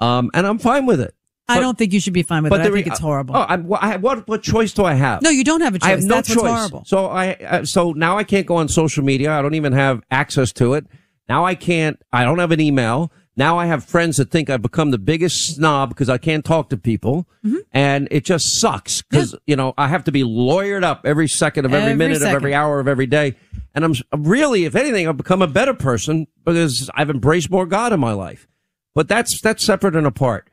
Um, 0.00 0.30
and 0.34 0.46
I'm 0.46 0.58
fine 0.58 0.84
with 0.84 1.00
it. 1.00 1.14
I 1.48 1.60
don't 1.60 1.76
think 1.76 1.92
you 1.92 2.00
should 2.00 2.12
be 2.14 2.22
fine 2.22 2.42
with 2.44 2.52
it. 2.52 2.60
I 2.60 2.70
think 2.70 2.86
it's 2.86 2.98
horrible. 3.00 3.36
Oh, 3.36 3.40
I, 3.40 3.54
I, 3.54 3.96
what, 3.96 4.26
what 4.28 4.42
choice 4.42 4.72
do 4.72 4.84
I 4.84 4.94
have? 4.94 5.22
no, 5.22 5.28
you 5.30 5.44
don't 5.44 5.60
have 5.60 5.74
a 5.74 5.78
choice. 5.78 5.86
I 5.86 5.90
have 5.90 6.02
no 6.02 6.14
that's 6.16 6.28
choice. 6.28 6.36
what's 6.38 6.48
horrible. 6.52 6.84
So 6.86 7.06
I 7.06 7.32
uh, 7.34 7.64
so 7.64 7.92
now 7.92 8.16
I 8.16 8.24
can't 8.24 8.46
go 8.46 8.56
on 8.56 8.68
social 8.68 9.04
media. 9.04 9.32
I 9.32 9.42
don't 9.42 9.54
even 9.54 9.72
have 9.72 10.02
access 10.10 10.52
to 10.54 10.74
it. 10.74 10.86
Now 11.28 11.44
I 11.44 11.54
can't. 11.54 12.00
I 12.12 12.24
don't 12.24 12.38
have 12.38 12.52
an 12.52 12.60
email. 12.60 13.12
Now 13.34 13.58
I 13.58 13.64
have 13.66 13.82
friends 13.84 14.18
that 14.18 14.30
think 14.30 14.50
I've 14.50 14.60
become 14.60 14.90
the 14.90 14.98
biggest 14.98 15.54
snob 15.54 15.88
because 15.88 16.10
I 16.10 16.18
can't 16.18 16.44
talk 16.44 16.68
to 16.70 16.76
people, 16.76 17.26
Mm-hmm. 17.44 17.56
and 17.72 18.06
it 18.10 18.24
just 18.24 18.60
sucks 18.60 19.02
because 19.02 19.34
you 19.46 19.56
know 19.56 19.72
I 19.78 19.88
have 19.88 20.04
to 20.04 20.12
be 20.12 20.22
lawyered 20.22 20.84
up 20.84 21.02
every 21.04 21.28
second 21.28 21.64
of 21.64 21.72
every, 21.72 21.84
Every 21.92 21.96
minute 21.96 22.18
of 22.18 22.28
every 22.28 22.54
hour 22.54 22.78
of 22.78 22.86
every 22.88 23.06
day, 23.06 23.34
and 23.74 23.84
I'm 23.84 23.94
really, 24.16 24.64
if 24.64 24.74
anything, 24.76 25.08
I've 25.08 25.16
become 25.16 25.42
a 25.42 25.46
better 25.48 25.74
person 25.74 26.26
because 26.44 26.88
I've 26.94 27.10
embraced 27.10 27.50
more 27.50 27.66
God 27.66 27.92
in 27.92 28.00
my 28.00 28.12
life. 28.12 28.46
But 28.94 29.08
that's 29.08 29.40
that's 29.40 29.64
separate 29.64 29.96
and 29.96 30.06
apart 30.06 30.48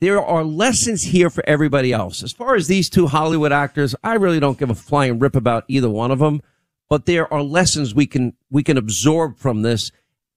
there 0.00 0.22
are 0.22 0.44
lessons 0.44 1.02
here 1.02 1.30
for 1.30 1.42
everybody 1.46 1.92
else. 1.92 2.22
As 2.22 2.32
far 2.32 2.54
as 2.54 2.66
these 2.66 2.90
two 2.90 3.06
Hollywood 3.06 3.52
actors, 3.52 3.94
I 4.04 4.14
really 4.14 4.40
don't 4.40 4.58
give 4.58 4.70
a 4.70 4.74
flying 4.74 5.18
rip 5.18 5.34
about 5.36 5.64
either 5.68 5.88
one 5.88 6.10
of 6.10 6.18
them, 6.18 6.42
but 6.88 7.06
there 7.06 7.32
are 7.32 7.42
lessons 7.42 7.94
we 7.94 8.06
can, 8.06 8.34
we 8.50 8.62
can 8.62 8.76
absorb 8.76 9.38
from 9.38 9.62
this 9.62 9.90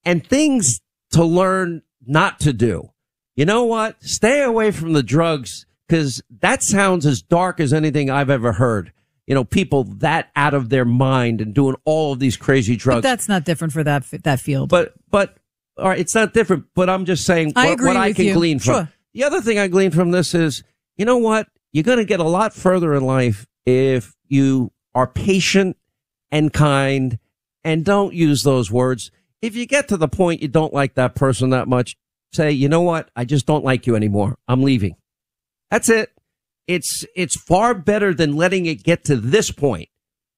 and 0.04 0.26
things 0.26 0.80
to 1.12 1.24
learn 1.24 1.82
not 2.06 2.40
to 2.40 2.52
do. 2.52 2.90
You 3.36 3.44
know 3.44 3.64
what? 3.64 4.02
Stay 4.02 4.42
away 4.42 4.70
from 4.70 4.92
the 4.92 5.02
drugs 5.02 5.66
because 5.86 6.22
that 6.40 6.62
sounds 6.62 7.04
as 7.06 7.22
dark 7.22 7.60
as 7.60 7.72
anything 7.72 8.10
I've 8.10 8.30
ever 8.30 8.52
heard. 8.52 8.92
You 9.26 9.34
know, 9.34 9.44
people 9.44 9.84
that 9.84 10.30
out 10.34 10.54
of 10.54 10.70
their 10.70 10.84
mind 10.84 11.40
and 11.40 11.54
doing 11.54 11.76
all 11.84 12.12
of 12.12 12.18
these 12.18 12.36
crazy 12.36 12.76
drugs. 12.76 12.98
But 12.98 13.08
that's 13.08 13.28
not 13.28 13.44
different 13.44 13.72
for 13.72 13.84
that 13.84 14.04
that 14.24 14.40
field. 14.40 14.70
But 14.70 14.92
but 15.08 15.36
all 15.78 15.88
right, 15.88 15.98
it's 16.00 16.14
not 16.14 16.34
different. 16.34 16.66
But 16.74 16.90
I'm 16.90 17.04
just 17.04 17.24
saying 17.24 17.52
I 17.54 17.76
what 17.76 17.96
I 17.96 18.12
can 18.12 18.26
you. 18.26 18.34
glean 18.34 18.58
from. 18.58 18.74
Sure. 18.74 18.88
The 19.14 19.24
other 19.24 19.40
thing 19.40 19.58
I 19.58 19.68
glean 19.68 19.90
from 19.90 20.10
this 20.10 20.34
is, 20.34 20.62
you 20.96 21.04
know 21.04 21.18
what? 21.18 21.48
You're 21.72 21.84
going 21.84 21.98
to 21.98 22.04
get 22.04 22.20
a 22.20 22.24
lot 22.24 22.54
further 22.54 22.94
in 22.94 23.04
life 23.04 23.46
if 23.66 24.14
you 24.26 24.72
are 24.94 25.06
patient 25.06 25.76
and 26.30 26.52
kind 26.52 27.18
and 27.64 27.84
don't 27.84 28.14
use 28.14 28.42
those 28.42 28.70
words. 28.70 29.10
If 29.42 29.56
you 29.56 29.66
get 29.66 29.88
to 29.88 29.96
the 29.96 30.08
point 30.08 30.42
you 30.42 30.48
don't 30.48 30.74
like 30.74 30.94
that 30.94 31.14
person 31.14 31.50
that 31.50 31.68
much, 31.68 31.96
say, 32.32 32.50
you 32.50 32.68
know 32.68 32.82
what? 32.82 33.10
I 33.16 33.24
just 33.24 33.46
don't 33.46 33.64
like 33.64 33.86
you 33.86 33.96
anymore. 33.96 34.36
I'm 34.46 34.62
leaving. 34.62 34.96
That's 35.70 35.88
it. 35.88 36.10
It's 36.66 37.04
it's 37.16 37.36
far 37.36 37.74
better 37.74 38.14
than 38.14 38.36
letting 38.36 38.66
it 38.66 38.84
get 38.84 39.04
to 39.04 39.16
this 39.16 39.50
point 39.50 39.88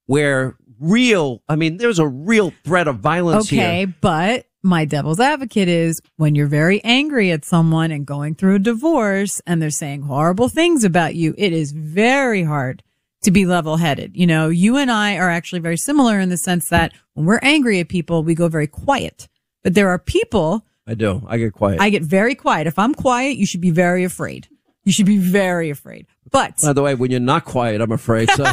where 0.06 0.56
real. 0.78 1.42
I 1.48 1.56
mean, 1.56 1.76
there's 1.76 1.98
a 1.98 2.06
real 2.06 2.52
threat 2.64 2.88
of 2.88 3.00
violence 3.00 3.50
here. 3.50 3.62
Okay, 3.62 3.84
but 3.84 4.46
my 4.62 4.84
devil's 4.84 5.20
advocate 5.20 5.68
is 5.68 6.00
when 6.16 6.34
you're 6.34 6.46
very 6.46 6.82
angry 6.84 7.30
at 7.30 7.44
someone 7.44 7.90
and 7.90 8.06
going 8.06 8.34
through 8.34 8.56
a 8.56 8.58
divorce 8.60 9.40
and 9.46 9.60
they're 9.60 9.70
saying 9.70 10.02
horrible 10.02 10.48
things 10.48 10.84
about 10.84 11.14
you, 11.14 11.34
it 11.36 11.52
is 11.52 11.72
very 11.72 12.42
hard 12.44 12.82
to 13.22 13.30
be 13.30 13.44
level 13.46 13.76
headed. 13.76 14.16
You 14.16 14.26
know, 14.26 14.48
you 14.48 14.76
and 14.76 14.90
I 14.90 15.16
are 15.16 15.30
actually 15.30 15.60
very 15.60 15.76
similar 15.76 16.18
in 16.20 16.28
the 16.28 16.36
sense 16.36 16.68
that 16.68 16.92
when 17.14 17.26
we're 17.26 17.40
angry 17.42 17.80
at 17.80 17.88
people, 17.88 18.22
we 18.22 18.34
go 18.34 18.48
very 18.48 18.66
quiet. 18.66 19.28
But 19.62 19.74
there 19.74 19.88
are 19.90 19.98
people, 19.98 20.64
I 20.86 20.94
do. 20.94 21.22
I 21.28 21.38
get 21.38 21.52
quiet. 21.52 21.80
I 21.80 21.90
get 21.90 22.02
very 22.02 22.34
quiet. 22.34 22.66
If 22.66 22.78
I'm 22.78 22.94
quiet, 22.94 23.36
you 23.36 23.46
should 23.46 23.60
be 23.60 23.70
very 23.70 24.02
afraid. 24.04 24.48
You 24.84 24.92
should 24.92 25.06
be 25.06 25.18
very 25.18 25.70
afraid. 25.70 26.06
But 26.32 26.60
By 26.62 26.72
the 26.72 26.82
way, 26.82 26.94
when 26.96 27.10
you're 27.12 27.20
not 27.20 27.44
quiet, 27.44 27.80
I'm 27.80 27.92
afraid. 27.92 28.28
So, 28.30 28.44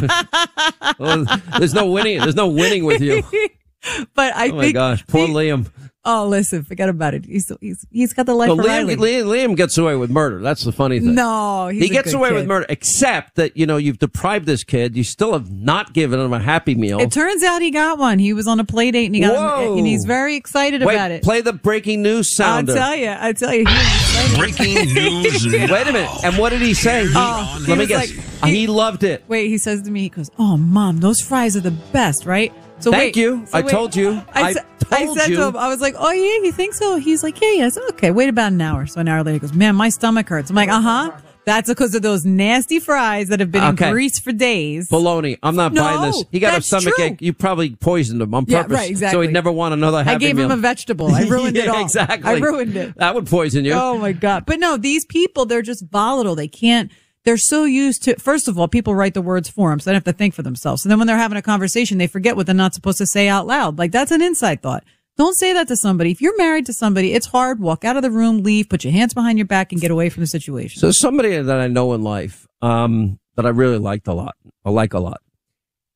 Well, 1.00 1.26
there's 1.58 1.74
no 1.74 1.90
winning. 1.90 2.20
There's 2.20 2.36
no 2.36 2.48
winning 2.48 2.84
with 2.86 3.02
you. 3.02 3.24
but 4.14 4.36
I 4.36 4.50
Oh 4.50 4.56
my 4.56 4.62
think 4.64 4.74
gosh, 4.76 5.06
poor 5.08 5.28
Liam. 5.28 5.68
Oh, 6.12 6.28
listen, 6.28 6.64
forget 6.64 6.90
about 6.90 7.14
it. 7.14 7.26
He's 7.26 7.52
he's 7.62 7.86
he's 7.92 8.14
got 8.14 8.26
the 8.26 8.34
life 8.34 8.48
So 8.48 8.54
of 8.54 8.60
Liam, 8.60 8.66
Riley. 8.68 8.96
Liam, 8.96 9.26
Liam 9.26 9.56
gets 9.56 9.78
away 9.78 9.96
with 9.96 10.10
murder. 10.10 10.40
That's 10.40 10.64
the 10.64 10.72
funny 10.72 11.00
thing. 11.00 11.14
No, 11.14 11.68
he's 11.68 11.84
he 11.84 11.90
a 11.90 11.94
gets 11.94 12.12
good 12.12 12.18
away 12.18 12.30
kid. 12.30 12.36
with 12.36 12.48
murder, 12.48 12.66
except 12.70 13.36
that 13.36 13.56
you 13.56 13.66
know 13.66 13.78
you've 13.78 14.00
deprived 14.00 14.46
this 14.46 14.64
kid. 14.64 14.98
You 14.98 15.04
still 15.04 15.34
have 15.34 15.52
not 15.52 15.94
given 15.94 16.20
him 16.20 16.34
a 16.34 16.40
happy 16.40 16.74
meal. 16.76 17.00
It 17.00 17.12
turns 17.12 17.44
out 17.44 17.62
he 17.62 17.70
got 17.72 17.98
one. 18.00 18.18
He 18.20 18.34
was 18.34 18.48
on 18.48 18.60
a 18.60 18.66
play 18.66 18.92
date 18.92 19.06
and 19.08 19.16
he 19.16 19.22
got 19.22 19.34
Whoa. 19.60 19.78
and 19.78 19.86
he's 19.86 20.06
very 20.06 20.36
excited 20.36 20.82
Wait, 20.84 20.96
about 20.96 21.12
it. 21.12 21.22
play 21.24 21.42
the 21.42 21.54
breaking 21.54 22.02
news 22.02 22.36
sound. 22.36 22.70
I'll 22.70 22.76
tell 22.76 22.96
you. 22.96 23.16
I 23.18 23.34
tell 23.34 23.54
you. 23.54 23.66
He 23.68 23.74
was 23.74 23.86
excited. 23.86 24.38
Breaking 24.40 24.94
news 24.94 25.46
now. 25.52 25.74
Wait 25.74 25.88
a 25.88 25.94
minute. 25.94 26.24
And 26.24 26.38
what 26.38 26.50
did 26.50 26.62
he 26.62 26.74
say? 26.74 27.06
He, 27.08 27.14
Oh, 27.16 27.62
he 27.66 27.70
let 27.70 27.78
me 27.78 27.86
guess. 27.86 28.10
like- 28.16 28.26
Uh, 28.42 28.48
he, 28.48 28.68
loved 28.68 29.04
it. 29.04 29.24
Wait, 29.28 29.50
he 29.50 29.58
says 29.58 29.82
to 29.82 29.92
me, 29.92 30.00
he 30.04 30.10
goes, 30.10 30.32
"Oh, 30.40 30.56
mom, 30.56 31.00
those 31.00 31.20
fries 31.22 31.58
are 31.58 31.60
the 31.60 31.72
best, 31.92 32.26
right?" 32.26 32.54
So 32.80 32.92
Thank 32.92 33.16
wait, 33.16 33.22
you. 33.22 33.44
so 33.46 33.58
I 33.58 33.62
wait. 33.62 33.72
told 33.72 33.96
you. 33.96 34.22
I 34.34 34.54
sa- 34.54 34.62
I 34.92 35.06
told 35.06 35.18
said 35.20 35.30
you. 35.30 35.36
to 35.38 35.48
him, 35.48 35.58
I 35.58 35.68
was 35.68 35.82
like, 35.82 35.96
"Oh 35.98 36.12
yeah, 36.12 36.44
you 36.46 36.52
think 36.52 36.74
so?" 36.74 36.96
He's 36.96 37.24
like, 37.24 37.40
"Yeah, 37.42 37.52
yeah." 37.52 37.66
I 37.66 37.70
said, 37.70 37.84
"Okay, 37.92 38.10
wait 38.12 38.30
about 38.30 38.54
an 38.54 38.62
hour." 38.62 38.86
So 38.88 39.02
an 39.02 39.08
hour 39.08 39.22
later, 39.24 39.34
he 39.34 39.40
goes, 39.40 39.54
"Man, 39.54 39.76
my 39.76 39.90
stomach 39.90 40.30
hurts." 40.30 40.50
I'm 40.50 40.56
like, 40.56 40.70
"Uh 40.70 40.82
huh." 40.82 41.12
That's 41.46 41.68
because 41.68 41.96
of 41.96 42.04
those 42.04 42.26
nasty 42.26 42.80
fries 42.80 43.30
that 43.30 43.40
have 43.40 43.52
been 43.52 43.64
Okay. 43.64 43.88
in 43.88 43.94
grease 43.94 44.20
for 44.20 44.32
days. 44.32 44.88
Baloney. 44.90 45.40
I'm 45.42 45.56
not 45.56 45.74
No, 45.74 45.82
buying 45.82 46.02
this. 46.12 46.24
He 46.32 46.40
got 46.40 46.50
a 46.50 46.52
that's 46.58 46.68
stomach 46.68 46.94
true. 46.96 47.04
ache. 47.06 47.22
You 47.22 47.34
probably 47.34 47.72
poisoned 47.76 48.22
him 48.22 48.36
on 48.36 48.46
Yeah, 48.48 48.62
purpose. 48.64 48.76
right, 48.78 48.86
So 48.88 48.92
exactly. 48.92 49.28
he'd 49.28 49.34
never 49.34 49.52
want 49.52 49.74
another 49.74 50.04
happy 50.04 50.16
I 50.16 50.18
gave 50.20 50.36
meal. 50.36 50.46
him 50.46 50.52
a 50.52 50.58
vegetable. 50.58 51.08
I 51.12 51.22
ruined 51.28 51.58
it 51.58 51.66
Yeah, 51.66 51.72
all. 51.72 51.82
Exactly. 51.84 52.30
I 52.30 52.36
ruined 52.36 52.76
it. 52.78 52.96
That 52.98 53.16
would 53.16 53.26
poison 53.26 53.66
you. 53.66 53.74
Oh 53.74 53.98
my 53.98 54.12
God. 54.12 54.46
But 54.46 54.60
no, 54.60 54.78
these 54.78 55.06
people, 55.06 55.46
they're 55.48 55.64
just 55.64 55.86
volatile. 55.90 56.36
They 56.36 56.48
can't, 56.50 56.92
they're 57.30 57.38
so 57.38 57.64
used 57.64 58.02
to, 58.06 58.16
first 58.16 58.48
of 58.48 58.58
all, 58.58 58.68
people 58.68 58.96
write 58.96 59.14
the 59.14 59.22
words 59.22 59.48
for 59.48 59.70
them, 59.70 59.80
so 59.80 59.86
they 59.86 59.92
don't 59.92 60.04
have 60.04 60.16
to 60.16 60.18
think 60.18 60.34
for 60.34 60.42
themselves. 60.42 60.84
And 60.84 60.90
then 60.90 60.98
when 60.98 61.06
they're 61.06 61.16
having 61.16 61.38
a 61.38 61.44
conversation, 61.44 62.00
they 62.00 62.08
forget 62.08 62.36
what 62.36 62.48
they're 62.48 62.56
not 62.56 62.74
supposed 62.74 62.98
to 62.98 63.06
say 63.06 63.28
out 63.28 63.46
loud. 63.46 63.78
Like 63.78 63.92
that's 63.92 64.10
an 64.10 64.24
inside 64.24 64.64
thought. 64.64 64.84
Don't 65.16 65.36
say 65.36 65.54
that 65.54 65.68
to 65.68 65.76
somebody. 65.76 66.10
If 66.10 66.24
you're 66.24 66.36
married 66.38 66.66
to 66.66 66.74
somebody, 66.74 67.14
it's 67.14 67.28
hard. 67.28 67.60
Walk 67.60 67.86
out 67.86 67.96
of 67.96 68.02
the 68.02 68.10
room, 68.10 68.42
leave, 68.42 68.68
put 68.68 68.84
your 68.84 68.94
hands 68.94 69.14
behind 69.14 69.38
your 69.38 69.46
back, 69.46 69.72
and 69.72 69.80
get 69.80 69.92
away 69.92 70.10
from 70.10 70.22
the 70.22 70.28
situation. 70.28 70.80
So 70.80 70.90
somebody 70.90 71.40
that 71.40 71.60
I 71.60 71.68
know 71.68 71.94
in 71.94 72.02
life, 72.02 72.48
um, 72.64 73.20
that 73.36 73.46
I 73.46 73.50
really 73.50 73.78
liked 73.78 74.08
a 74.08 74.14
lot, 74.14 74.36
I 74.66 74.72
like 74.72 74.96
a 74.96 75.00
lot. 75.00 75.22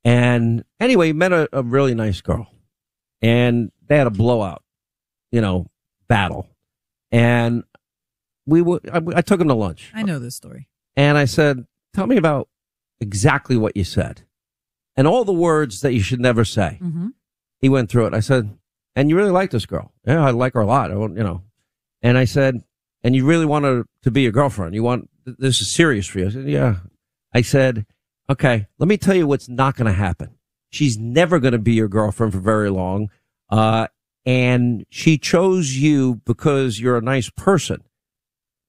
And 0.03 0.63
anyway, 0.79 1.07
he 1.07 1.13
met 1.13 1.33
a, 1.33 1.49
a 1.51 1.63
really 1.63 1.95
nice 1.95 2.21
girl 2.21 2.47
and 3.23 3.71
they 3.87 3.97
had 3.97 4.05
a 4.05 4.11
blowout, 4.11 4.61
you 5.31 5.41
know, 5.41 5.65
battle. 6.07 6.47
And 7.11 7.63
we 8.45 8.61
were, 8.61 8.81
I, 8.93 9.01
I 9.15 9.21
took 9.21 9.41
him 9.41 9.47
to 9.47 9.55
lunch 9.55 9.89
I 9.95 10.03
know 10.03 10.19
this 10.19 10.35
story. 10.35 10.67
And 10.95 11.17
I 11.17 11.25
said, 11.25 11.65
tell 11.93 12.07
me 12.07 12.17
about 12.17 12.49
exactly 12.99 13.57
what 13.57 13.75
you 13.75 13.83
said 13.83 14.23
and 14.95 15.07
all 15.07 15.25
the 15.25 15.33
words 15.33 15.81
that 15.81 15.93
you 15.93 16.01
should 16.01 16.19
never 16.19 16.45
say. 16.45 16.79
Mm-hmm. 16.81 17.07
He 17.59 17.69
went 17.69 17.89
through 17.89 18.07
it. 18.07 18.13
I 18.13 18.19
said, 18.19 18.57
and 18.95 19.09
you 19.09 19.15
really 19.15 19.31
like 19.31 19.51
this 19.51 19.65
girl. 19.65 19.91
Yeah, 20.05 20.25
I 20.25 20.31
like 20.31 20.53
her 20.53 20.61
a 20.61 20.65
lot. 20.65 20.91
I 20.91 20.95
want, 20.95 21.17
you 21.17 21.23
know, 21.23 21.41
and 22.01 22.17
I 22.17 22.25
said, 22.25 22.61
and 23.03 23.15
you 23.15 23.25
really 23.25 23.45
want 23.45 23.65
her 23.65 23.85
to 24.03 24.11
be 24.11 24.21
your 24.21 24.31
girlfriend. 24.31 24.75
You 24.75 24.83
want, 24.83 25.09
this 25.25 25.61
is 25.61 25.71
serious 25.71 26.07
for 26.07 26.19
you. 26.19 26.27
I 26.27 26.29
said, 26.29 26.49
yeah. 26.49 26.75
I 27.33 27.41
said, 27.41 27.85
okay, 28.29 28.67
let 28.77 28.87
me 28.87 28.97
tell 28.97 29.15
you 29.15 29.27
what's 29.27 29.49
not 29.49 29.75
going 29.75 29.87
to 29.87 29.97
happen. 29.97 30.35
She's 30.69 30.97
never 30.97 31.39
going 31.39 31.53
to 31.53 31.59
be 31.59 31.73
your 31.73 31.87
girlfriend 31.87 32.33
for 32.33 32.39
very 32.39 32.69
long. 32.69 33.09
Uh, 33.49 33.87
and 34.25 34.85
she 34.89 35.17
chose 35.17 35.75
you 35.75 36.21
because 36.25 36.79
you're 36.79 36.97
a 36.97 37.01
nice 37.01 37.29
person. 37.29 37.83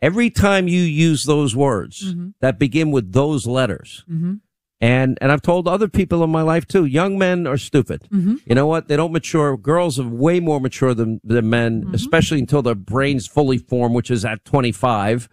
Every 0.08 0.30
time 0.30 0.68
you 0.68 0.80
use 0.82 1.24
those 1.24 1.56
words 1.56 2.14
that 2.40 2.58
begin 2.58 2.90
with 2.90 3.12
those 3.12 3.46
letters, 3.46 4.04
Mm-hmm. 4.10 4.34
and 4.80 5.18
and 5.22 5.32
I've 5.32 5.40
told 5.42 5.66
other 5.66 5.88
people 5.88 6.22
in 6.24 6.30
my 6.30 6.42
life 6.42 6.66
too, 6.66 6.84
young 6.84 7.16
men 7.18 7.46
are 7.46 7.56
stupid. 7.56 8.00
Mm-hmm. 8.12 8.36
You 8.48 8.54
know 8.54 8.66
what? 8.66 8.88
They 8.88 8.96
don't 8.96 9.12
mature. 9.12 9.56
Girls 9.56 9.98
are 9.98 10.06
way 10.26 10.40
more 10.40 10.60
mature 10.60 10.92
than 10.94 11.20
than 11.24 11.48
men, 11.48 11.72
Mm-hmm. 11.84 11.94
especially 11.94 12.40
until 12.40 12.62
their 12.62 12.74
brains 12.74 13.26
fully 13.26 13.58
form, 13.58 13.94
which 13.94 14.10
is 14.10 14.24
at 14.24 14.44
25. 14.44 15.28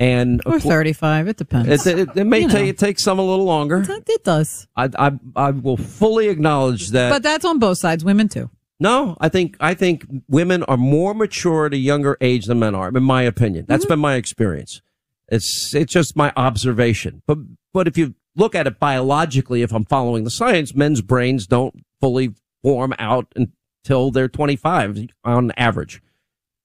And 0.00 0.42
Or 0.44 0.58
35. 0.58 1.28
It 1.28 1.36
depends. 1.36 1.86
it, 1.86 1.98
it, 1.98 2.08
it 2.16 2.24
may 2.24 2.40
You 2.40 2.48
take 2.48 2.62
know. 2.64 2.68
it 2.70 2.78
take 2.78 2.98
some 2.98 3.18
a 3.20 3.22
little 3.22 3.44
longer. 3.44 3.78
It 3.82 4.08
it 4.08 4.24
does. 4.24 4.66
I, 4.76 4.88
I 4.98 5.12
I 5.36 5.50
will 5.52 5.76
fully 5.76 6.28
acknowledge 6.28 6.88
that. 6.90 7.10
But 7.10 7.22
that's 7.22 7.44
on 7.44 7.58
both 7.60 7.78
sides, 7.78 8.04
women 8.04 8.28
too. 8.28 8.50
No, 8.80 9.16
I 9.20 9.28
think 9.28 9.56
I 9.60 9.74
think 9.74 10.04
women 10.28 10.62
are 10.64 10.76
more 10.76 11.14
mature 11.14 11.66
at 11.66 11.74
a 11.74 11.78
younger 11.78 12.16
age 12.20 12.46
than 12.46 12.58
men 12.58 12.74
are, 12.74 12.88
in 12.88 13.02
my 13.02 13.22
opinion. 13.22 13.66
That's 13.68 13.84
mm-hmm. 13.84 13.92
been 13.92 14.00
my 14.00 14.14
experience. 14.14 14.82
It's 15.28 15.74
it's 15.74 15.92
just 15.92 16.16
my 16.16 16.32
observation. 16.36 17.22
But 17.26 17.38
but 17.72 17.86
if 17.86 17.96
you 17.96 18.14
look 18.36 18.54
at 18.54 18.66
it 18.66 18.78
biologically, 18.78 19.62
if 19.62 19.72
I'm 19.72 19.84
following 19.84 20.24
the 20.24 20.30
science, 20.30 20.74
men's 20.74 21.00
brains 21.00 21.46
don't 21.46 21.84
fully 22.00 22.34
form 22.62 22.94
out 22.98 23.32
until 23.36 24.10
they're 24.10 24.28
25 24.28 25.08
on 25.24 25.52
average. 25.56 26.02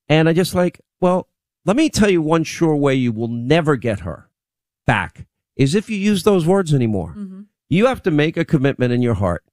And 0.08 0.28
I 0.28 0.34
just 0.34 0.56
like, 0.56 0.82
well, 1.00 1.28
let 1.66 1.76
me 1.76 1.90
tell 1.90 2.10
you 2.10 2.22
one 2.22 2.44
sure 2.44 2.76
way 2.76 2.96
you 2.96 3.12
will 3.12 3.28
never 3.28 3.76
get 3.76 4.00
her 4.00 4.30
back 4.88 5.28
is 5.56 5.76
if 5.76 5.90
you 5.90 5.98
use 5.98 6.24
those 6.24 6.48
words 6.48 6.74
anymore. 6.74 7.14
Mm-hmm. 7.16 7.42
You 7.70 7.86
have 7.86 8.02
to 8.04 8.12
make 8.12 8.36
a 8.38 8.46
commitment 8.46 8.92
in 8.92 9.04
your 9.04 9.14
heart 9.14 9.44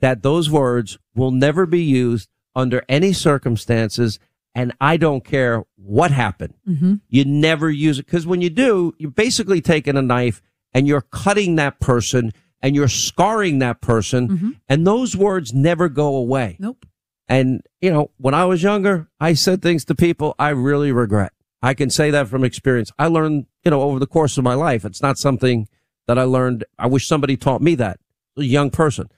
that 0.00 0.22
those 0.22 0.50
words 0.50 0.98
will 1.14 1.30
never 1.30 1.66
be 1.66 1.82
used 1.82 2.28
under 2.54 2.82
any 2.88 3.12
circumstances. 3.12 4.18
And 4.54 4.72
I 4.80 4.96
don't 4.96 5.24
care 5.24 5.64
what 5.76 6.10
happened. 6.10 6.54
Mm-hmm. 6.68 6.94
You 7.08 7.24
never 7.24 7.70
use 7.70 7.98
it. 7.98 8.06
Cause 8.06 8.26
when 8.26 8.40
you 8.40 8.50
do, 8.50 8.94
you're 8.98 9.10
basically 9.10 9.60
taking 9.60 9.96
a 9.96 10.02
knife 10.02 10.42
and 10.72 10.86
you're 10.86 11.02
cutting 11.02 11.56
that 11.56 11.80
person 11.80 12.32
and 12.60 12.74
you're 12.74 12.88
scarring 12.88 13.58
that 13.60 13.80
person. 13.80 14.58
And 14.68 14.86
those 14.86 15.16
words 15.16 15.52
never 15.52 15.88
go 15.88 16.16
away. 16.16 16.56
Nope. 16.58 16.84
And, 17.28 17.62
you 17.80 17.92
know, 17.92 18.10
when 18.16 18.34
I 18.34 18.44
was 18.44 18.62
younger, 18.62 19.08
I 19.20 19.34
said 19.34 19.62
things 19.62 19.84
to 19.84 19.94
people 19.94 20.34
I 20.38 20.48
really 20.48 20.90
regret. 20.90 21.32
I 21.62 21.74
can 21.74 21.88
say 21.88 22.10
that 22.10 22.26
from 22.26 22.42
experience. 22.42 22.90
I 22.98 23.06
learned, 23.06 23.46
you 23.64 23.70
know, 23.70 23.82
over 23.82 23.98
the 23.98 24.06
course 24.06 24.36
of 24.36 24.44
my 24.44 24.54
life. 24.54 24.84
It's 24.84 25.02
not 25.02 25.16
something 25.16 25.68
that 26.08 26.18
I 26.18 26.24
learned. 26.24 26.64
I 26.78 26.86
wish 26.88 27.06
somebody 27.06 27.36
taught 27.36 27.62
me 27.62 27.76
that, 27.76 28.00
a 28.36 28.42
young 28.42 28.70
person. 28.70 29.10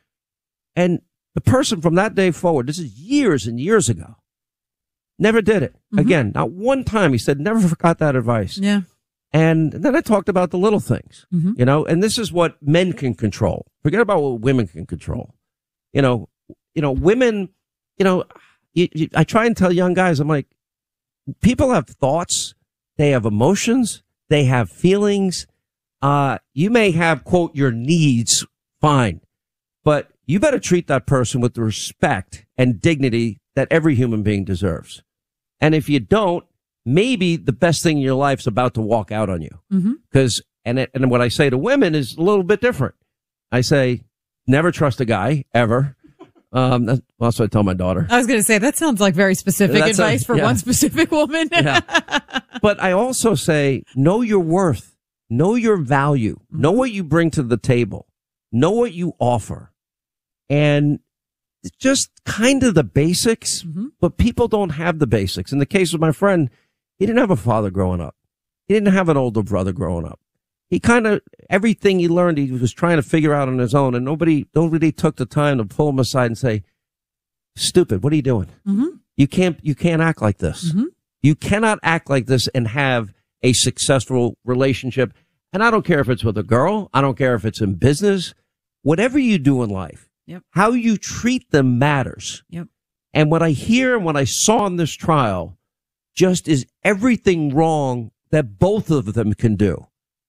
And 0.74 1.00
the 1.34 1.40
person 1.40 1.80
from 1.80 1.94
that 1.96 2.14
day 2.14 2.30
forward, 2.30 2.66
this 2.66 2.78
is 2.78 2.98
years 2.98 3.46
and 3.46 3.58
years 3.60 3.88
ago, 3.88 4.16
never 5.18 5.42
did 5.42 5.62
it. 5.62 5.76
Again, 5.96 6.32
not 6.34 6.50
one 6.50 6.84
time. 6.84 7.12
He 7.12 7.18
said, 7.18 7.38
never 7.40 7.60
forgot 7.60 7.98
that 7.98 8.16
advice. 8.16 8.58
Yeah. 8.58 8.82
And 9.32 9.72
then 9.72 9.96
I 9.96 10.02
talked 10.02 10.28
about 10.28 10.50
the 10.50 10.58
little 10.58 10.80
things, 10.80 11.26
you 11.56 11.64
know, 11.64 11.86
and 11.86 12.02
this 12.02 12.18
is 12.18 12.32
what 12.32 12.56
men 12.60 12.92
can 12.92 13.14
control. 13.14 13.66
Forget 13.82 14.00
about 14.00 14.20
what 14.20 14.40
women 14.40 14.66
can 14.66 14.84
control. 14.84 15.34
You 15.94 16.02
know, 16.02 16.28
you 16.74 16.82
know, 16.82 16.92
women, 16.92 17.48
you 17.96 18.04
know, 18.04 18.24
you, 18.74 18.88
you, 18.92 19.08
I 19.14 19.24
try 19.24 19.46
and 19.46 19.56
tell 19.56 19.72
young 19.72 19.94
guys, 19.94 20.20
I'm 20.20 20.28
like, 20.28 20.48
people 21.40 21.72
have 21.72 21.86
thoughts, 21.86 22.54
they 22.98 23.10
have 23.10 23.24
emotions, 23.24 24.02
they 24.28 24.44
have 24.44 24.68
feelings. 24.70 25.46
Uh, 26.02 26.36
you 26.52 26.68
may 26.68 26.90
have 26.90 27.24
quote 27.24 27.54
your 27.54 27.70
needs, 27.70 28.46
fine, 28.82 29.22
but 29.82 30.11
you 30.26 30.38
better 30.40 30.58
treat 30.58 30.86
that 30.86 31.06
person 31.06 31.40
with 31.40 31.54
the 31.54 31.62
respect 31.62 32.46
and 32.56 32.80
dignity 32.80 33.40
that 33.54 33.68
every 33.70 33.94
human 33.94 34.22
being 34.22 34.44
deserves. 34.44 35.02
And 35.60 35.74
if 35.74 35.88
you 35.88 36.00
don't, 36.00 36.44
maybe 36.84 37.36
the 37.36 37.52
best 37.52 37.82
thing 37.82 37.98
in 37.98 38.02
your 38.02 38.14
life's 38.14 38.46
about 38.46 38.74
to 38.74 38.80
walk 38.80 39.12
out 39.12 39.28
on 39.30 39.42
you. 39.42 39.60
Mm-hmm. 39.72 39.92
Because, 40.10 40.42
and, 40.64 40.78
it, 40.78 40.90
and 40.94 41.10
what 41.10 41.20
I 41.20 41.28
say 41.28 41.50
to 41.50 41.58
women 41.58 41.94
is 41.94 42.16
a 42.16 42.22
little 42.22 42.44
bit 42.44 42.60
different. 42.60 42.94
I 43.50 43.60
say, 43.60 44.04
never 44.46 44.72
trust 44.72 45.00
a 45.00 45.04
guy 45.04 45.44
ever. 45.54 45.96
Um, 46.52 46.84
that's 46.84 47.00
also 47.18 47.44
I 47.44 47.46
tell 47.46 47.62
my 47.62 47.74
daughter. 47.74 48.06
I 48.10 48.18
was 48.18 48.26
going 48.26 48.38
to 48.38 48.44
say 48.44 48.58
that 48.58 48.76
sounds 48.76 49.00
like 49.00 49.14
very 49.14 49.34
specific 49.34 49.82
advice 49.82 50.22
for 50.24 50.36
yeah. 50.36 50.44
one 50.44 50.56
specific 50.56 51.10
woman. 51.10 51.48
Yeah. 51.50 51.80
but 52.60 52.82
I 52.82 52.92
also 52.92 53.34
say, 53.34 53.84
know 53.94 54.20
your 54.20 54.40
worth, 54.40 54.94
know 55.30 55.54
your 55.54 55.78
value, 55.78 56.40
know 56.50 56.72
what 56.72 56.90
you 56.90 57.04
bring 57.04 57.30
to 57.32 57.42
the 57.42 57.56
table, 57.56 58.06
know 58.50 58.70
what 58.70 58.92
you 58.92 59.14
offer. 59.18 59.71
And 60.52 60.98
just 61.78 62.10
kind 62.26 62.62
of 62.62 62.74
the 62.74 62.84
basics, 62.84 63.64
but 64.00 64.16
people 64.18 64.48
don't 64.48 64.70
have 64.70 64.98
the 64.98 65.06
basics. 65.06 65.52
In 65.52 65.58
the 65.60 65.66
case 65.66 65.94
of 65.94 66.00
my 66.00 66.12
friend, 66.12 66.50
he 66.98 67.06
didn't 67.06 67.20
have 67.20 67.30
a 67.30 67.36
father 67.36 67.70
growing 67.70 68.00
up. 68.00 68.16
He 68.68 68.74
didn't 68.74 68.92
have 68.92 69.08
an 69.08 69.16
older 69.16 69.42
brother 69.42 69.72
growing 69.72 70.04
up. 70.06 70.18
He 70.68 70.80
kind 70.80 71.06
of, 71.06 71.20
everything 71.50 71.98
he 71.98 72.08
learned, 72.08 72.38
he 72.38 72.50
was 72.50 72.72
trying 72.72 72.96
to 72.96 73.02
figure 73.02 73.32
out 73.34 73.48
on 73.48 73.58
his 73.58 73.74
own 73.74 73.94
and 73.94 74.04
nobody, 74.04 74.46
nobody 74.54 74.90
took 74.92 75.16
the 75.16 75.26
time 75.26 75.58
to 75.58 75.64
pull 75.64 75.88
him 75.90 75.98
aside 75.98 76.26
and 76.26 76.38
say, 76.38 76.62
stupid, 77.56 78.02
what 78.02 78.12
are 78.12 78.16
you 78.16 78.22
doing? 78.22 78.48
Mhm. 78.66 79.00
You 79.16 79.26
can't, 79.28 79.58
you 79.62 79.74
can't 79.74 80.00
act 80.02 80.22
like 80.22 80.38
this. 80.38 80.72
You 81.22 81.34
cannot 81.34 81.78
act 81.82 82.08
like 82.10 82.26
this 82.26 82.48
and 82.48 82.68
have 82.68 83.12
a 83.42 83.52
successful 83.52 84.36
relationship. 84.44 85.12
And 85.52 85.62
I 85.62 85.70
don't 85.70 85.84
care 85.84 86.00
if 86.00 86.08
it's 86.08 86.24
with 86.24 86.38
a 86.38 86.42
girl. 86.42 86.88
I 86.94 87.00
don't 87.00 87.16
care 87.18 87.34
if 87.34 87.44
it's 87.44 87.60
in 87.60 87.74
business. 87.74 88.34
Whatever 88.82 89.18
you 89.18 89.38
do 89.38 89.62
in 89.62 89.70
life, 89.70 90.08
Yep. 90.26 90.42
how 90.50 90.70
you 90.70 90.96
treat 90.96 91.50
them 91.50 91.78
matters. 91.78 92.44
Yep. 92.50 92.68
And 93.12 93.30
what 93.30 93.42
I 93.42 93.50
hear 93.50 93.96
and 93.96 94.04
what 94.04 94.16
I 94.16 94.24
saw 94.24 94.66
in 94.66 94.76
this 94.76 94.92
trial 94.92 95.58
just 96.14 96.48
is 96.48 96.66
everything 96.84 97.54
wrong 97.54 98.10
that 98.30 98.58
both 98.58 98.90
of 98.90 99.14
them 99.14 99.34
can 99.34 99.56
do. 99.56 99.86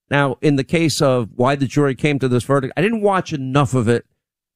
Now, 0.09 0.37
in 0.41 0.57
the 0.57 0.63
case 0.63 1.01
of 1.01 1.29
why 1.35 1.55
the 1.55 1.65
jury 1.65 1.95
came 1.95 2.19
to 2.19 2.27
this 2.27 2.43
verdict, 2.43 2.73
I 2.75 2.81
didn't 2.81 3.01
watch 3.01 3.33
enough 3.33 3.73
of 3.73 3.87
it 3.87 4.05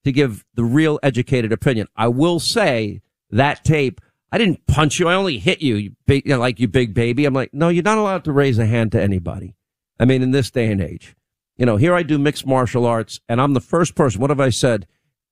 to 0.03 0.11
give 0.11 0.45
the 0.53 0.63
real 0.63 0.99
educated 1.01 1.51
opinion. 1.51 1.88
I 1.95 2.09
will 2.09 2.39
say 2.39 3.01
that 3.31 3.63
tape, 3.63 4.01
I 4.31 4.38
didn't 4.38 4.67
punch 4.67 4.99
you. 4.99 5.07
I 5.07 5.15
only 5.15 5.38
hit 5.38 5.61
you, 5.61 5.75
you 5.75 5.95
big, 6.05 6.25
you 6.25 6.33
know, 6.33 6.39
like 6.39 6.59
you 6.59 6.67
big 6.67 6.93
baby. 6.93 7.25
I'm 7.25 7.33
like, 7.33 7.53
no, 7.53 7.69
you're 7.69 7.83
not 7.83 7.97
allowed 7.97 8.23
to 8.25 8.31
raise 8.31 8.59
a 8.59 8.65
hand 8.65 8.91
to 8.91 9.01
anybody. 9.01 9.55
I 9.99 10.05
mean, 10.05 10.21
in 10.21 10.31
this 10.31 10.51
day 10.51 10.71
and 10.71 10.81
age, 10.81 11.15
you 11.55 11.65
know, 11.65 11.77
here 11.77 11.95
I 11.95 12.03
do 12.03 12.19
mixed 12.19 12.45
martial 12.45 12.85
arts 12.85 13.19
and 13.27 13.41
I'm 13.41 13.53
the 13.53 13.61
first 13.61 13.95
person. 13.95 14.21
What 14.21 14.29
have 14.29 14.39
I 14.39 14.49
said? 14.49 14.85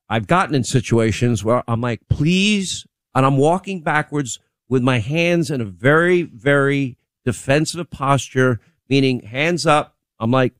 I've 0.09 0.27
gotten 0.27 0.55
in 0.55 0.63
situations 0.63 1.43
where 1.43 1.63
I'm 1.67 1.81
like, 1.81 2.01
please, 2.09 2.85
and 3.13 3.25
I'm 3.25 3.37
walking 3.37 3.81
backwards 3.81 4.39
with 4.69 4.83
my 4.83 4.99
hands 4.99 5.51
in 5.51 5.61
a 5.61 5.65
very, 5.65 6.23
very 6.23 6.97
defensive 7.23 7.89
posture, 7.89 8.59
meaning 8.89 9.21
hands 9.21 9.65
up. 9.65 9.95
I'm 10.19 10.31
like, 10.31 10.53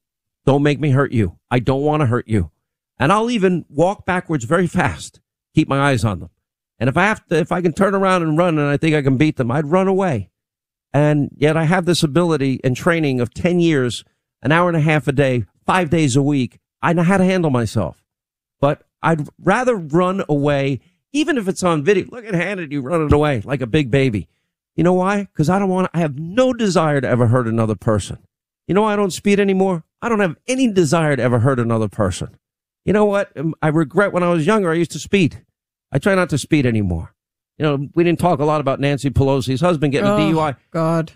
don't 0.45 0.63
make 0.63 0.79
me 0.79 0.91
hurt 0.91 1.11
you. 1.11 1.37
I 1.49 1.59
don't 1.59 1.81
want 1.81 2.01
to 2.01 2.07
hurt 2.07 2.27
you. 2.27 2.51
And 2.97 3.11
I'll 3.11 3.29
even 3.29 3.65
walk 3.69 4.05
backwards 4.05 4.45
very 4.45 4.67
fast, 4.67 5.19
keep 5.53 5.67
my 5.67 5.79
eyes 5.79 6.03
on 6.05 6.19
them. 6.19 6.29
And 6.79 6.89
if 6.89 6.97
I 6.97 7.03
have 7.03 7.25
to, 7.27 7.37
if 7.37 7.51
I 7.51 7.61
can 7.61 7.73
turn 7.73 7.95
around 7.95 8.23
and 8.23 8.37
run 8.37 8.57
and 8.57 8.67
I 8.67 8.77
think 8.77 8.95
I 8.95 9.01
can 9.01 9.17
beat 9.17 9.37
them, 9.37 9.51
I'd 9.51 9.67
run 9.67 9.87
away. 9.87 10.29
And 10.93 11.29
yet 11.35 11.57
I 11.57 11.65
have 11.65 11.85
this 11.85 12.03
ability 12.03 12.61
and 12.63 12.75
training 12.75 13.19
of 13.19 13.33
10 13.33 13.59
years, 13.59 14.03
an 14.41 14.51
hour 14.51 14.69
and 14.69 14.77
a 14.77 14.81
half 14.81 15.07
a 15.07 15.11
day, 15.11 15.45
five 15.65 15.89
days 15.89 16.15
a 16.15 16.21
week. 16.21 16.59
I 16.81 16.93
know 16.93 17.03
how 17.03 17.17
to 17.17 17.25
handle 17.25 17.51
myself, 17.51 18.03
but 18.61 18.84
I'd 19.05 19.27
rather 19.39 19.75
run 19.75 20.23
away, 20.27 20.81
even 21.13 21.37
if 21.37 21.47
it's 21.47 21.63
on 21.63 21.83
video. 21.83 22.07
Look 22.11 22.25
at 22.25 22.33
Hannity 22.33 22.81
running 22.83 23.13
away 23.13 23.41
like 23.45 23.61
a 23.61 23.67
big 23.67 23.89
baby. 23.91 24.27
You 24.75 24.83
know 24.83 24.93
why? 24.93 25.23
Because 25.23 25.49
I 25.49 25.59
don't 25.59 25.69
want, 25.69 25.89
I 25.93 25.99
have 25.99 26.17
no 26.19 26.51
desire 26.51 26.99
to 26.99 27.07
ever 27.07 27.27
hurt 27.27 27.47
another 27.47 27.75
person. 27.75 28.17
You 28.67 28.73
know 28.73 28.81
why 28.81 28.93
I 28.93 28.95
don't 28.97 29.11
speed 29.13 29.39
anymore? 29.39 29.83
I 30.01 30.09
don't 30.09 30.19
have 30.19 30.35
any 30.47 30.69
desire 30.71 31.15
to 31.15 31.21
ever 31.23 31.39
hurt 31.39 31.59
another 31.59 31.87
person. 31.87 32.35
You 32.83 32.91
know 32.93 33.05
what? 33.05 33.31
Um, 33.37 33.55
I 33.61 33.69
regret 33.69 34.11
when 34.11 34.23
I 34.23 34.29
was 34.29 34.45
younger, 34.45 34.69
I 34.71 34.75
used 34.75 34.91
to 34.91 34.99
speed. 34.99 35.45
I 35.91 35.99
try 35.99 36.13
not 36.15 36.29
to 36.31 36.37
speed 36.37 36.65
anymore. 36.65 37.13
You 37.57 37.63
know, 37.63 37.87
we 37.95 38.03
didn't 38.03 38.19
talk 38.19 38.39
a 38.39 38.45
lot 38.45 38.59
about 38.59 38.81
Nancy 38.81 39.09
Pelosi's 39.09 39.61
husband 39.61 39.93
getting 39.93 40.09
Oh, 40.09 40.17
a 40.17 40.19
DUI. 40.19 40.57
God. 40.71 41.13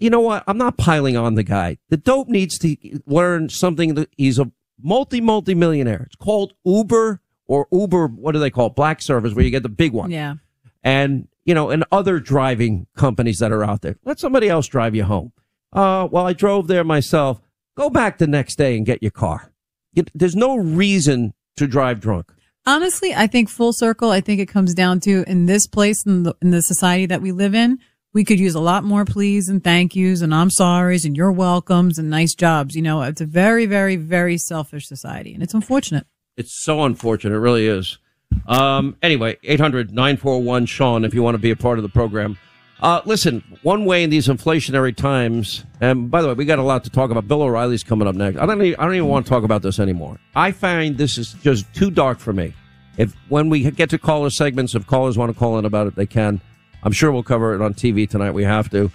You 0.00 0.08
know 0.08 0.20
what? 0.20 0.42
I'm 0.46 0.56
not 0.56 0.78
piling 0.78 1.16
on 1.16 1.34
the 1.34 1.42
guy. 1.42 1.76
The 1.90 1.98
dope 1.98 2.28
needs 2.28 2.56
to 2.60 2.74
learn 3.06 3.50
something 3.50 3.94
that 3.96 4.08
he's 4.16 4.38
a 4.38 4.50
multi, 4.82 5.20
multi 5.20 5.54
millionaire. 5.54 6.04
It's 6.06 6.16
called 6.16 6.54
Uber 6.64 7.20
or 7.46 7.66
Uber. 7.72 8.08
What 8.08 8.32
do 8.32 8.38
they 8.38 8.50
call 8.50 8.68
it? 8.68 8.74
Black 8.74 9.02
service 9.02 9.34
where 9.34 9.44
you 9.44 9.50
get 9.50 9.62
the 9.62 9.68
big 9.68 9.92
one. 9.92 10.10
Yeah. 10.10 10.34
And, 10.82 11.28
you 11.44 11.54
know, 11.54 11.70
and 11.70 11.84
other 11.90 12.20
driving 12.20 12.86
companies 12.96 13.38
that 13.38 13.52
are 13.52 13.64
out 13.64 13.82
there. 13.82 13.96
Let 14.04 14.18
somebody 14.18 14.48
else 14.48 14.66
drive 14.66 14.94
you 14.94 15.04
home. 15.04 15.32
Uh, 15.72 16.08
well, 16.10 16.26
I 16.26 16.32
drove 16.32 16.68
there 16.68 16.84
myself. 16.84 17.40
Go 17.76 17.90
back 17.90 18.18
the 18.18 18.26
next 18.26 18.56
day 18.56 18.76
and 18.76 18.86
get 18.86 19.02
your 19.02 19.10
car. 19.10 19.52
It, 19.94 20.10
there's 20.14 20.36
no 20.36 20.56
reason 20.56 21.34
to 21.56 21.66
drive 21.66 22.00
drunk. 22.00 22.32
Honestly, 22.66 23.14
I 23.14 23.26
think 23.26 23.48
full 23.48 23.72
circle, 23.72 24.10
I 24.10 24.20
think 24.20 24.40
it 24.40 24.46
comes 24.46 24.74
down 24.74 25.00
to 25.00 25.24
in 25.26 25.46
this 25.46 25.66
place, 25.66 26.04
in 26.06 26.22
the, 26.22 26.34
in 26.40 26.50
the 26.50 26.62
society 26.62 27.06
that 27.06 27.20
we 27.20 27.30
live 27.30 27.54
in, 27.54 27.78
we 28.14 28.24
could 28.24 28.38
use 28.38 28.54
a 28.54 28.60
lot 28.60 28.84
more 28.84 29.04
please 29.04 29.48
and 29.48 29.62
thank 29.62 29.94
yous 29.94 30.22
and 30.22 30.34
I'm 30.34 30.48
sorry's 30.48 31.04
and 31.04 31.16
you're 31.16 31.32
welcomes 31.32 31.98
and 31.98 32.08
nice 32.08 32.34
jobs. 32.34 32.74
You 32.74 32.82
know, 32.82 33.02
it's 33.02 33.20
a 33.20 33.26
very, 33.26 33.66
very, 33.66 33.96
very 33.96 34.38
selfish 34.38 34.86
society 34.86 35.34
and 35.34 35.42
it's 35.42 35.52
unfortunate. 35.52 36.06
It's 36.36 36.52
so 36.52 36.84
unfortunate. 36.84 37.34
It 37.34 37.38
really 37.38 37.66
is. 37.66 37.98
Um, 38.46 38.96
anyway, 39.02 39.38
800 39.44 39.92
941 39.92 40.66
Sean, 40.66 41.04
if 41.04 41.14
you 41.14 41.22
want 41.22 41.34
to 41.34 41.38
be 41.38 41.50
a 41.50 41.56
part 41.56 41.78
of 41.78 41.82
the 41.82 41.88
program. 41.88 42.36
Uh, 42.80 43.00
listen, 43.04 43.42
one 43.62 43.84
way 43.84 44.02
in 44.02 44.10
these 44.10 44.26
inflationary 44.26 44.94
times, 44.94 45.64
and 45.80 46.10
by 46.10 46.20
the 46.20 46.28
way, 46.28 46.34
we 46.34 46.44
got 46.44 46.58
a 46.58 46.62
lot 46.62 46.84
to 46.84 46.90
talk 46.90 47.10
about. 47.10 47.26
Bill 47.28 47.42
O'Reilly's 47.42 47.84
coming 47.84 48.08
up 48.08 48.14
next. 48.14 48.38
I 48.38 48.46
don't, 48.46 48.60
even, 48.60 48.78
I 48.78 48.84
don't 48.84 48.96
even 48.96 49.08
want 49.08 49.24
to 49.24 49.30
talk 49.30 49.44
about 49.44 49.62
this 49.62 49.78
anymore. 49.78 50.18
I 50.34 50.50
find 50.50 50.98
this 50.98 51.16
is 51.16 51.34
just 51.34 51.72
too 51.72 51.90
dark 51.90 52.18
for 52.18 52.32
me. 52.32 52.52
If 52.98 53.14
when 53.28 53.48
we 53.48 53.70
get 53.70 53.90
to 53.90 53.98
caller 53.98 54.28
segments, 54.28 54.74
if 54.74 54.86
callers 54.86 55.16
want 55.16 55.32
to 55.32 55.38
call 55.38 55.58
in 55.58 55.64
about 55.64 55.86
it, 55.86 55.94
they 55.94 56.06
can. 56.06 56.40
I'm 56.82 56.92
sure 56.92 57.10
we'll 57.10 57.22
cover 57.22 57.54
it 57.54 57.62
on 57.62 57.74
TV 57.74 58.08
tonight. 58.08 58.32
We 58.32 58.44
have 58.44 58.68
to. 58.70 58.90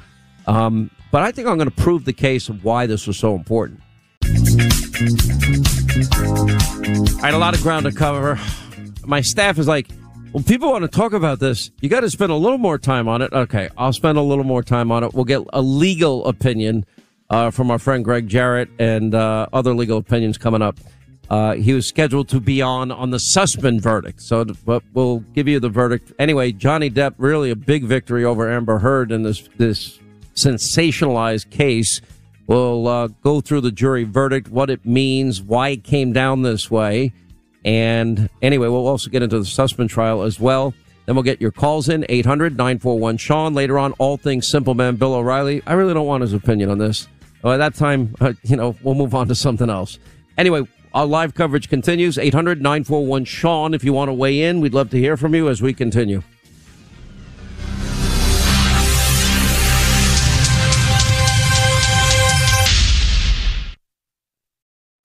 Um, 0.45 0.91
but 1.11 1.23
I 1.23 1.31
think 1.31 1.47
I'm 1.47 1.57
going 1.57 1.69
to 1.69 1.75
prove 1.75 2.05
the 2.05 2.13
case 2.13 2.49
of 2.49 2.63
why 2.63 2.85
this 2.85 3.07
was 3.07 3.17
so 3.17 3.33
important. 3.35 3.81
I 4.99 5.01
had 7.21 7.33
a 7.33 7.37
lot 7.37 7.55
of 7.55 7.61
ground 7.61 7.85
to 7.85 7.91
cover. 7.93 8.37
My 9.05 9.21
staff 9.21 9.57
is 9.57 9.65
like, 9.65 9.87
well, 10.33 10.43
people 10.43 10.71
want 10.71 10.81
to 10.81 10.89
talk 10.89 11.13
about 11.13 11.39
this. 11.39 11.71
You 11.79 11.87
got 11.87 12.01
to 12.01 12.09
spend 12.09 12.33
a 12.33 12.35
little 12.35 12.57
more 12.57 12.77
time 12.77 13.07
on 13.07 13.21
it. 13.21 13.31
Okay, 13.31 13.69
I'll 13.77 13.93
spend 13.93 14.17
a 14.17 14.21
little 14.21 14.43
more 14.43 14.61
time 14.61 14.91
on 14.91 15.05
it. 15.05 15.13
We'll 15.13 15.23
get 15.23 15.41
a 15.53 15.61
legal 15.61 16.25
opinion 16.25 16.85
uh, 17.29 17.49
from 17.49 17.71
our 17.71 17.79
friend 17.79 18.03
Gregg 18.03 18.27
Jarrett 18.27 18.67
and 18.77 19.15
uh, 19.15 19.47
other 19.53 19.73
legal 19.73 19.97
opinions 19.97 20.37
coming 20.37 20.61
up. 20.61 20.77
Uh, 21.29 21.53
he 21.53 21.71
was 21.71 21.87
scheduled 21.87 22.27
to 22.29 22.41
be 22.41 22.61
on 22.61 22.91
on 22.91 23.11
the 23.11 23.19
Sussmann 23.19 23.79
verdict, 23.79 24.21
so 24.21 24.43
but 24.43 24.83
we'll 24.93 25.19
give 25.33 25.47
you 25.47 25.61
the 25.61 25.69
verdict 25.69 26.11
anyway. 26.19 26.51
Johnny 26.51 26.89
Depp 26.89 27.13
really 27.17 27.51
a 27.51 27.55
big 27.55 27.85
victory 27.85 28.25
over 28.25 28.51
Amber 28.51 28.79
Heard 28.79 29.13
in 29.13 29.23
this 29.23 29.47
this 29.55 29.97
sensationalized 30.35 31.51
case. 31.51 32.01
We'll 32.49 32.87
uh, 32.87 33.07
go 33.21 33.41
through 33.41 33.61
the 33.61 33.71
jury 33.71 34.05
verdict, 34.05 34.49
what 34.49 34.71
it 34.71 34.83
means, 34.83 35.39
why 35.39 35.69
it 35.69 35.83
came 35.83 36.13
down 36.13 36.41
this 36.41 36.71
way. 36.71 37.13
And 37.63 38.27
anyway, 38.41 38.67
we'll 38.69 38.87
also 38.87 39.11
get 39.11 39.21
into 39.21 39.37
the 39.37 39.45
Sussmann 39.45 39.87
trial 39.87 40.23
as 40.23 40.39
well. 40.39 40.73
Then 41.05 41.13
we'll 41.13 41.21
get 41.21 41.39
your 41.39 41.51
calls 41.51 41.89
in 41.89 42.07
800 42.09 42.57
941 42.57 43.17
Sean. 43.17 43.53
Later 43.53 43.77
on, 43.77 43.91
all 43.99 44.17
things 44.17 44.47
Simple 44.47 44.73
Man 44.73 44.95
Bill 44.95 45.13
O'Reilly. 45.13 45.61
I 45.67 45.73
really 45.73 45.93
don't 45.93 46.07
want 46.07 46.21
his 46.21 46.33
opinion 46.33 46.71
on 46.71 46.79
this. 46.79 47.07
Well, 47.43 47.53
at 47.53 47.57
that 47.57 47.75
time, 47.75 48.15
uh, 48.19 48.33
you 48.41 48.55
know, 48.55 48.75
we'll 48.81 48.95
move 48.95 49.13
on 49.13 49.27
to 49.27 49.35
something 49.35 49.69
else. 49.69 49.99
Anyway, 50.35 50.67
our 50.95 51.05
live 51.05 51.35
coverage 51.35 51.69
continues 51.69 52.17
800 52.17 52.63
941 52.63 53.25
Sean. 53.25 53.75
If 53.75 53.83
you 53.83 53.93
want 53.93 54.09
to 54.09 54.13
weigh 54.13 54.41
in, 54.41 54.59
we'd 54.59 54.73
love 54.73 54.89
to 54.89 54.97
hear 54.97 55.17
from 55.17 55.35
you 55.35 55.49
as 55.49 55.61
we 55.61 55.71
continue. 55.71 56.23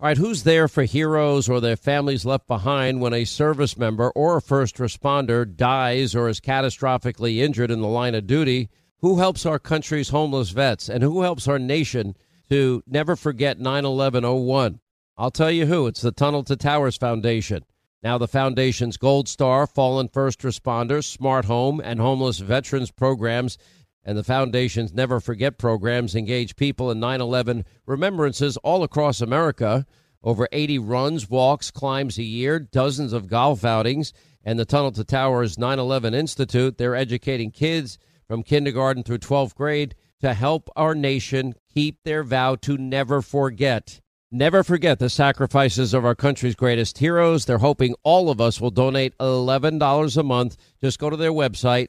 All 0.04 0.08
right, 0.08 0.18
who's 0.18 0.42
there 0.42 0.68
for 0.68 0.82
heroes 0.82 1.48
or 1.48 1.62
their 1.62 1.78
families 1.78 2.26
left 2.26 2.46
behind 2.46 3.00
when 3.00 3.14
a 3.14 3.24
service 3.24 3.78
member 3.78 4.10
or 4.10 4.36
a 4.36 4.42
first 4.42 4.76
responder 4.76 5.46
dies 5.46 6.14
or 6.14 6.28
is 6.28 6.40
catastrophically 6.40 7.38
injured 7.38 7.70
in 7.70 7.80
the 7.80 7.88
line 7.88 8.14
of 8.14 8.26
duty? 8.26 8.68
Who 8.98 9.18
helps 9.18 9.46
our 9.46 9.58
country's 9.58 10.10
homeless 10.10 10.50
vets 10.50 10.90
and 10.90 11.02
who 11.02 11.22
helps 11.22 11.48
our 11.48 11.58
nation 11.58 12.16
to 12.50 12.82
never 12.86 13.16
forget 13.16 13.58
9 13.58 13.86
11 13.86 14.24
01? 14.24 14.78
I'll 15.16 15.30
tell 15.30 15.50
you 15.50 15.64
who. 15.64 15.86
It's 15.86 16.02
the 16.02 16.12
Tunnel 16.12 16.44
to 16.44 16.56
Towers 16.56 16.98
Foundation. 16.98 17.64
Now, 18.02 18.18
the 18.18 18.28
Foundation's 18.28 18.98
Gold 18.98 19.26
Star, 19.26 19.66
Fallen 19.66 20.08
First 20.08 20.40
Responders, 20.40 21.04
Smart 21.04 21.46
Home, 21.46 21.80
and 21.82 21.98
Homeless 21.98 22.40
Veterans 22.40 22.90
programs 22.90 23.56
and 24.04 24.18
the 24.18 24.24
Foundation's 24.24 24.92
Never 24.92 25.20
Forget 25.20 25.58
programs 25.58 26.14
engage 26.14 26.56
people 26.56 26.90
in 26.90 27.00
9 27.00 27.20
11 27.20 27.64
remembrances 27.86 28.56
all 28.58 28.82
across 28.82 29.20
America. 29.20 29.86
Over 30.22 30.48
80 30.52 30.78
runs, 30.78 31.28
walks, 31.28 31.70
climbs 31.70 32.18
a 32.18 32.22
year, 32.22 32.58
dozens 32.58 33.12
of 33.12 33.28
golf 33.28 33.64
outings, 33.64 34.12
and 34.42 34.58
the 34.58 34.64
Tunnel 34.64 34.92
to 34.92 35.04
Towers 35.04 35.58
9 35.58 35.78
11 35.78 36.14
Institute. 36.14 36.78
They're 36.78 36.96
educating 36.96 37.50
kids 37.50 37.98
from 38.26 38.42
kindergarten 38.42 39.02
through 39.02 39.18
12th 39.18 39.54
grade 39.54 39.94
to 40.20 40.34
help 40.34 40.70
our 40.76 40.94
nation 40.94 41.54
keep 41.72 42.02
their 42.04 42.22
vow 42.22 42.56
to 42.56 42.78
never 42.78 43.20
forget. 43.20 44.00
Never 44.30 44.64
forget 44.64 44.98
the 44.98 45.10
sacrifices 45.10 45.94
of 45.94 46.04
our 46.04 46.14
country's 46.14 46.56
greatest 46.56 46.98
heroes. 46.98 47.44
They're 47.44 47.58
hoping 47.58 47.94
all 48.02 48.30
of 48.30 48.40
us 48.40 48.60
will 48.60 48.70
donate 48.70 49.16
$11 49.18 50.16
a 50.16 50.22
month. 50.22 50.56
Just 50.82 50.98
go 50.98 51.08
to 51.08 51.16
their 51.16 51.30
website, 51.30 51.88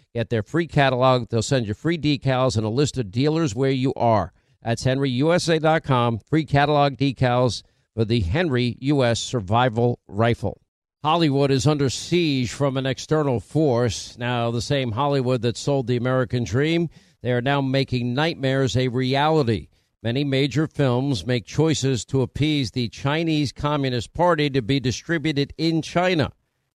Get 0.13 0.29
their 0.29 0.43
free 0.43 0.67
catalog. 0.67 1.29
They'll 1.29 1.41
send 1.41 1.67
you 1.67 1.73
free 1.73 1.97
decals 1.97 2.57
and 2.57 2.65
a 2.65 2.69
list 2.69 2.97
of 2.97 3.11
dealers 3.11 3.55
where 3.55 3.71
you 3.71 3.93
are. 3.95 4.33
That's 4.61 4.83
henryusa.com. 4.83 6.19
Free 6.19 6.45
catalog 6.45 6.97
decals 6.97 7.63
for 7.95 8.05
the 8.05 8.19
Henry 8.19 8.77
U.S. 8.81 9.19
Survival 9.19 9.99
Rifle. 10.07 10.61
Hollywood 11.03 11.49
is 11.49 11.65
under 11.65 11.89
siege 11.89 12.51
from 12.51 12.77
an 12.77 12.85
external 12.85 13.39
force. 13.39 14.17
Now, 14.17 14.51
the 14.51 14.61
same 14.61 14.91
Hollywood 14.91 15.41
that 15.41 15.57
sold 15.57 15.87
the 15.87 15.97
American 15.97 16.43
dream, 16.43 16.89
they 17.21 17.31
are 17.31 17.41
now 17.41 17.61
making 17.61 18.13
nightmares 18.13 18.77
a 18.77 18.87
reality. 18.89 19.69
Many 20.03 20.23
major 20.23 20.67
films 20.67 21.25
make 21.25 21.45
choices 21.45 22.05
to 22.05 22.21
appease 22.21 22.71
the 22.71 22.89
Chinese 22.89 23.51
Communist 23.51 24.13
Party 24.13 24.49
to 24.49 24.61
be 24.61 24.79
distributed 24.79 25.53
in 25.57 25.81
China. 25.81 26.33